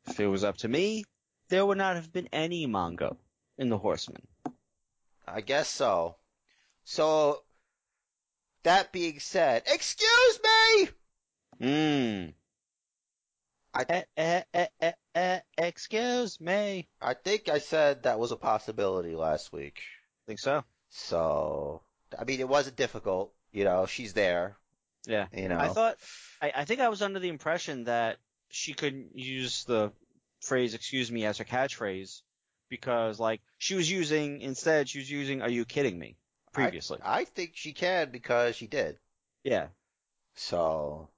[0.06, 1.04] If it was up to me,
[1.48, 3.16] there would not have been any Mongo
[3.58, 4.26] in the Horseman.
[5.26, 6.16] I guess so.
[6.84, 7.42] So,
[8.62, 10.88] that being said, excuse me!
[11.60, 12.34] Mmm.
[13.72, 16.88] I- eh, eh, eh, eh, eh, excuse me.
[17.00, 19.78] I think I said that was a possibility last week.
[19.78, 20.64] I Think so?
[20.88, 21.82] So,
[22.18, 23.32] I mean, it wasn't difficult.
[23.52, 24.56] You know, she's there.
[25.06, 25.26] Yeah.
[25.32, 25.96] You know, I thought,
[26.42, 28.18] I, I think I was under the impression that
[28.50, 29.92] she couldn't use the
[30.40, 32.22] phrase "excuse me" as her catchphrase
[32.68, 36.16] because, like, she was using instead she was using "Are you kidding me?"
[36.52, 36.98] previously.
[37.02, 38.98] I think she can because she did.
[39.44, 39.68] yeah,
[40.34, 41.08] So,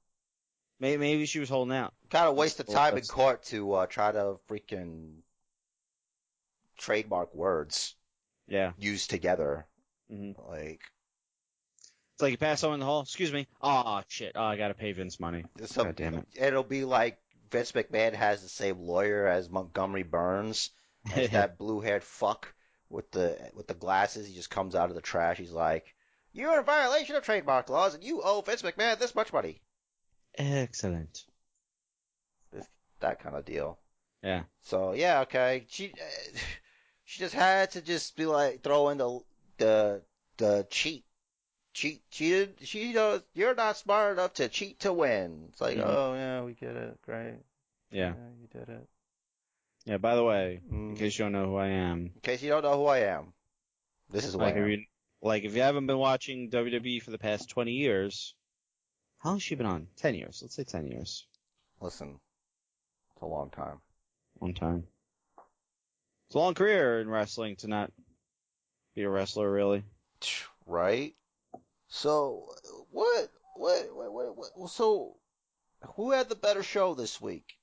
[0.83, 1.95] maybe, maybe she was holding out.
[2.11, 5.21] kind of waste of time in court to uh, try to freaking
[6.77, 7.95] trademark words
[8.49, 8.73] Yeah.
[8.77, 9.67] used together.
[10.11, 10.81] hmm Like,
[12.15, 13.01] It's like you pass someone in the hall.
[13.03, 13.47] Excuse me.
[13.63, 14.33] Oh shit.
[14.35, 15.45] Oh, I gotta pay Vince money.
[15.65, 16.27] some, God damn it.
[16.35, 17.19] it'll be like
[17.51, 20.71] Vince McMahon has the same lawyer as Montgomery Burns.
[21.15, 22.53] As that blue-haired fuck
[22.89, 24.27] with the with the glasses.
[24.27, 25.37] He just comes out of the trash.
[25.39, 25.95] He's like,
[26.33, 29.63] "You're in violation of trademark laws, and you owe Vince McMahon this much money."
[30.39, 31.25] Excellent.
[33.01, 33.79] That kind of deal.
[34.23, 34.43] Yeah.
[34.63, 35.67] So yeah, okay.
[35.69, 36.39] She uh,
[37.05, 39.21] she just had to just be like throw in the
[39.59, 40.03] the
[40.37, 41.05] the cheat.
[41.75, 45.47] Cheat, she did, she knows you're not smart enough to cheat to win.
[45.49, 45.87] It's like, Mhm.
[45.87, 47.39] oh yeah, we get it, great,
[47.91, 48.13] Yeah.
[48.15, 48.87] yeah, you did it.
[49.87, 49.97] Yeah.
[49.97, 50.91] By the way, Mm.
[50.91, 52.99] in case you don't know who I am, In case you don't know who I
[52.99, 53.33] am,
[54.11, 54.85] this is who like I if, you,
[55.23, 58.35] like if you haven't been watching WWE for the past 20 years,
[59.23, 59.87] how long has she been on?
[59.97, 60.41] 10 years.
[60.43, 61.27] Let's say 10 years.
[61.81, 62.19] Listen,
[63.15, 63.81] it's a long time.
[64.41, 64.85] Long time.
[66.27, 67.93] It's a long career in wrestling to not
[68.97, 69.85] be a wrestler, really.
[70.67, 71.15] Right?
[71.87, 72.49] So,
[72.91, 75.17] what, what, what, what, what, so,
[75.95, 77.59] who had the better show this week?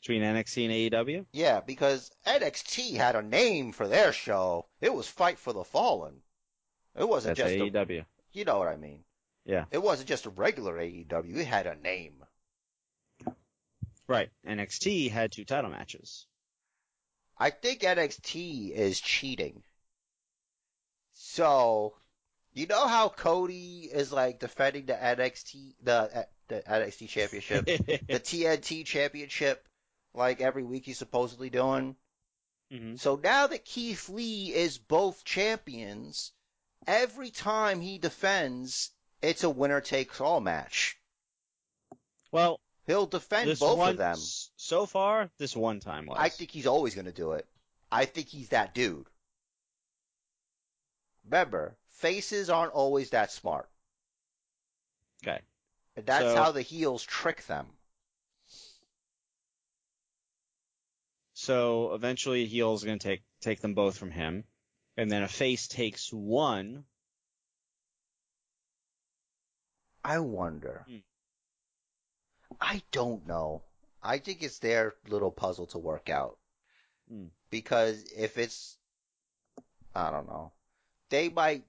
[0.00, 1.26] Between NXT and AEW?
[1.32, 4.66] Yeah, because NXT had a name for their show.
[4.80, 6.22] It was Fight for the Fallen.
[6.96, 8.04] It wasn't That's just a, AEW.
[8.32, 9.02] you know what I mean.
[9.48, 9.64] Yeah.
[9.70, 11.38] It wasn't just a regular AEW.
[11.38, 12.22] It had a name.
[14.06, 14.28] Right.
[14.46, 16.26] NXT had two title matches.
[17.38, 19.62] I think NXT is cheating.
[21.14, 21.94] So,
[22.52, 28.84] you know how Cody is like defending the NXT the the NXT championship, the TNT
[28.84, 29.66] championship,
[30.12, 31.96] like every week he's supposedly doing.
[32.70, 36.32] hmm So now that Keith Lee is both champions,
[36.86, 38.90] every time he defends,
[39.22, 40.98] it's a winner takes all match.
[42.32, 44.16] Well, He'll defend both one, of them.
[44.56, 46.16] so far, this one time was.
[46.18, 47.46] I think he's always going to do it.
[47.92, 49.06] I think he's that dude.
[51.26, 53.68] Remember, faces aren't always that smart.
[55.22, 55.40] Okay.
[55.96, 57.66] And that's So- how the heels trick them.
[61.34, 64.44] So eventually, a heel is going to take take them both from him,
[64.96, 66.84] and then a face takes one.
[70.08, 70.86] I wonder.
[70.88, 70.96] Hmm.
[72.58, 73.62] I don't know.
[74.02, 76.38] I think it's their little puzzle to work out.
[77.10, 77.26] Hmm.
[77.50, 78.78] Because if it's,
[79.94, 80.52] I don't know,
[81.10, 81.64] they might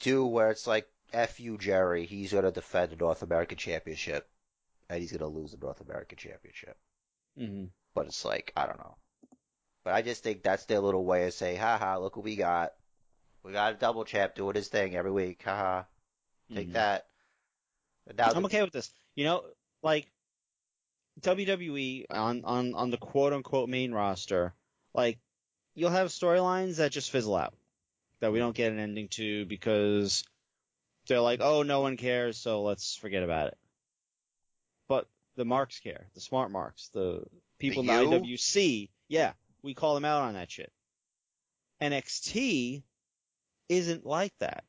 [0.00, 4.28] do where it's like, F you, Jerry, he's going to defend the North American Championship,
[4.90, 6.76] and he's going to lose the North American Championship.
[7.36, 8.96] hmm But it's like, I don't know.
[9.84, 12.74] But I just think that's their little way of saying, haha, look what we got.
[13.42, 15.84] We got a double champ doing his thing every week, haha.
[16.54, 17.06] Take that.
[18.16, 18.30] Now.
[18.34, 18.90] I'm okay with this.
[19.14, 19.44] You know,
[19.82, 20.10] like
[21.20, 24.54] WWE on on on the quote unquote main roster,
[24.94, 25.18] like
[25.74, 27.54] you'll have storylines that just fizzle out
[28.20, 30.24] that we don't get an ending to because
[31.06, 33.58] they're like, oh, no one cares, so let's forget about it.
[34.88, 37.24] But the marks care, the smart marks, the
[37.58, 38.20] people The in the?
[38.20, 39.32] IWC, yeah,
[39.62, 40.70] we call them out on that shit.
[41.80, 42.82] NXT
[43.68, 44.64] isn't like that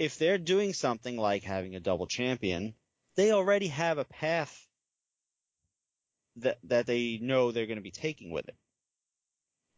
[0.00, 2.72] if they're doing something like having a double champion,
[3.16, 4.66] they already have a path
[6.36, 8.56] that that they know they're going to be taking with it.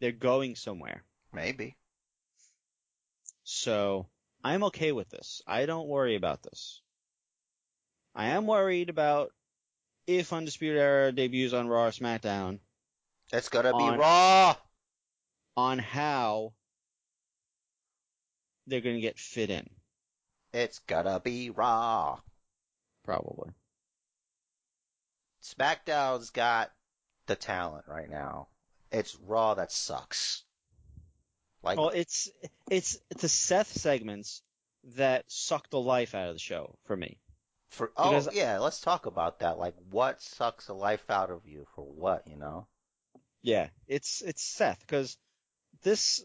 [0.00, 1.02] They're going somewhere.
[1.32, 1.76] Maybe.
[3.42, 4.06] So,
[4.44, 5.42] I'm okay with this.
[5.44, 6.80] I don't worry about this.
[8.14, 9.32] I am worried about
[10.06, 12.60] if Undisputed Era debuts on Raw or SmackDown
[13.32, 14.56] It's gonna be On- Raw!
[15.56, 16.52] on how
[18.68, 19.68] they're going to get fit in,
[20.52, 22.20] It's gonna be Raw.
[23.04, 23.50] probably.
[25.42, 26.70] SmackDown's got
[27.26, 28.48] the talent right now.
[28.90, 30.44] It's Raw that sucks.
[31.62, 32.28] Like, Well, it's
[32.70, 34.42] it's the Seth segments
[34.96, 37.18] that suck the life out of the show for me.
[37.70, 39.58] for, oh because- yeah, let's talk about that.
[39.58, 42.66] Like, what sucks the life out of you for what, you know?
[43.42, 45.16] Yeah, it's it's Seth because
[45.82, 46.22] this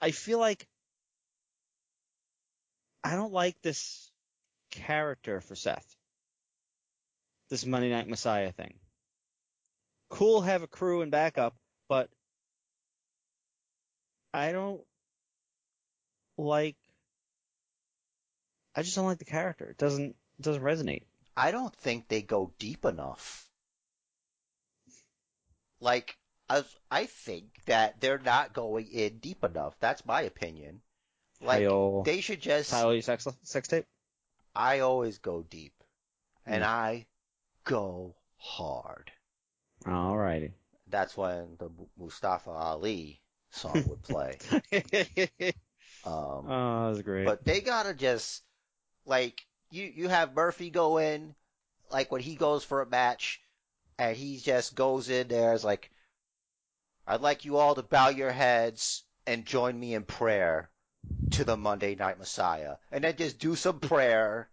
[0.00, 0.66] I feel like
[3.04, 4.10] I don't like this
[4.70, 5.96] character for Seth.
[7.50, 8.74] This Monday Night Messiah thing.
[10.10, 11.54] Cool have a crew and backup,
[11.88, 12.10] but
[14.34, 14.82] I don't
[16.36, 16.76] like
[18.74, 19.70] I just don't like the character.
[19.70, 21.04] It doesn't it doesn't resonate.
[21.36, 23.48] I don't think they go deep enough.
[25.80, 26.18] Like,
[26.48, 29.76] I, I think that they're not going in deep enough.
[29.78, 30.80] That's my opinion.
[31.40, 31.68] Like,
[32.04, 33.84] they should just, Kyle sex sex tape?
[34.54, 35.72] I always go deep.
[36.44, 36.68] And Hmm.
[36.70, 37.06] I
[37.64, 39.12] go hard.
[39.84, 40.52] Alrighty.
[40.88, 43.20] That's when the Mustafa Ali
[43.50, 44.38] song would play.
[46.04, 46.14] Um,
[46.48, 47.24] Oh, that was great.
[47.24, 48.42] But they gotta just
[49.04, 51.34] like you you have Murphy go in
[51.90, 53.40] like when he goes for a match
[53.98, 55.90] and he just goes in there as like
[57.06, 60.70] I'd like you all to bow your heads and join me in prayer
[61.30, 62.76] to the Monday Night Messiah.
[62.90, 64.48] And then just do some prayer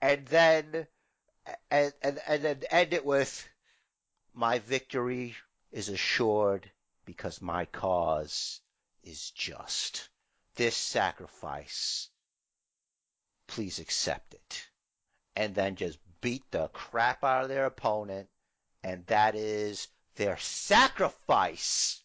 [0.00, 0.86] and then
[1.70, 3.48] and and, and then end it with
[4.34, 5.36] my victory
[5.72, 6.70] is assured
[7.04, 8.60] because my cause
[9.02, 10.08] is just
[10.56, 12.08] this sacrifice,
[13.46, 14.68] please accept it.
[15.36, 18.28] And then just beat the crap out of their opponent,
[18.82, 22.02] and that is their sacrifice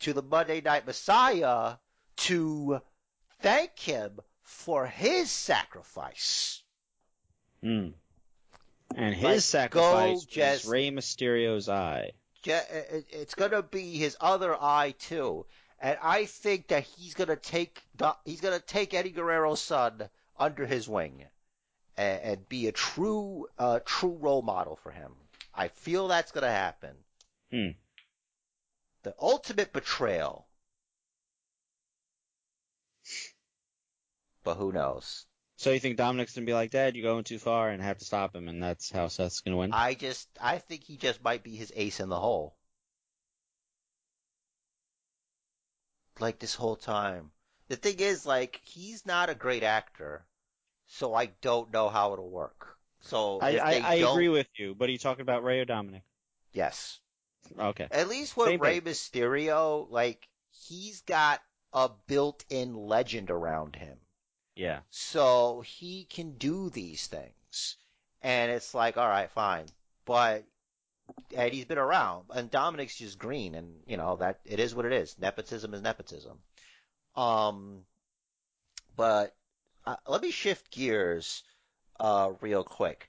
[0.00, 1.76] to the Monday Night Messiah
[2.16, 2.80] to
[3.40, 6.62] thank him for his sacrifice.
[7.62, 7.94] Mm.
[8.94, 12.12] And his Like, sacrifice just- was Rey Mysterio's eye.
[12.44, 15.46] It's gonna be his other eye too,
[15.78, 20.66] and I think that he's gonna take the, he's gonna take Eddie Guerrero's son under
[20.66, 21.24] his wing,
[21.96, 25.14] and, and be a true, uh, true role model for him.
[25.54, 26.96] I feel that's gonna happen.
[27.50, 27.68] Hmm.
[29.04, 30.46] The ultimate betrayal.
[34.44, 35.26] But who knows?
[35.56, 38.04] So you think Dominic's gonna be like, Dad, you're going too far, and have to
[38.04, 39.72] stop him, and that's how Seth's gonna win?
[39.72, 42.56] I just, I think he just might be his ace in the hole.
[46.18, 47.30] Like this whole time.
[47.68, 50.26] The thing is, like, he's not a great actor,
[50.86, 52.76] so I don't know how it'll work.
[53.02, 55.64] So I, I, I don't, agree with you, but are you talking about Rey or
[55.64, 56.02] Dominic?
[56.52, 56.98] yes.
[57.58, 57.86] Okay.
[57.90, 58.92] At least with Same Rey thing.
[58.92, 61.40] Mysterio, like, he's got
[61.72, 63.96] a built-in legend around him.
[64.54, 64.80] Yeah.
[64.90, 67.76] So he can do these things.
[68.22, 69.66] And it's like, alright, fine.
[70.04, 70.44] But,
[71.36, 72.26] and he's been around.
[72.30, 75.16] And Dominic's just green and, you know, that, it is what it is.
[75.18, 76.38] Nepotism is nepotism.
[77.16, 77.80] Um,
[78.96, 79.34] but,
[79.86, 81.42] uh, let me shift gears,
[81.98, 83.08] uh, real quick.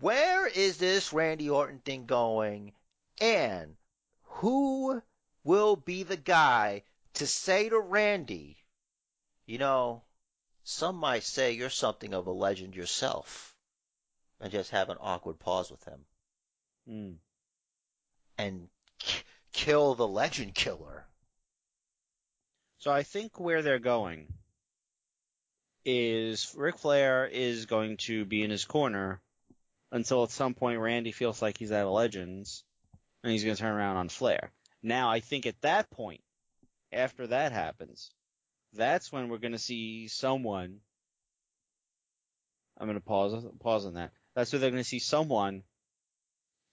[0.00, 2.72] Where is this Randy Orton thing going?
[3.20, 3.76] And
[4.22, 5.00] who
[5.44, 6.82] will be the guy
[7.14, 8.56] to say to Randy,
[9.46, 10.02] you know,
[10.64, 13.54] some might say you're something of a legend yourself,
[14.40, 16.04] and just have an awkward pause with him
[16.86, 17.12] Hmm.
[18.36, 18.68] and
[18.98, 19.22] k-
[19.52, 21.06] kill the legend killer.
[22.78, 24.32] So I think where they're going
[25.84, 29.20] is Ric Flair is going to be in his corner
[29.92, 32.64] until at some point Randy feels like he's out of legends
[33.22, 34.50] and he's going to turn around on Flair.
[34.82, 36.22] Now I think at that point,
[36.92, 38.10] after that happens,
[38.74, 40.80] that's when we're going to see someone.
[42.78, 44.12] I'm going to pause pause on that.
[44.34, 45.62] That's where they're going to see someone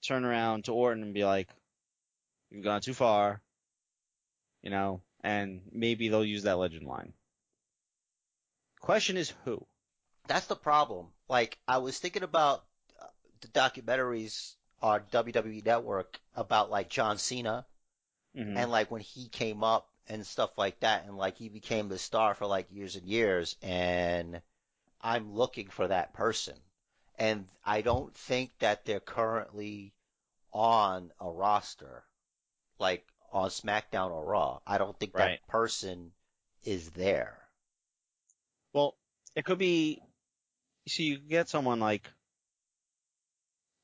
[0.06, 1.50] turn around to Orton and be like,
[2.50, 3.42] "You've gone too far,"
[4.62, 7.14] you know, and maybe they'll use that legend line.
[8.80, 9.66] Question is who?
[10.28, 11.08] That's the problem.
[11.30, 12.64] Like, I was thinking about
[13.00, 13.06] uh,
[13.42, 17.66] the documentaries on WWE Network about like John Cena
[18.36, 18.58] Mhm.
[18.58, 21.98] and like when he came up and stuff like that and like he became the
[21.98, 24.42] star for like years and years and
[25.02, 26.56] I'm looking for that person
[27.18, 29.94] and I don't think that they're currently
[30.54, 32.04] on a roster
[32.80, 34.60] like on SmackDown or Raw.
[34.68, 35.40] I don't think Right.
[35.40, 36.12] that person
[36.64, 37.38] is there.
[38.74, 38.96] Well,
[39.36, 40.02] it could be.
[40.88, 42.10] See, you get someone like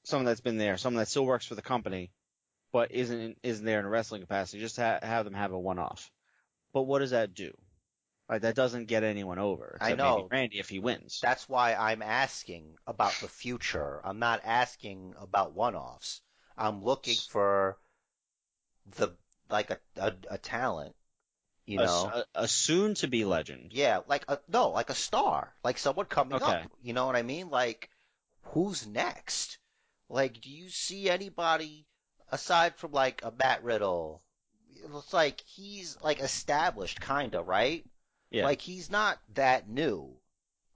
[0.03, 2.11] someone that's been there, someone that still works for the company,
[2.71, 4.59] but isn't isn't there in a wrestling capacity.
[4.59, 6.11] Just ha- have them have a one-off.
[6.73, 7.51] But what does that do?
[8.29, 9.77] Like that doesn't get anyone over.
[9.79, 10.17] I know.
[10.17, 11.19] maybe Randy if he wins.
[11.21, 14.01] That's why I'm asking about the future.
[14.03, 16.21] I'm not asking about one-offs.
[16.57, 17.77] I'm looking for
[18.97, 19.15] the
[19.49, 20.93] like a a, a talent,
[21.65, 22.11] you a, know.
[22.13, 23.71] a- a soon-to-be legend.
[23.71, 26.45] Yeah, like a no, like a star, like someone coming Okay.
[26.45, 26.71] up.
[26.83, 27.49] You know what I mean?
[27.49, 27.89] Like,
[28.41, 29.57] who's next?
[30.09, 31.86] Like, do you see anybody
[32.31, 34.21] aside from like a Matt Riddle?
[34.75, 37.85] It's like he's like established, kinda, right?
[38.29, 38.45] Yeah.
[38.45, 40.15] Like he's not that new,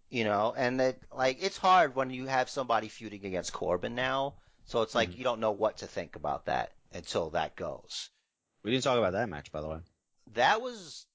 [0.10, 0.54] you know.
[0.56, 4.36] And that like it's hard when you have somebody feuding against Corbin now.
[4.66, 5.18] So it's like Mhm.
[5.18, 8.10] you don't know what to think about that until that goes.
[8.64, 9.80] We didn't talk about that match, by the way.
[10.34, 11.06] That was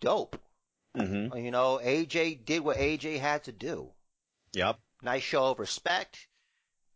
[0.00, 0.40] dope.
[0.96, 1.36] Mm-hmm.
[1.36, 3.92] You know, AJ did what AJ had to do.
[4.54, 4.78] Yep.
[5.02, 6.26] Nice show of respect.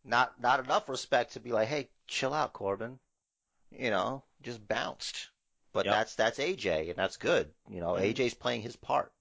[0.03, 2.99] Not not enough respect to be like, hey, chill out, Corbin.
[3.71, 5.29] You know, just bounced.
[5.73, 5.93] But Yep.
[5.95, 7.51] that's that's AJ, and that's good.
[7.69, 8.13] You know, Mhm.
[8.13, 9.11] AJ's playing his part.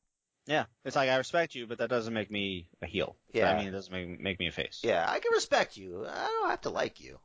[0.46, 0.66] Yeah.
[0.84, 3.16] It's like I respect you, but that doesn't make me a heel.
[3.32, 3.50] Yeah.
[3.50, 4.80] I mean, it doesn't make make me a face.
[4.82, 6.06] Yeah, I can respect you.
[6.06, 7.18] I don't have to like you.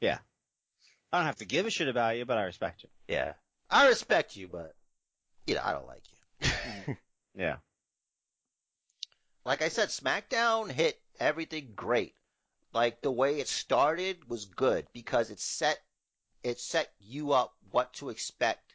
[0.00, 0.18] Yeah,
[1.12, 2.88] I don't have to give a shit about you, but I respect you.
[3.06, 3.34] Yeah,
[3.70, 4.74] I respect you, but
[5.46, 6.96] you know, I don't like you.
[7.34, 7.58] Yeah.
[9.44, 12.14] like I said, SmackDown hit everything great.
[12.72, 15.78] Like the way it started was good because it set
[16.42, 18.74] it set you up what to expect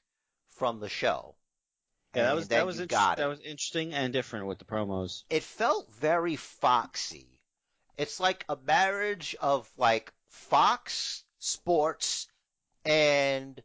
[0.52, 1.36] from the show.
[2.16, 4.66] Yeah, that was that was you int- got that was interesting and different with the
[4.66, 5.24] promos.
[5.30, 7.28] It felt very Foxy.
[7.98, 12.28] It's like a marriage of like Fox Sports
[12.86, 13.62] and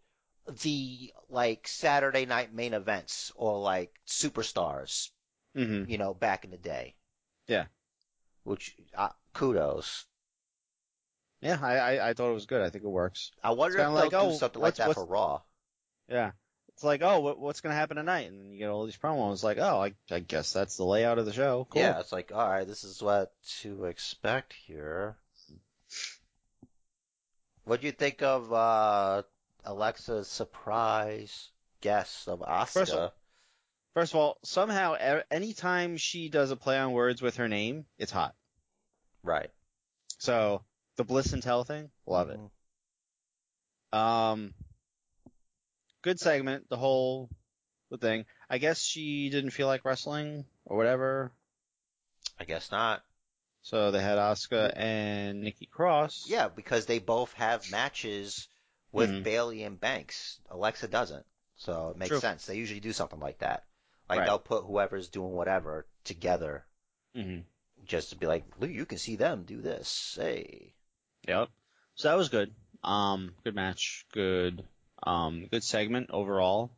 [0.62, 5.10] the like Saturday night main events or like superstars,
[5.56, 5.90] Mm-hmm.
[5.90, 6.94] you know, back in the day.
[7.46, 7.66] Yeah.
[8.44, 10.06] Which uh, kudos.
[11.42, 12.62] Yeah, I, I I thought it was good.
[12.62, 13.32] I think it works.
[13.42, 15.42] I wonder if they'll like, do oh, something what's- like that for Raw.
[16.08, 16.30] Yeah.
[16.68, 18.28] It's like, oh, what, what's gonna happen tonight?
[18.28, 19.42] And then you get all these promos.
[19.42, 21.66] Like, oh, I, I guess that's the layout of the show.
[21.68, 21.82] Cool.
[21.82, 25.16] Yeah, it's like, all right, this is what to expect here.
[27.64, 29.22] What do you think of uh,
[29.64, 31.50] Alexa's surprise
[31.80, 33.14] guess of First of all-
[33.94, 34.94] First of all, somehow,
[35.30, 38.34] anytime she does a play on words with her name, it's hot.
[39.22, 39.50] Right.
[40.16, 40.62] So
[40.96, 42.40] the Bliss and Tell thing, love it.
[43.92, 44.54] Um,
[46.02, 47.28] good segment, the whole
[47.90, 48.24] the thing.
[48.48, 51.32] I guess she didn't feel like wrestling or whatever,
[52.38, 53.02] I guess not.
[53.62, 56.24] so they had Asuka and Nikki Cross.
[56.28, 58.48] Yeah, because they both have matches
[58.92, 59.22] with Mhm.
[59.24, 60.40] Bayley and Banks.
[60.50, 61.24] Alexa doesn't.
[61.56, 62.20] So it makes True.
[62.20, 62.46] sense.
[62.46, 63.64] They usually do something like that.
[64.08, 64.26] Like Right.
[64.26, 66.66] they'll put whoever's doing whatever together
[67.14, 67.40] hmm
[67.84, 70.14] just to be like, look, you can see them do this.
[70.20, 70.72] Hey.
[71.28, 71.48] Yep.
[71.94, 72.52] So that was good.
[72.82, 74.06] Um, good match.
[74.12, 74.64] Good.
[75.02, 76.70] Um, good segment overall.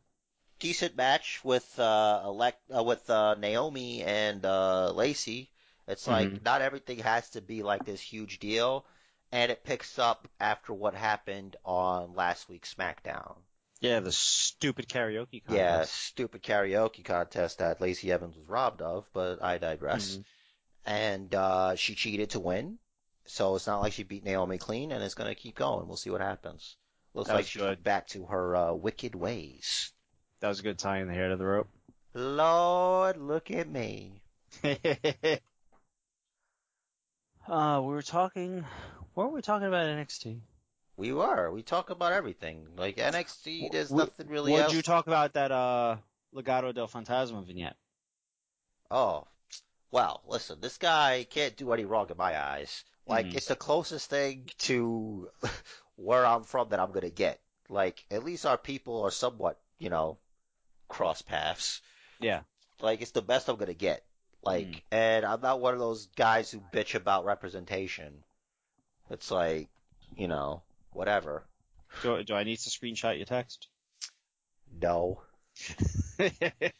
[0.59, 5.51] Decent match with uh, elect uh, with uh, Naomi and uh, Lacey.
[5.87, 6.43] It's like Mhm.
[6.43, 8.85] not everything has to be like this huge deal,
[9.31, 13.35] and it picks up after what happened on last week's SmackDown.
[13.81, 15.49] Yeah, the stupid karaoke contest.
[15.55, 20.15] Yeah, stupid karaoke contest that Lacey Evans was robbed of, but I digress.
[20.17, 20.25] Mhm.
[20.87, 22.79] And uh, she cheated to win,
[23.25, 25.87] so it's not like she beat Naomi clean, and it's gonna keep going.
[25.87, 26.77] We'll see what happens.
[27.13, 27.83] Looks That like was she's good.
[27.83, 29.91] back to her uh, wicked ways.
[30.41, 31.69] That was a good tie in the hair to the rope.
[32.13, 34.21] Lord, look at me.
[34.63, 34.75] uh,
[37.83, 38.65] we were talking.
[39.13, 40.39] What were we talking about at NXT?
[40.97, 41.51] We were.
[41.51, 42.67] We talk about everything.
[42.77, 44.71] Like NXT, there's What- nothing really What else.
[44.71, 45.97] did you talk about that uh
[46.33, 47.75] Legado del Fantasma vignette?
[48.91, 49.27] Oh,
[49.91, 52.83] well, listen, this guy can't do any wrong in my eyes.
[53.07, 53.35] Like, Mhm.
[53.35, 55.29] it's the closest thing to
[55.95, 57.39] where I'm from that I'm gonna get.
[57.69, 60.17] Like, at least our people are somewhat, you know,
[60.87, 61.81] cross paths.
[62.19, 62.41] Yeah.
[62.79, 64.03] Like, it's the best I'm gonna get.
[64.43, 64.81] Like, Mm.
[64.91, 68.23] and I'm not one of those guys who bitch about representation.
[69.09, 69.69] It's like,
[70.15, 71.45] you know, whatever.
[72.01, 73.67] Do, do I need to screenshot your text?
[74.81, 75.21] No.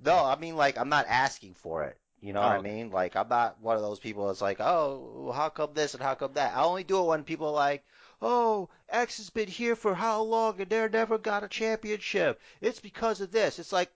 [0.00, 1.98] No, I mean like I'm not asking for it.
[2.20, 2.90] You know what Oh, I mean?
[2.90, 6.14] Like I'm not one of those people that's like, oh, how come this and how
[6.14, 6.56] come that?
[6.56, 7.84] I only do it when people are like,
[8.22, 12.40] oh, X has been here for how long and they're never got a championship.
[12.60, 13.58] It's because of this.
[13.58, 13.90] It's like,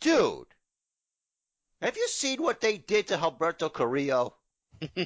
[0.00, 0.46] dude,
[1.82, 4.36] have you seen what they did to Alberto Carrillo?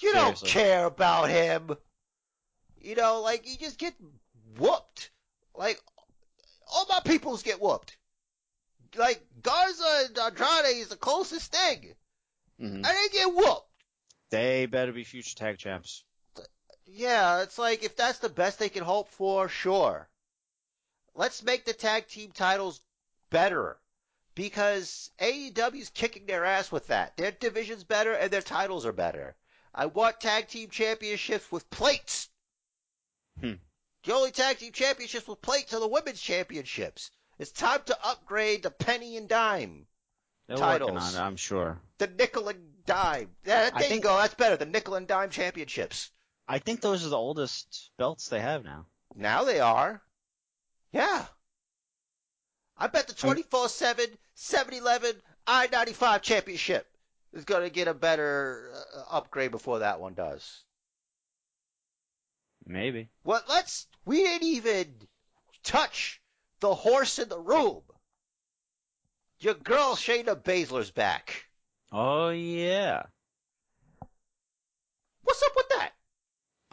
[0.00, 1.76] You don't care about him.
[2.80, 3.94] You know, like you just get
[4.58, 5.10] whooped.
[5.54, 5.80] Like
[6.72, 7.96] all my peoples get whooped.
[8.96, 11.94] Like Garza and Andrade is the closest thing,
[12.60, 12.74] Mhm.
[12.74, 13.84] and they get whooped.
[14.30, 16.04] They better be future tag champs.
[16.86, 20.08] Yeah, it's like if that's the best they can hope for, sure.
[21.14, 22.80] Let's make the tag team titles
[23.30, 23.80] better.
[24.34, 27.16] Because AEW's kicking their ass with that.
[27.16, 29.36] Their division's better and their titles are better.
[29.74, 32.28] I want tag team championships with plates.
[33.40, 33.54] Hmm.
[34.04, 37.10] The only tag team championships with plates are the women's championships.
[37.40, 39.86] It's time to upgrade the penny and dime.
[40.46, 41.14] They're Titles.
[41.14, 41.80] it, I'm sure.
[41.96, 43.30] The nickel and dime.
[43.46, 44.14] Yeah, I there you think- go.
[44.18, 44.58] That's better.
[44.58, 46.10] The nickel and dime championships.
[46.46, 48.84] I think those are the oldest belts they have now.
[49.14, 50.02] Now they are.
[50.92, 51.24] Yeah.
[52.76, 55.12] I bet the 24-7, 7-Eleven,
[55.46, 56.86] I-95 championship
[57.32, 60.62] is going to get a better uh, upgrade before that one does.
[62.66, 63.08] Maybe.
[63.24, 64.94] Well, let's, we didn't even
[65.62, 66.20] touch
[66.60, 67.82] the horse in the room.
[69.40, 71.46] Your girl Shayna Baszler's back.
[71.92, 73.02] Oh yeah.
[75.22, 75.92] What's up with that?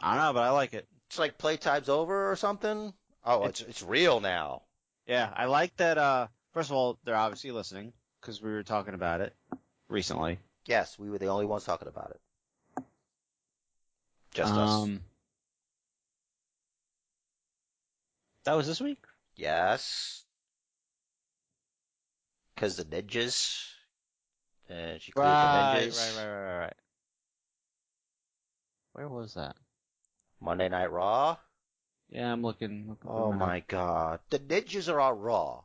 [0.00, 0.86] I don't know, but I like it.
[1.08, 2.92] It's like playtime's over or something?
[3.24, 4.62] Oh, it's, it's real now.
[5.06, 5.96] Yeah, I like that.
[5.96, 9.34] Uh, first of all, they're obviously listening because we were talking about it
[9.88, 10.38] recently.
[10.66, 12.84] Yes, we were the only ones talking about it.
[14.32, 14.82] Just us.
[14.82, 15.00] um,
[18.44, 19.02] That was this week.
[19.38, 20.24] Yes.
[22.54, 23.64] Because the ninjas.
[24.68, 25.96] And she cleared Right, the right, ninjas.
[25.96, 26.76] right, right, right, right.
[28.92, 29.56] Where was that?
[30.40, 31.36] Monday Night Raw.
[32.10, 32.88] Yeah, I'm looking.
[32.88, 34.20] looking Oh my god.
[34.30, 35.62] The ninjas are on Raw.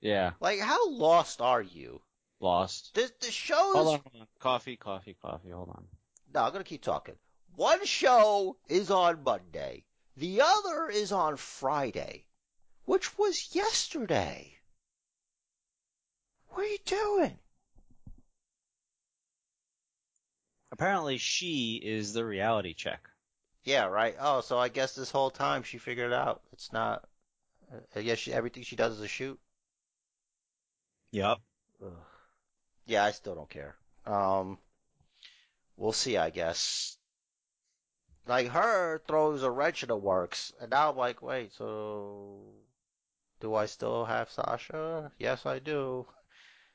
[0.00, 2.00] Yeah, Like, how lost are you?
[2.40, 2.94] lost.
[2.94, 3.74] The, the shows.
[3.74, 4.26] Hold on, hold on.
[4.38, 5.50] Coffee, coffee, coffee.
[5.50, 5.84] Hold on.
[6.32, 7.16] No, I'm gonna keep talking.
[7.56, 9.84] One show is on Monday.
[10.16, 12.24] The other is on Friday.
[12.84, 14.58] Which was yesterday.
[16.48, 17.38] What are you doing?
[20.72, 23.08] Apparently, she is the reality check.
[23.64, 24.16] Yeah, right.
[24.18, 26.42] Oh, so I guess this whole time she figured it out.
[26.52, 27.06] It's not.
[27.94, 29.38] I guess she, everything she does is a shoot.
[31.12, 31.38] Yep.
[31.84, 31.92] Ugh.
[32.86, 33.76] Yeah, I still don't care.
[34.06, 34.58] Um,
[35.76, 36.16] we'll see.
[36.16, 36.96] I guess.
[38.26, 42.38] Like her throws a wrench in the works, and now I'm like, wait, so
[43.40, 45.10] do I still have Sasha?
[45.18, 46.06] Yes, I do,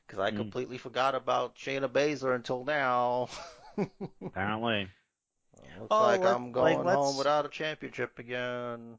[0.05, 0.37] because I Hmm.
[0.37, 3.29] completely forgot about Shayna Baszler until now.
[4.25, 4.89] Apparently.
[5.79, 8.97] Looks Oh, like I'm going let's- home without a championship again.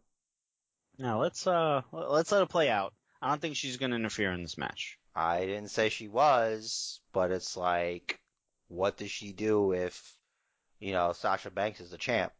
[0.98, 2.94] Now let's uh let's let it play out.
[3.20, 4.98] I don't think she's gonna interfere in this match.
[5.14, 8.20] I didn't say she was, but it's like,
[8.68, 10.16] what does she do if,
[10.78, 12.32] you know, Sasha Banks is the champ?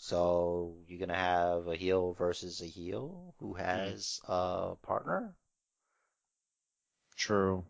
[0.00, 5.36] So you're gonna have a heel versus a heel who has a partner,
[7.16, 7.64] True.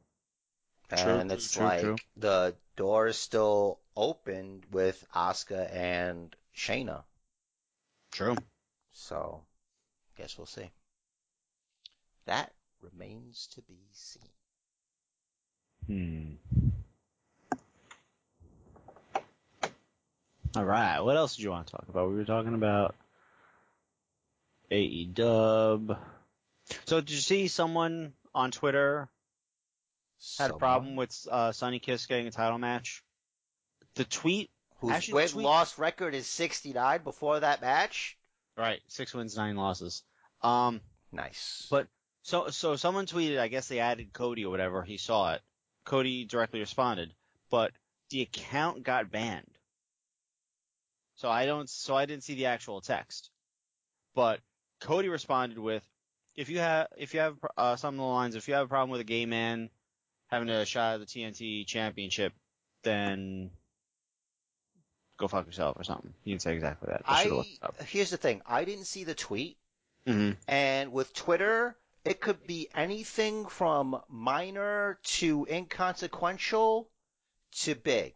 [0.94, 1.96] True, and true, it's true, like true.
[2.16, 7.04] the door is still open with Asuka and Shayna.
[8.12, 8.36] True.
[8.92, 9.44] So,
[10.16, 10.70] guess we'll see.
[12.24, 14.30] That remains to be seen.
[15.86, 16.34] Hmm.
[20.56, 21.00] All right.
[21.00, 22.08] What else did you want to talk about?
[22.10, 22.94] We were talking about
[24.70, 25.96] AE Dub.
[26.86, 29.08] So did you see someone on Twitter
[30.38, 33.02] had a problem with uh, Sonny Kiss getting a title match?
[33.94, 34.50] The tweet,
[34.80, 38.16] whose win tweet- loss record is 69 before that match.
[38.56, 38.80] right?
[38.88, 40.02] Six wins, nine losses.
[40.42, 40.80] Um.
[41.12, 41.66] Nice.
[41.70, 41.88] But-
[42.22, 43.38] So so someone tweeted.
[43.38, 44.82] I guess they added Cody or whatever.
[44.82, 45.42] He saw it.
[45.84, 47.12] Cody directly responded,
[47.50, 47.72] but
[48.10, 49.46] the account got banned.
[51.20, 51.68] So I don't.
[51.68, 53.28] So I didn't see the actual text.
[54.14, 54.40] But
[54.80, 55.86] Cody responded with,
[56.34, 58.68] "If you have if you have uh, some of the lines, if you have a
[58.68, 59.68] problem with a gay man
[60.28, 62.32] having a shot at the TNT Championship,
[62.84, 63.50] then."
[65.18, 66.14] Go fuck yourself or something.
[66.24, 67.02] He didn't say exactly that.
[67.04, 67.82] I, I looked it up.
[67.82, 68.40] here's the thing.
[68.46, 69.58] I didn't see the tweet,
[70.06, 70.38] Mhm.
[70.48, 76.88] and with Twitter, it could be anything from minor to inconsequential
[77.64, 78.14] to big,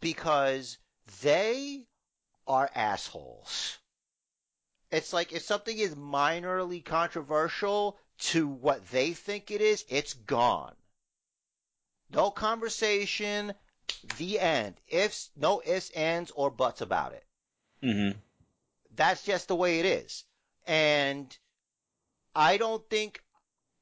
[0.00, 0.78] because
[1.22, 1.86] they
[2.46, 3.78] are assholes.
[4.90, 10.76] It's like if something is minorly controversial to what they think it is, it's gone.
[12.10, 13.54] No conversation.
[14.16, 14.80] The end.
[14.88, 17.26] Ifs, no ifs, ands, or buts about it.
[17.82, 18.16] Mhm.
[18.94, 20.24] That's just the way it is.
[20.66, 21.36] And
[22.34, 23.22] I don't think,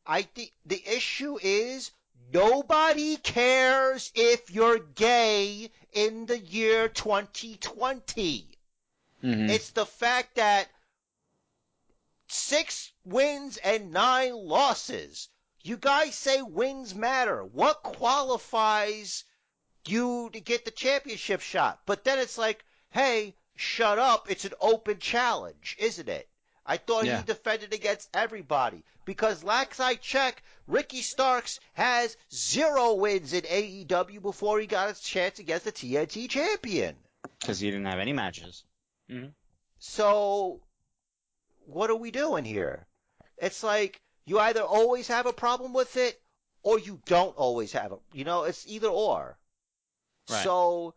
[0.07, 1.91] I think the issue is
[2.33, 8.59] nobody cares if you're gay in the year 2020.
[9.23, 9.51] Mhm.
[9.51, 10.69] It's the fact that
[12.29, 15.29] six wins and nine losses.
[15.63, 17.45] You guys say wins matter.
[17.45, 19.25] What qualifies
[19.87, 21.83] you to get the championship shot?
[21.85, 24.31] But then it's like, hey, shut up.
[24.31, 26.29] It's an open challenge, isn't it?
[26.67, 27.19] I thought Yeah.
[27.19, 34.21] he defended against everybody because last I check, Ricky Starks has zero wins in AEW
[34.23, 36.97] before he got his chance against the TNT champion.
[37.41, 38.65] Because he didn't have any matches.
[39.11, 39.29] Mm-hmm.
[39.79, 40.61] So,
[41.67, 42.87] what are we doing here?
[43.39, 46.21] It's like you either always have a problem with it
[46.63, 49.39] or you don't always have a, you know, it's either or.
[50.31, 50.45] Right.
[50.45, 50.95] So,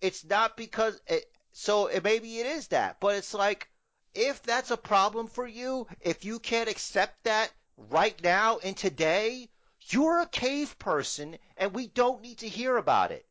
[0.00, 3.68] it's not because it, so it, maybe it is that, but it's like,
[4.14, 9.48] if that's a problem for you, if you can't accept that right now and today,
[9.88, 13.26] you're a cave person and we don't need to hear about it.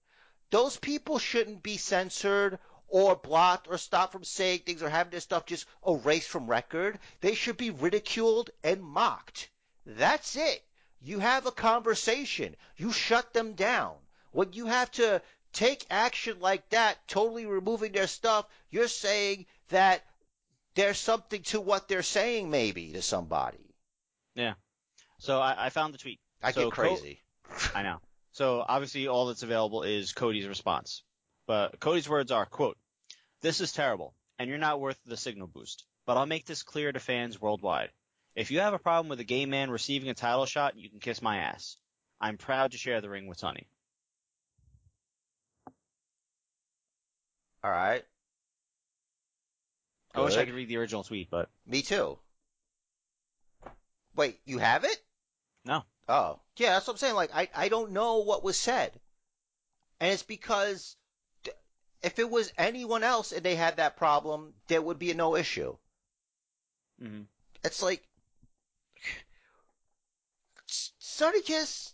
[0.49, 5.19] Those people shouldn't be censored or blocked or stopped from saying things or having their
[5.19, 6.99] stuff just erased from record.
[7.21, 9.49] They should be ridiculed and mocked.
[9.85, 10.63] That's it.
[11.01, 12.55] You have a conversation.
[12.77, 13.95] You shut them down.
[14.31, 15.21] When you have to
[15.53, 20.03] take action like that, totally removing their stuff, you're saying that
[20.75, 23.75] there's something to what they're saying maybe to somebody.
[24.35, 24.53] Yeah.
[25.19, 26.19] So I, I found the tweet.
[26.41, 27.21] I So get crazy.
[27.75, 27.97] I know.
[28.31, 31.03] So obviously all that's available is Cody's response.
[31.47, 32.77] But Cody's words are, quote,
[33.41, 35.85] This is terrible, and you're not worth the signal boost.
[36.05, 37.91] But I'll make this clear to fans worldwide.
[38.35, 40.99] If you have a problem with a gay man receiving a title shot, you can
[40.99, 41.77] kiss my ass.
[42.21, 43.67] I'm proud to share the ring with Sonny.
[47.63, 48.03] All right.
[50.15, 52.17] I wish I could read the original tweet, but Me too.
[54.15, 55.01] Wait, you have it?
[55.65, 55.83] No.
[56.07, 57.15] Oh, yeah, that's what I'm saying.
[57.15, 58.99] Like, I, I don't know what was said.
[59.99, 60.95] And it's because
[62.01, 65.77] if it was anyone else and they had that problem, there would be no issue.
[67.01, 67.25] mhm.
[67.63, 68.01] It's like,
[70.69, 71.93] S- Sonny Kiss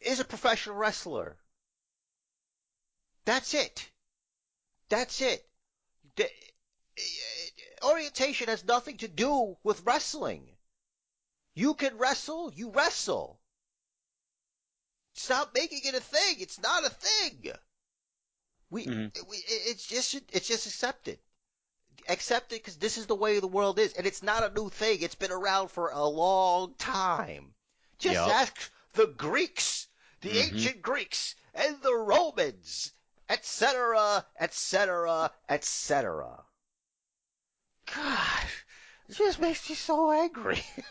[0.00, 1.36] is a professional wrestler.
[3.24, 3.90] That's it.
[4.88, 5.46] That's it.
[7.84, 10.56] Orientation has nothing to do with wrestling.
[11.54, 13.40] You can wrestle, you wrestle.
[15.12, 16.40] Stop making it a thing.
[16.40, 17.52] It's not a thing.
[18.70, 19.28] We, Mhm.
[19.28, 21.20] we it's just it's just accepted.
[22.08, 24.70] Accept it because this is the way the world is, and it's not a new
[24.70, 25.02] thing.
[25.02, 27.54] It's been around for a long time.
[27.98, 28.30] Just Yup.
[28.30, 29.86] ask the Greeks,
[30.22, 30.42] the Mhm.
[30.48, 32.92] ancient Greeks, and the Romans.
[33.28, 36.44] etc., etc., etc.
[37.94, 38.46] God,
[39.08, 40.62] it just makes me so angry.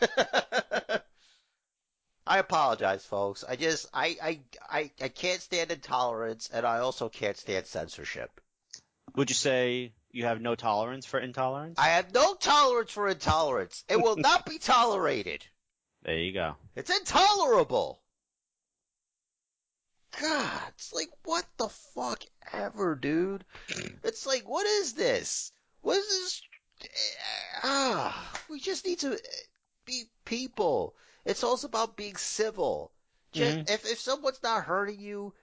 [2.26, 3.44] I apologize, folks.
[3.46, 4.40] I just, I, I,
[4.70, 8.40] I, I can't stand intolerance, and I also can't stand censorship.
[9.16, 11.78] Would you say you have no tolerance for intolerance?
[11.78, 13.84] I have no tolerance for intolerance.
[13.88, 15.44] It will not be tolerated.
[16.02, 16.56] There you go.
[16.74, 18.00] It's intolerable.
[20.20, 22.22] God, it's like what the fuck
[22.52, 23.44] ever, dude.
[24.02, 25.52] It's like what is this?
[25.80, 26.42] What is this?
[27.62, 29.18] Ah, we just need to
[29.84, 30.94] be people.
[31.24, 32.92] It's also about being civil.
[33.32, 33.70] Just, Mhm.
[33.70, 35.34] If if someone's not hurting you,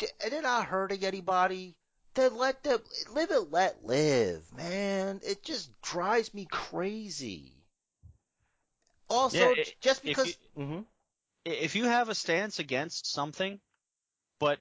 [0.00, 1.76] and they're not hurting anybody,
[2.14, 5.20] then let them live and let live, man.
[5.24, 7.54] It just drives me crazy.
[9.08, 10.26] Also, Yeah, j- i- just if because.
[10.26, 10.86] you- Mhm.
[11.44, 13.60] If you have a stance against something,
[14.38, 14.60] but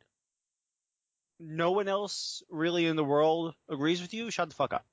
[1.39, 4.85] no one else really in the world agrees with you, shut the fuck up.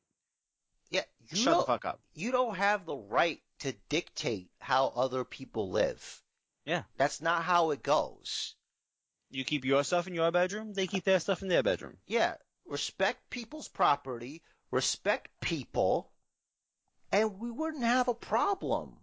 [0.95, 2.01] Yeah, you shut the fuck up.
[2.15, 6.23] you don't have the right to dictate how other people live.
[6.65, 6.85] Yeah.
[6.97, 8.55] That's not how it goes.
[9.31, 11.97] You keep your stuff in your bedroom, they keep their stuff in their bedroom.
[12.07, 12.35] Yeah,
[12.67, 16.11] respect people's property, respect people,
[17.11, 18.97] and we wouldn't have a problem.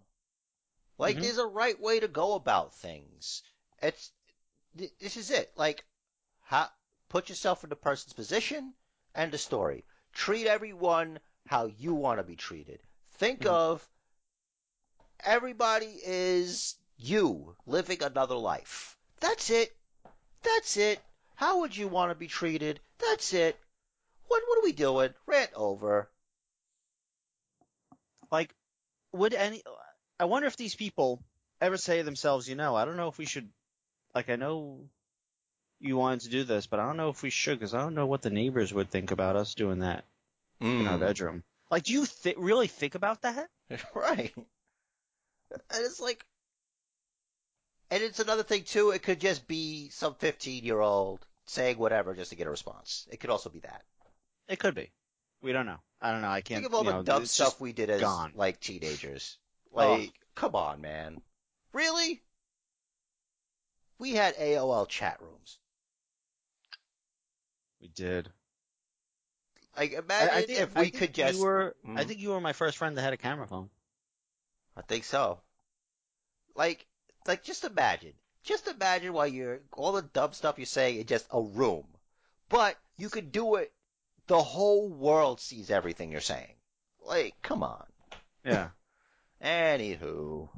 [0.98, 1.22] Like, Mhm.
[1.22, 3.42] there's a right way to go about things.
[3.82, 4.12] It's,
[4.74, 5.52] this is it.
[5.56, 5.84] Like,
[6.40, 6.68] how,
[7.08, 8.74] put yourself in the person's position,
[9.14, 9.84] end of story.
[10.12, 12.80] Treat everyone how you want to be treated.
[13.12, 13.50] Think Mhm.
[13.50, 13.88] of
[15.20, 18.96] everybody is you living another life.
[19.20, 19.76] That's it.
[20.42, 21.00] That's it.
[21.34, 22.80] How would you want to be treated?
[22.98, 23.58] That's it.
[24.28, 25.14] What what are we doing?
[25.26, 26.10] Rant over.
[28.30, 28.54] Like,
[29.12, 29.62] would any,
[30.18, 31.22] I wonder if these people
[31.60, 33.52] ever say to themselves, you know, I don't know if we should,
[34.14, 34.88] like, I know
[35.80, 37.94] you wanted to do this, but I don't know if we should, because I don't
[37.94, 40.06] know what the neighbors would think about us doing that
[40.62, 41.00] in our mm.
[41.00, 41.44] bedroom.
[41.70, 43.48] Like, do you th- really think about that?
[43.94, 44.32] right.
[44.36, 46.24] And it's like,
[47.90, 48.90] and it's another thing too.
[48.90, 53.06] It could just be some fifteen-year-old saying whatever just to get a response.
[53.10, 53.82] It could also be that.
[54.48, 54.90] It could be.
[55.42, 55.80] We don't know.
[56.00, 56.30] I don't know.
[56.30, 56.62] I can't.
[56.62, 58.32] Think of all the know, dumb stuff we did as gone.
[58.34, 59.38] like teenagers.
[59.74, 59.94] Oh.
[59.94, 61.20] Like, come on, man.
[61.72, 62.22] Really?
[63.98, 65.58] We had AOL chat rooms.
[67.80, 68.30] we did.
[69.76, 71.38] Like, I, imagine I think if I we think could just.
[71.38, 72.08] You were, I Mhm.
[72.08, 73.70] think you were my first friend that had a camera phone.
[74.76, 75.40] I think so.
[76.54, 76.86] Like,
[77.26, 81.26] like just imagine, just imagine while you're all the dumb stuff you're saying in just
[81.30, 81.86] a room,
[82.48, 83.72] but you could do it.
[84.26, 86.54] The whole world sees everything you're saying.
[87.00, 87.86] Like, come on.
[88.44, 88.70] Yeah.
[89.42, 90.48] Anywho,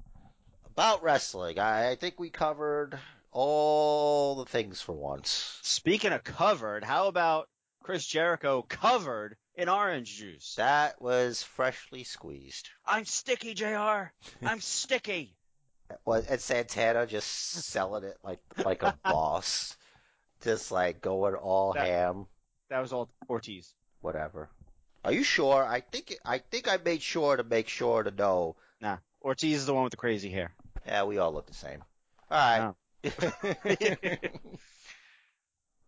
[0.66, 2.99] about wrestling, I, I think we covered
[3.32, 5.59] all the things for once.
[5.62, 7.49] Speaking of covered, how about
[7.85, 10.55] Chris Jericho covered in orange juice?
[10.56, 12.70] That was freshly squeezed.
[12.86, 14.11] I'm sticky, Jr.
[14.43, 15.36] I'm sticky.
[16.06, 19.77] Was and Santana just selling it like like a boss,
[20.43, 22.27] just like going all That- ham.
[22.70, 23.74] That was all Ortiz.
[24.01, 24.48] whatever.
[25.05, 25.62] Are you sure?
[25.62, 28.56] I think I think I made sure to make sure to know.
[28.81, 30.55] Nah, Ortiz is the one with the crazy hair.
[30.86, 31.85] Yeah, we all look the same.
[32.31, 32.74] All
[33.05, 34.20] right.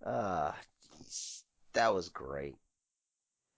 [0.05, 0.55] Ah,
[1.02, 1.36] jeez.
[1.77, 2.55] That was great.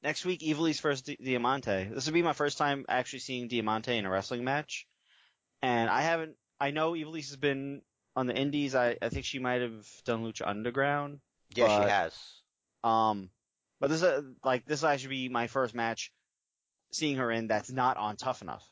[0.03, 1.89] Next week, Ivelisse first Di- Diamante.
[1.93, 4.87] This will be my first time actually seeing Diamante in a wrestling match,
[5.63, 6.37] and I haven't.
[6.61, 7.83] I know Ivelisse has been
[8.15, 8.75] on the Indies.
[8.75, 11.21] I, I think she might have done Lucha Underground.
[11.55, 12.15] Yeah, But- she has.
[12.85, 13.31] Um,
[13.81, 16.13] but this is like this will actually be my first match
[16.93, 18.65] seeing her in that's not on Tough Enough.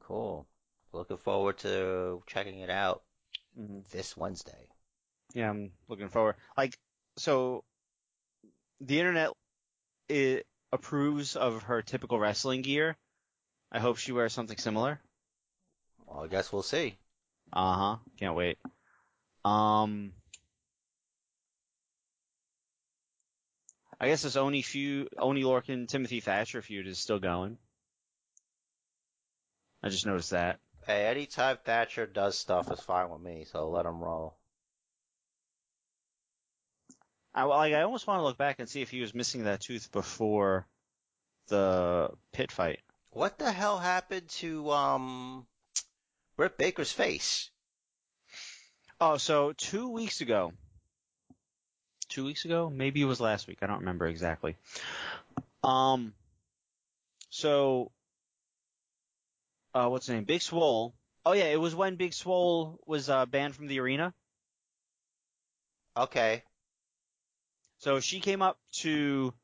[0.00, 0.46] Cool.
[0.92, 3.02] Looking forward to checking it out
[3.58, 3.80] Mm-hmm.
[3.90, 4.68] this Wednesday.
[5.34, 6.36] Yeah, I'm looking forward.
[6.56, 6.78] Like,
[7.16, 7.64] so
[8.80, 9.30] the internet
[10.08, 12.96] it approves of her typical wrestling gear.
[13.72, 15.00] I hope she wears something similar.
[16.06, 16.96] Well, I guess we'll see.
[17.52, 17.96] Uh huh.
[18.18, 18.58] Can't wait.
[19.44, 20.12] Um,
[24.00, 27.58] I guess this Oney feud, Oney Lorcan Timothy Thatcher feud is still going.
[29.82, 30.58] I just noticed that.
[30.86, 34.36] Hey, anytime Thatcher does stuff is fine with me, so let him roll.
[37.40, 37.72] I like.
[37.72, 40.66] I almost want to look back and see if he was missing that tooth before
[41.48, 42.80] the pit fight.
[43.12, 45.46] What the hell happened to um
[46.36, 47.50] Britt Baker's face?
[49.00, 50.52] Oh, so two weeks ago.
[52.10, 52.68] Two weeks ago?
[52.68, 53.58] Maybe it was last week.
[53.62, 54.56] I don't remember exactly.
[55.64, 56.12] Um,
[57.30, 57.90] so,
[59.72, 60.24] uh, what's the name?
[60.24, 60.92] Big Swole.
[61.24, 64.12] Oh yeah, it was when Big Swole was, uh, banned from the arena.
[65.96, 66.42] Okay.
[67.80, 69.34] So she came up to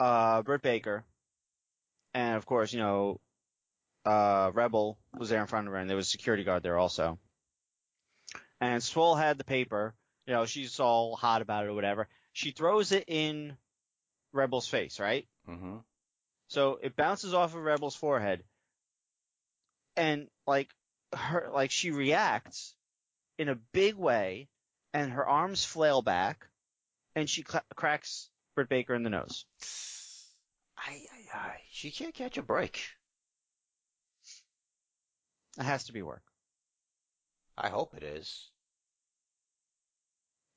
[0.00, 1.04] uh Britt Baker,
[2.14, 3.20] and of course, you know,
[4.04, 6.78] uh Rebel was there in front of her, and there was a security guard there
[6.78, 7.18] also.
[8.60, 9.94] And Swole had the paper.
[10.26, 12.08] You know, she's all hot about it or whatever.
[12.32, 13.56] She throws it in
[14.32, 15.26] Rebel's face, right?
[15.48, 15.76] Mm-hmm.
[16.48, 18.44] So it bounces off of Rebel's forehead,
[19.96, 20.68] and like
[21.14, 22.74] her, like she reacts
[23.38, 24.48] in a big way,
[24.92, 26.46] and her arms flail back,
[27.18, 29.44] and she cla cracks Britt Baker in the nose.
[30.76, 32.80] I, I, I, she can't catch a break.
[35.58, 36.22] It has to be work.
[37.56, 38.50] I hope it is.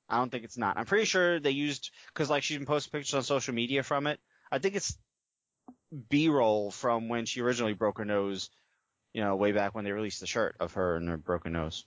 [0.08, 0.76] I don't think it's not.
[0.76, 4.06] I'm pretty sure they used because like she's been posting pictures on social media from
[4.06, 4.20] it.
[4.50, 4.96] I think it's
[6.08, 8.50] B-roll from when she originally broke her nose.
[9.14, 11.84] You know, way back when they released the shirt of her and her broken nose.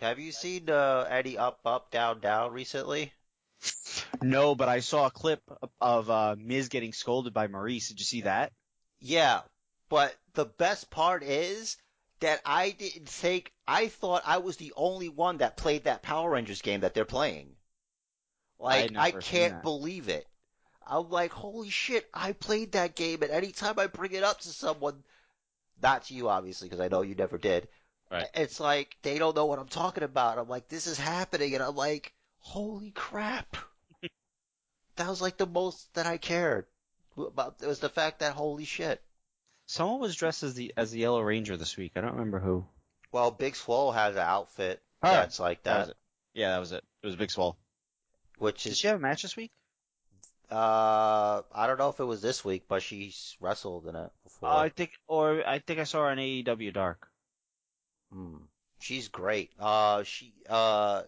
[0.00, 3.12] Have you seen uh, Eddie up, up, down, down recently?
[4.22, 5.42] No, but I saw a clip
[5.80, 7.88] of uh, Miz getting scolded by Maurice.
[7.88, 8.52] Did you see that?
[9.00, 9.40] Yeah,
[9.88, 11.76] but the best part is
[12.20, 16.30] that I didn't think I thought I was the only one that played that Power
[16.30, 17.56] Rangers game that they're playing.
[18.58, 20.26] Like had I can't believe it.
[20.86, 22.08] I'm like, holy shit!
[22.12, 25.02] I played that game, and anytime I bring it up to someone,
[25.82, 27.68] not to you obviously, because I know you never did.
[28.10, 28.28] Right.
[28.34, 30.38] It's like they don't know what I'm talking about.
[30.38, 33.56] I'm like, this is happening, and I'm like, holy crap!
[34.96, 36.66] That was like the most that I cared
[37.16, 37.56] about.
[37.62, 39.02] It was the fact that holy shit.
[39.66, 41.92] Someone was dressed as the as the Yellow Ranger this week.
[41.96, 42.64] I don't remember who.
[43.12, 45.96] Well, Big Swole has an outfit Oh, that's like That that, it.
[46.34, 46.84] Yeah, that was it.
[47.02, 47.56] It was a Big Swole.
[48.38, 49.52] which Did is she have a match this week?
[50.50, 54.50] uh I don't know if it was this week, but she's wrestled in it before.
[54.50, 57.08] Uh, I think, or I think I saw her on AEW Dark.
[58.12, 58.36] Hmm.
[58.80, 59.50] She's great.
[59.58, 61.02] Uh, she uh,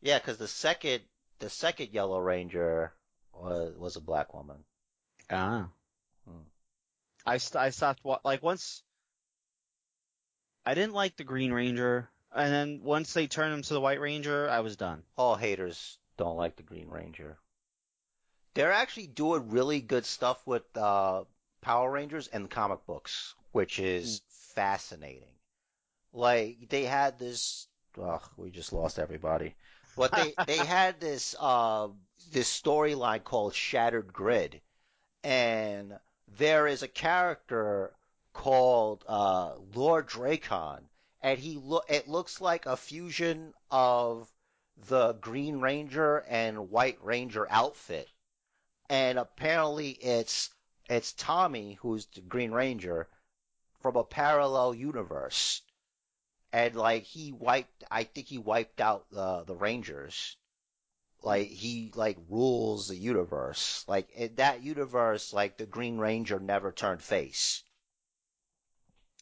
[0.00, 1.02] yeah, 'cause the second
[1.40, 2.92] the second Yellow Ranger
[3.40, 4.56] was was a black woman.
[5.30, 5.68] Ah.
[6.26, 6.42] Hmm.
[7.26, 8.82] I st- I stopped wa- like once.
[10.64, 14.00] I didn't like the Green Ranger, and then once they turned him to the White
[14.00, 15.02] Ranger, I was done.
[15.16, 17.38] All haters don't like the Green Ranger.
[18.54, 21.24] They're actually doing really good stuff with uh,
[21.60, 24.22] Power Rangers and comic books, which is
[24.54, 25.34] fascinating.
[26.12, 27.68] Like they had this.
[28.00, 29.54] Ugh, we just lost everybody.
[29.98, 31.88] But they they had this uh,
[32.30, 34.60] this storyline called Shattered Grid,
[35.24, 35.98] and
[36.28, 37.92] there is a character
[38.32, 40.88] called uh, Lord Drakkon,
[41.20, 44.32] and he look it looks like a fusion of
[44.76, 48.08] the Green Ranger and White Ranger outfit.
[48.88, 50.50] And apparently it's
[50.88, 53.08] it's Tommy who's the Green Ranger
[53.80, 55.62] from a parallel universe.
[56.52, 60.36] And like he wiped I think he wiped out the the Rangers.
[61.22, 63.84] Like he like rules the universe.
[63.88, 67.64] Like in that universe like the Green Ranger never turned face.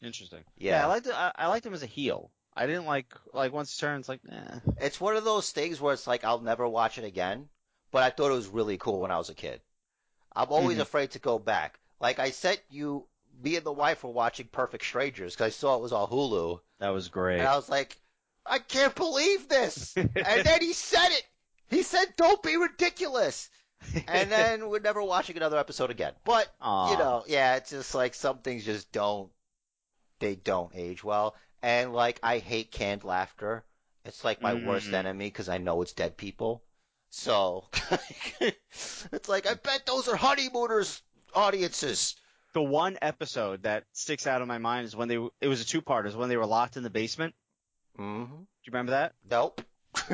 [0.01, 0.43] Interesting.
[0.57, 0.83] Yeah.
[0.83, 2.31] I liked it, I, I liked him as a heel.
[2.55, 4.59] I didn't like like once he turned, it's like, eh.
[4.79, 7.49] It's one of those things where it's like I'll never watch it again,
[7.91, 9.61] but I thought it was really cool when I was a kid.
[10.35, 10.81] I'm always Mhm.
[10.81, 11.79] afraid to go back.
[11.99, 13.07] Like I sent you,
[13.41, 16.61] me and the wife were watching Perfect Strangers because I saw it was on Hulu,
[16.79, 17.39] That was great.
[17.39, 17.97] and I was like,
[18.45, 19.95] I can't believe this.
[19.97, 21.23] and then he said it.
[21.69, 23.49] He said, "Don't be ridiculous."
[24.07, 26.13] And then we're never watching another episode again.
[26.23, 26.91] But Aw.
[26.91, 29.29] you know, yeah, it's just like some things just don't,
[30.19, 31.35] they don't age well.
[31.61, 33.63] And like, I hate canned laughter.
[34.05, 34.93] It's like my worst Mhm.
[34.93, 36.63] enemy because I know it's dead people.
[37.09, 37.65] So,
[38.39, 41.01] it's like, I bet those are honeymooners
[41.33, 42.15] audiences.
[42.57, 45.65] The one episode that sticks out in my mind is when they it was a
[45.65, 47.35] two part is when they were locked in the basement.
[47.95, 49.13] hmm Do you remember that?
[49.29, 49.61] Nope.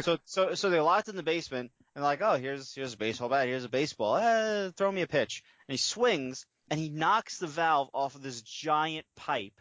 [0.01, 3.29] so so so they're locked in the basement and like, oh, here's here's a baseball
[3.29, 5.41] bat, here's a baseball, eh, throw me a pitch.
[5.69, 9.53] And he swings and he knocks the valve off of this giant pipe,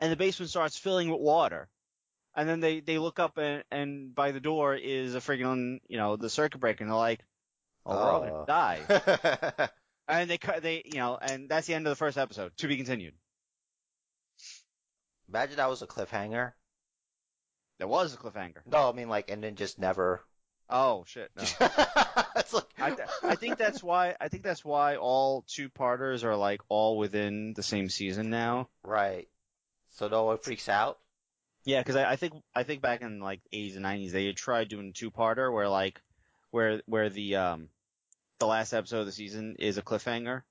[0.00, 1.68] and the basement starts filling with water.
[2.34, 5.96] And then they they look up and and by the door is a friggin' you
[5.96, 7.20] know the circuit breaker, and they're like,
[7.84, 9.68] oh, we're all gonna die.
[10.08, 12.52] And they cut they you know and that's the end of the first episode.
[12.58, 13.14] To be continued.
[15.28, 16.52] Imagine that was a cliffhanger.
[17.78, 18.60] There was a cliffhanger.
[18.66, 20.22] No, I mean like, and then just never.
[20.70, 21.30] Oh shit.
[21.36, 21.42] No.
[22.36, 26.24] it's like, I, th- I think that's why I think that's why all two parters
[26.24, 28.68] are like all within the same season now.
[28.82, 29.28] right.
[29.90, 30.98] So no one freaks out.
[31.64, 34.36] Yeah, because I, I think I think back in like 80s and 90s they had
[34.36, 36.00] tried doing two parter where like
[36.50, 37.68] where where the um
[38.38, 40.42] the last episode of the season is a cliffhanger.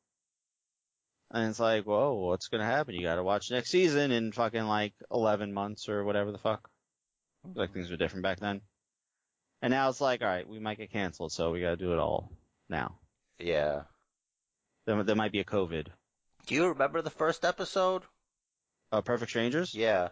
[1.31, 2.95] And it's like, whoa, what's gonna happen?
[2.95, 6.69] You gotta watch next season in fucking like 11 months or whatever the fuck.
[7.53, 8.61] Like things were different back then.
[9.61, 11.93] And now it's like, all right, we might get canceled, so we got to do
[11.93, 12.31] it all
[12.69, 12.99] now.
[13.39, 13.83] Yeah.
[14.85, 15.87] There, there might be a COVID.
[16.45, 18.03] Do you remember the first episode?
[18.91, 19.73] Uh, Perfect Strangers.
[19.73, 20.09] Yeah.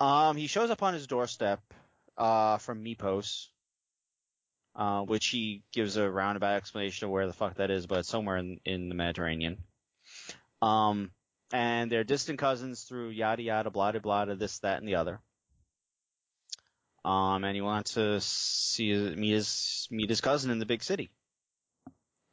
[0.00, 1.60] Um, he shows up on his doorstep,
[2.16, 3.48] uh, from Mypos,
[4.74, 8.36] uh, which he gives a roundabout explanation of where the fuck that is, but somewhere
[8.36, 9.58] in, in the Mediterranean.
[10.60, 11.10] Um,
[11.52, 15.20] and they're distant cousins through yada yada, blah blah blah, this, that, and the other.
[17.04, 21.10] Um, and he wants to see, meet his, meet his cousin in the big city.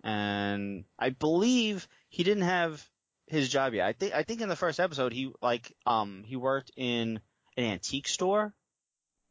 [0.04, 2.88] And I believe he didn't have
[3.26, 3.88] his job yet.
[3.88, 7.20] I think, I think in the first episode he, like, um, he worked in
[7.58, 8.54] an antique store.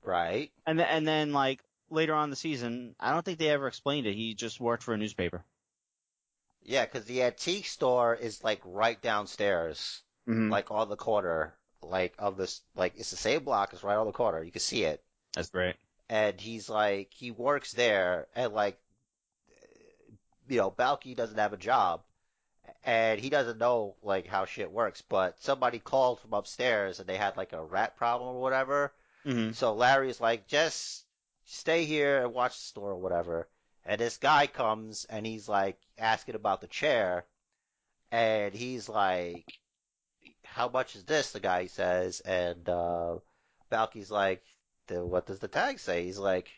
[0.03, 0.51] Right.
[0.67, 3.67] And then, and then like later on in the season, I don't think they ever
[3.67, 4.15] explained it.
[4.15, 5.45] He just worked for a newspaper.
[6.63, 10.51] Yeah, 'cause the antique store is like right downstairs, Mm-hmm.
[10.51, 14.07] like on the corner, like of this, like it's the same block, it's right on
[14.07, 14.43] the corner.
[14.43, 15.03] You can see it.
[15.35, 15.77] That's great.
[16.11, 18.79] And he's like, he works there, and like,
[20.49, 22.03] you know, Balki doesn't have a job,
[22.85, 25.01] and he doesn't know like how shit works.
[25.03, 28.93] But somebody called from upstairs, and they had like a rat problem or whatever.
[29.25, 29.53] Mm-hmm.
[29.53, 31.05] So Larry's like, just
[31.51, 33.49] stay here and watch the store or whatever.
[33.85, 37.25] And this guy comes and he's like asking about the chair.
[38.11, 39.47] And he's like,
[40.45, 41.33] how much is this?
[41.33, 42.21] The guy says.
[42.21, 43.17] And, uh,
[43.71, 44.43] Balki's like,
[44.87, 46.05] "The- what does the tag say?
[46.05, 46.49] He's like,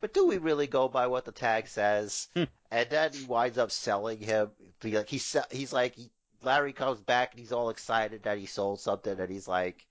[0.00, 2.28] but do we really go by what the tag says?
[2.34, 2.44] Hmm.
[2.70, 4.50] and then he winds up selling him.
[4.82, 6.10] He- Like he's he's like he,
[6.42, 9.86] Larry comes back and he's all excited that he sold something, and he's like,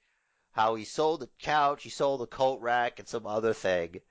[0.51, 4.01] how he sold the couch, he sold the coat rack, and some other thing,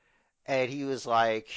[0.48, 1.48] and he was like,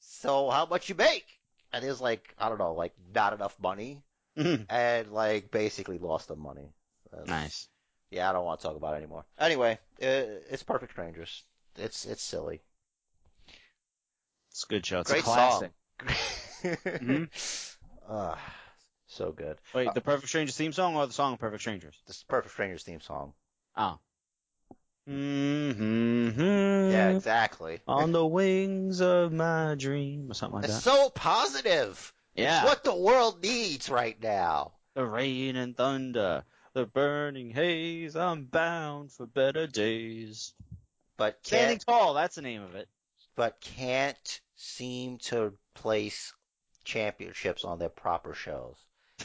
[0.00, 1.24] so how much you make?
[1.72, 4.02] And it was like I don't know, like not enough money,
[4.36, 4.62] Mm-hmm.
[4.68, 6.72] and like basically lost the money.
[7.12, 7.68] That's- Nice.
[8.10, 9.24] Yeah, I don't want to talk about it anymore.
[9.38, 11.44] Anyway, uh, it's Perfect Strangers.
[11.76, 12.60] It's it's silly.
[14.50, 15.00] It's a good show.
[15.00, 15.70] It's Great a classic.
[16.00, 16.76] song.
[16.84, 17.28] Mhm.
[18.12, 18.40] Ah,
[19.06, 19.56] so good.
[19.72, 21.94] Wait, the Perfect Strangers theme song or the song Perfect Strangers?
[22.08, 23.34] This is Perfect Strangers theme song.
[23.76, 24.00] Oh.
[25.10, 26.90] Mm-hmm.
[26.92, 27.80] Yeah, exactly.
[27.88, 30.82] On the wings of my dream or something like It's that.
[30.82, 32.12] so positive.
[32.34, 32.60] Yeah.
[32.62, 34.72] It's what the world needs right now.
[34.94, 40.54] The rain and thunder, the burning haze, I'm bound for better days.
[41.16, 42.88] But Standing can't tall, that's the name of it.
[43.36, 46.32] but can't seem to place
[46.84, 48.76] championships on their proper shows.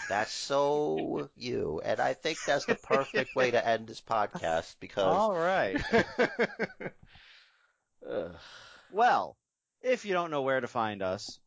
[0.09, 1.81] That's so you.
[1.83, 5.81] And I think that's the perfect way to end this podcast because All right.
[8.91, 9.35] Well,
[9.81, 11.39] if you don't know where to find us,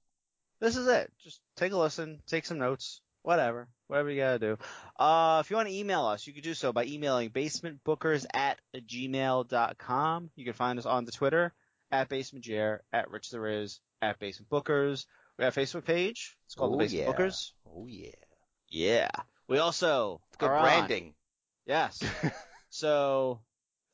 [0.60, 1.10] this is it.
[1.22, 4.58] Just take a listen, take some notes, whatever, whatever you gotta do.
[4.98, 8.58] Uh, if you want to email us, you can do so by emailing basementbookers at
[8.76, 10.30] gmail.com.
[10.34, 11.54] You can find us on the Twitter
[11.90, 15.06] at basementjr, at rich the riz, at basementbookers.
[15.38, 16.36] We have a Facebook page.
[16.46, 17.12] It's called Oh, the Basement yeah.
[17.14, 17.52] Bookers.
[17.66, 18.10] Oh yeah.
[18.68, 19.10] Yeah.
[19.48, 21.14] We also Good are on- branding.
[21.66, 22.02] Yes.
[22.70, 23.40] so,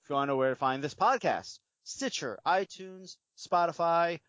[0.03, 4.21] if you want to know where to find this podcast, Stitcher, iTunes, Spotify,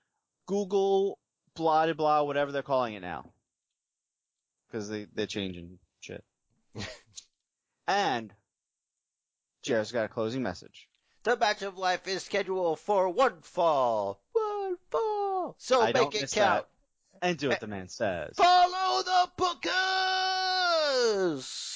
[0.46, 1.20] Google,
[1.56, 3.32] blah, blah, blah, whatever they're calling it now.
[4.72, 6.24] Cause they, they're changing shit.
[7.88, 8.34] and,
[9.64, 10.90] Jared's got a closing message.
[11.24, 14.22] The match of life is scheduled for one fall.
[14.34, 15.56] One fall.
[15.58, 16.66] So I make it count.
[17.22, 18.36] And do what the man says.
[18.36, 19.30] Follow the
[21.16, 21.75] bookers!